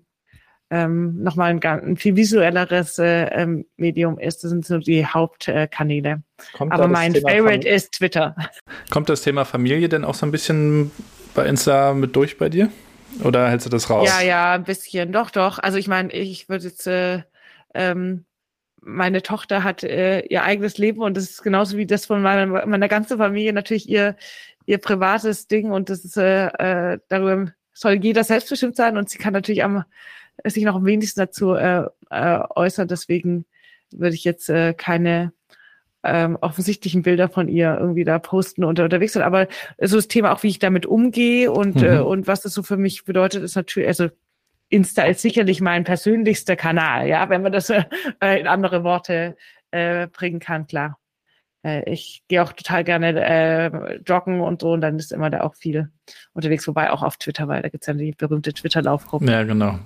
ähm, 0.70 1.22
nochmal 1.22 1.50
ein, 1.50 1.62
ein 1.62 1.96
viel 1.96 2.16
visuelleres 2.16 2.98
äh, 2.98 3.24
ähm, 3.26 3.64
Medium 3.76 4.18
ist. 4.18 4.44
Das 4.44 4.50
sind 4.50 4.66
so 4.66 4.78
die 4.78 5.06
Hauptkanäle. 5.06 6.22
Äh, 6.58 6.66
Aber 6.68 6.88
mein 6.88 7.14
Thema 7.14 7.30
Favorite 7.30 7.68
ist 7.68 7.92
Twitter. 7.92 8.36
Kommt 8.90 9.08
das 9.08 9.22
Thema 9.22 9.44
Familie 9.44 9.88
denn 9.88 10.04
auch 10.04 10.14
so 10.14 10.26
ein 10.26 10.32
bisschen 10.32 10.90
bei 11.34 11.46
Insta 11.46 11.94
mit 11.94 12.14
durch 12.16 12.38
bei 12.38 12.48
dir? 12.48 12.70
Oder 13.24 13.48
hältst 13.48 13.66
du 13.66 13.70
das 13.70 13.88
raus? 13.88 14.08
Ja, 14.08 14.20
ja, 14.20 14.52
ein 14.52 14.64
bisschen. 14.64 15.12
Doch, 15.12 15.30
doch. 15.30 15.58
Also 15.58 15.78
ich 15.78 15.88
meine, 15.88 16.12
ich 16.12 16.48
würde 16.48 16.64
jetzt, 16.64 16.86
äh, 16.86 17.22
ähm, 17.74 18.26
meine 18.80 19.22
Tochter 19.22 19.64
hat 19.64 19.82
äh, 19.82 20.20
ihr 20.20 20.44
eigenes 20.44 20.78
Leben 20.78 21.00
und 21.00 21.16
das 21.16 21.24
ist 21.24 21.42
genauso 21.42 21.76
wie 21.76 21.86
das 21.86 22.06
von 22.06 22.22
meiner, 22.22 22.66
meiner 22.66 22.88
ganzen 22.88 23.18
Familie 23.18 23.52
natürlich 23.52 23.88
ihr, 23.88 24.16
ihr 24.66 24.78
privates 24.78 25.48
Ding 25.48 25.70
und 25.70 25.90
das 25.90 26.04
ist 26.04 26.16
äh, 26.16 26.46
äh, 26.92 26.98
darüber 27.08 27.52
soll 27.72 27.94
jeder 27.94 28.24
selbstbestimmt 28.24 28.76
sein 28.76 28.96
und 28.96 29.08
sie 29.08 29.18
kann 29.18 29.32
natürlich 29.32 29.64
am 29.64 29.84
sich 30.44 30.64
noch 30.64 30.76
am 30.76 30.86
wenigsten 30.86 31.20
dazu 31.20 31.54
äh, 31.54 31.84
äh, 32.10 32.40
äußern. 32.54 32.88
Deswegen 32.88 33.44
würde 33.92 34.14
ich 34.14 34.24
jetzt 34.24 34.48
äh, 34.48 34.74
keine 34.74 35.32
ähm, 36.04 36.38
offensichtlichen 36.40 37.02
Bilder 37.02 37.28
von 37.28 37.48
ihr 37.48 37.76
irgendwie 37.78 38.04
da 38.04 38.18
posten 38.18 38.64
und 38.64 38.78
unterwegs 38.78 39.14
sind. 39.14 39.22
Aber 39.22 39.48
so 39.80 39.96
das 39.96 40.08
Thema 40.08 40.32
auch, 40.32 40.42
wie 40.42 40.48
ich 40.48 40.58
damit 40.58 40.86
umgehe 40.86 41.50
und, 41.50 41.76
mhm. 41.76 41.84
äh, 41.84 41.98
und 41.98 42.26
was 42.26 42.42
das 42.42 42.54
so 42.54 42.62
für 42.62 42.76
mich 42.76 43.04
bedeutet, 43.04 43.42
ist 43.42 43.56
natürlich, 43.56 43.88
also 43.88 44.08
Insta 44.68 45.04
ist 45.04 45.22
sicherlich 45.22 45.60
mein 45.60 45.84
persönlichster 45.84 46.56
Kanal, 46.56 47.08
ja, 47.08 47.28
wenn 47.30 47.42
man 47.42 47.52
das 47.52 47.70
äh, 47.70 47.84
in 48.20 48.46
andere 48.46 48.84
Worte 48.84 49.36
äh, 49.70 50.06
bringen 50.08 50.40
kann, 50.40 50.66
klar. 50.66 50.98
Äh, 51.62 51.90
ich 51.90 52.22
gehe 52.28 52.42
auch 52.42 52.52
total 52.52 52.84
gerne 52.84 53.20
äh, 53.20 54.00
joggen 54.06 54.40
und 54.40 54.60
so 54.60 54.72
und 54.72 54.80
dann 54.80 54.98
ist 54.98 55.12
immer 55.12 55.30
da 55.30 55.40
auch 55.40 55.54
viel 55.54 55.90
unterwegs, 56.32 56.68
wobei 56.68 56.90
auch 56.90 57.02
auf 57.02 57.16
Twitter, 57.16 57.48
weil 57.48 57.62
da 57.62 57.68
gibt's 57.68 57.86
ja 57.86 57.94
die 57.94 58.12
berühmte 58.12 58.52
Twitter-Laufgruppe. 58.52 59.26
Ja, 59.26 59.42
genau. 59.44 59.78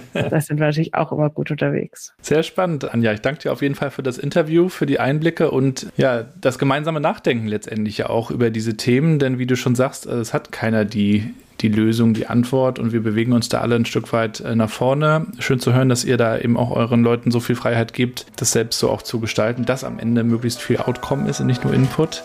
da 0.12 0.40
sind 0.40 0.58
wir 0.58 0.66
natürlich 0.66 0.94
auch 0.94 1.12
immer 1.12 1.30
gut 1.30 1.50
unterwegs. 1.50 2.14
Sehr 2.20 2.42
spannend, 2.42 2.92
Anja. 2.92 3.12
Ich 3.12 3.20
danke 3.20 3.42
dir 3.42 3.52
auf 3.52 3.62
jeden 3.62 3.74
Fall 3.74 3.90
für 3.90 4.02
das 4.02 4.18
Interview, 4.18 4.68
für 4.68 4.86
die 4.86 5.00
Einblicke 5.00 5.50
und 5.50 5.86
ja, 5.96 6.24
das 6.40 6.58
gemeinsame 6.58 7.00
Nachdenken 7.00 7.46
letztendlich 7.46 7.98
ja 7.98 8.08
auch 8.10 8.30
über 8.30 8.50
diese 8.50 8.76
Themen, 8.76 9.18
denn 9.18 9.38
wie 9.38 9.46
du 9.46 9.56
schon 9.56 9.74
sagst, 9.74 10.06
es 10.06 10.32
hat 10.34 10.52
keiner 10.52 10.84
die 10.84 11.34
die 11.62 11.68
Lösung, 11.68 12.12
die 12.12 12.26
Antwort 12.26 12.78
und 12.78 12.92
wir 12.92 13.02
bewegen 13.02 13.32
uns 13.32 13.48
da 13.48 13.60
alle 13.60 13.76
ein 13.76 13.84
Stück 13.84 14.12
weit 14.12 14.40
äh, 14.40 14.54
nach 14.54 14.70
vorne. 14.70 15.26
Schön 15.38 15.60
zu 15.60 15.72
hören, 15.72 15.88
dass 15.88 16.04
ihr 16.04 16.16
da 16.16 16.38
eben 16.38 16.56
auch 16.56 16.72
euren 16.72 17.02
Leuten 17.02 17.30
so 17.30 17.40
viel 17.40 17.56
Freiheit 17.56 17.92
gibt, 17.92 18.26
das 18.36 18.52
selbst 18.52 18.78
so 18.78 18.90
auch 18.90 19.02
zu 19.02 19.20
gestalten, 19.20 19.64
dass 19.64 19.84
am 19.84 19.98
Ende 19.98 20.24
möglichst 20.24 20.60
viel 20.60 20.78
Outcome 20.78 21.28
ist 21.28 21.40
und 21.40 21.46
nicht 21.46 21.64
nur 21.64 21.72
Input. 21.72 22.24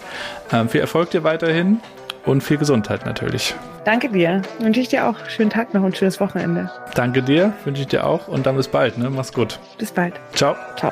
Ähm, 0.52 0.70
viel 0.70 0.82
Erfolg 0.82 1.12
dir 1.12 1.24
weiterhin 1.24 1.80
und 2.28 2.42
viel 2.42 2.58
Gesundheit 2.58 3.06
natürlich. 3.06 3.56
Danke 3.86 4.10
dir. 4.10 4.42
Wünsche 4.60 4.82
ich 4.82 4.90
dir 4.90 5.08
auch. 5.08 5.16
Schönen 5.30 5.50
Tag 5.50 5.74
noch 5.74 5.84
und 5.84 5.98
schönes 5.98 6.20
Wochenende. 6.20 6.70
Danke 6.94 7.24
dir, 7.24 7.54
wünsche 7.64 7.82
ich 7.82 7.88
dir 7.88 8.06
auch 8.06 8.28
und 8.28 8.46
dann 8.46 8.58
bis 8.58 8.68
bald. 8.68 8.98
Ne? 8.98 9.10
Mach's 9.10 9.34
gut. 9.34 9.60
Bis 9.78 9.92
bald. 9.92 10.14
Ciao. 10.34 10.56
Ciao. 10.76 10.92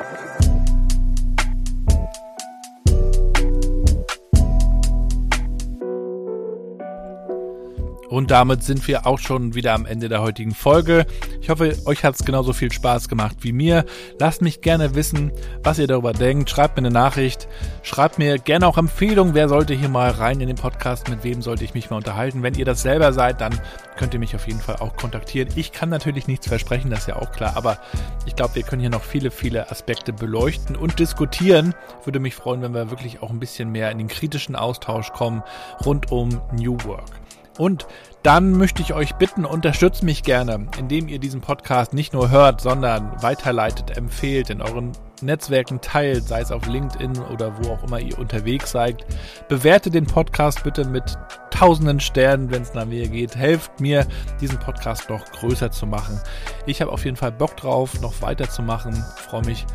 Und 8.15 8.31
damit 8.31 8.63
sind 8.63 8.87
wir 8.87 9.05
auch 9.05 9.19
schon 9.19 9.55
wieder 9.55 9.73
am 9.73 9.85
Ende 9.85 10.07
der 10.07 10.21
heutigen 10.21 10.55
Folge. 10.55 11.05
Ich 11.41 11.49
hoffe, 11.49 11.75
euch 11.83 12.05
hat 12.05 12.15
es 12.15 12.23
genauso 12.23 12.53
viel 12.53 12.71
Spaß 12.71 13.09
gemacht 13.09 13.39
wie 13.41 13.51
mir. 13.51 13.83
Lasst 14.19 14.41
mich 14.41 14.61
gerne 14.61 14.95
wissen, 14.95 15.33
was 15.63 15.79
ihr 15.79 15.87
darüber 15.87 16.13
denkt. 16.13 16.49
Schreibt 16.49 16.77
mir 16.77 16.87
eine 16.87 16.91
Nachricht. 16.91 17.49
Schreibt 17.83 18.17
mir 18.17 18.37
gerne 18.37 18.67
auch 18.67 18.77
Empfehlungen. 18.77 19.33
Wer 19.33 19.49
sollte 19.49 19.73
hier 19.73 19.89
mal 19.89 20.11
rein 20.11 20.39
in 20.39 20.47
den 20.47 20.55
Podcast? 20.55 21.09
Mit 21.09 21.25
wem 21.25 21.41
sollte 21.41 21.65
ich 21.65 21.73
mich 21.73 21.89
mal 21.89 21.97
unterhalten? 21.97 22.41
Wenn 22.41 22.53
ihr 22.53 22.63
das 22.63 22.83
selber 22.83 23.11
seid, 23.11 23.41
dann 23.41 23.59
könnt 23.97 24.13
ihr 24.13 24.21
mich 24.21 24.33
auf 24.33 24.47
jeden 24.47 24.61
Fall 24.61 24.77
auch 24.77 24.95
kontaktieren. 24.95 25.49
Ich 25.57 25.73
kann 25.73 25.89
natürlich 25.89 26.25
nichts 26.25 26.47
versprechen, 26.47 26.91
das 26.91 26.99
ist 26.99 27.07
ja 27.07 27.17
auch 27.17 27.33
klar. 27.33 27.57
Aber 27.57 27.79
ich 28.25 28.37
glaube, 28.37 28.55
wir 28.55 28.63
können 28.63 28.79
hier 28.79 28.91
noch 28.91 29.03
viele, 29.03 29.29
viele 29.29 29.69
Aspekte 29.69 30.13
beleuchten 30.13 30.77
und 30.77 30.99
diskutieren. 30.99 31.75
Würde 32.05 32.21
mich 32.21 32.33
freuen, 32.33 32.61
wenn 32.61 32.73
wir 32.73 32.89
wirklich 32.91 33.21
auch 33.21 33.29
ein 33.29 33.41
bisschen 33.41 33.73
mehr 33.73 33.91
in 33.91 33.97
den 33.97 34.07
kritischen 34.07 34.55
Austausch 34.55 35.11
kommen 35.11 35.43
rund 35.85 36.13
um 36.13 36.39
New 36.53 36.77
Work. 36.85 37.24
Und 37.57 37.87
dann 38.23 38.51
möchte 38.53 38.81
ich 38.81 38.93
euch 38.93 39.15
bitten, 39.15 39.45
unterstützt 39.45 40.03
mich 40.03 40.23
gerne, 40.23 40.67
indem 40.77 41.07
ihr 41.07 41.19
diesen 41.19 41.41
Podcast 41.41 41.93
nicht 41.93 42.13
nur 42.13 42.31
hört, 42.31 42.59
sondern 42.59 43.21
weiterleitet, 43.21 43.95
empfehlt, 43.95 44.49
in 44.49 44.61
euren 44.61 44.91
Netzwerken 45.21 45.79
teilt, 45.79 46.23
sei 46.23 46.41
es 46.41 46.51
auf 46.51 46.65
LinkedIn 46.65 47.17
oder 47.31 47.55
wo 47.57 47.73
auch 47.73 47.83
immer 47.83 47.99
ihr 47.99 48.17
unterwegs 48.17 48.71
seid. 48.71 49.05
Bewertet 49.47 49.93
den 49.93 50.05
Podcast 50.05 50.63
bitte 50.63 50.85
mit 50.85 51.17
tausenden 51.51 51.99
Sternen, 51.99 52.51
wenn 52.51 52.63
es 52.63 52.73
nach 52.73 52.85
mir 52.85 53.07
geht. 53.07 53.35
Helft 53.35 53.79
mir, 53.79 54.05
diesen 54.41 54.59
Podcast 54.59 55.09
noch 55.09 55.23
größer 55.25 55.71
zu 55.71 55.85
machen. 55.85 56.19
Ich 56.65 56.81
habe 56.81 56.91
auf 56.91 57.05
jeden 57.05 57.17
Fall 57.17 57.31
Bock 57.31 57.55
drauf, 57.55 58.01
noch 58.01 58.21
weiterzumachen. 58.21 58.93
Freue 59.15 59.45
mich 59.45 59.65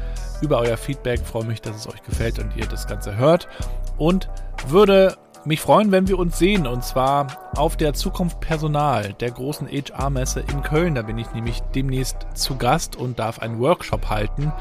über 0.42 0.58
euer 0.58 0.76
Feedback, 0.76 1.20
freue 1.20 1.44
mich, 1.44 1.62
dass 1.62 1.76
es 1.76 1.88
euch 1.88 2.02
gefällt 2.02 2.38
und 2.38 2.56
ihr 2.56 2.66
das 2.66 2.86
Ganze 2.86 3.16
hört. 3.16 3.48
Und 3.96 4.28
würde 4.68 5.16
mich 5.44 5.60
freuen, 5.60 5.90
wenn 5.90 6.08
wir 6.08 6.18
uns 6.18 6.38
sehen 6.38 6.66
und 6.66 6.84
zwar 6.84 7.26
auf 7.56 7.76
der 7.76 7.94
Zukunft 7.94 8.40
Personal, 8.40 9.14
der 9.14 9.30
großen 9.30 9.68
HR-Messe 9.68 10.40
in 10.40 10.62
Köln. 10.62 10.94
Da 10.94 11.02
bin 11.02 11.18
ich 11.18 11.32
nämlich 11.32 11.60
demnächst 11.74 12.16
zu 12.34 12.56
Gast 12.56 12.96
und 12.96 13.18
darf 13.18 13.38
einen 13.38 13.58
Workshop 13.58 14.10
halten 14.10 14.52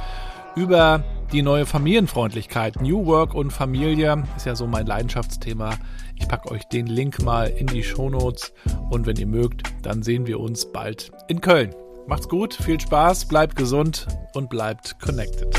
über 0.56 1.04
die 1.32 1.42
neue 1.42 1.66
Familienfreundlichkeit. 1.66 2.82
New 2.82 3.06
Work 3.06 3.34
und 3.34 3.52
Familie 3.52 4.24
ist 4.36 4.46
ja 4.46 4.56
so 4.56 4.68
mein 4.68 4.86
Leidenschaftsthema. 4.86 5.72
Ich 6.16 6.28
packe 6.28 6.52
euch 6.52 6.64
den 6.66 6.88
Link 6.88 7.22
mal 7.22 7.48
in 7.48 7.68
die 7.68 7.84
Shownotes 7.84 8.54
und 8.90 9.06
wenn 9.06 9.18
ihr 9.18 9.28
mögt, 9.28 9.64
dann 9.84 10.02
sehen 10.02 10.28
wir 10.28 10.40
uns 10.40 10.72
bald 10.72 11.12
in 11.28 11.42
Köln. 11.42 11.74
Macht's 12.08 12.28
gut, 12.28 12.56
viel 12.56 12.80
Spaß, 12.80 13.28
bleibt 13.28 13.56
gesund 13.56 14.08
und 14.34 14.50
bleibt 14.50 15.00
connected. 15.00 15.56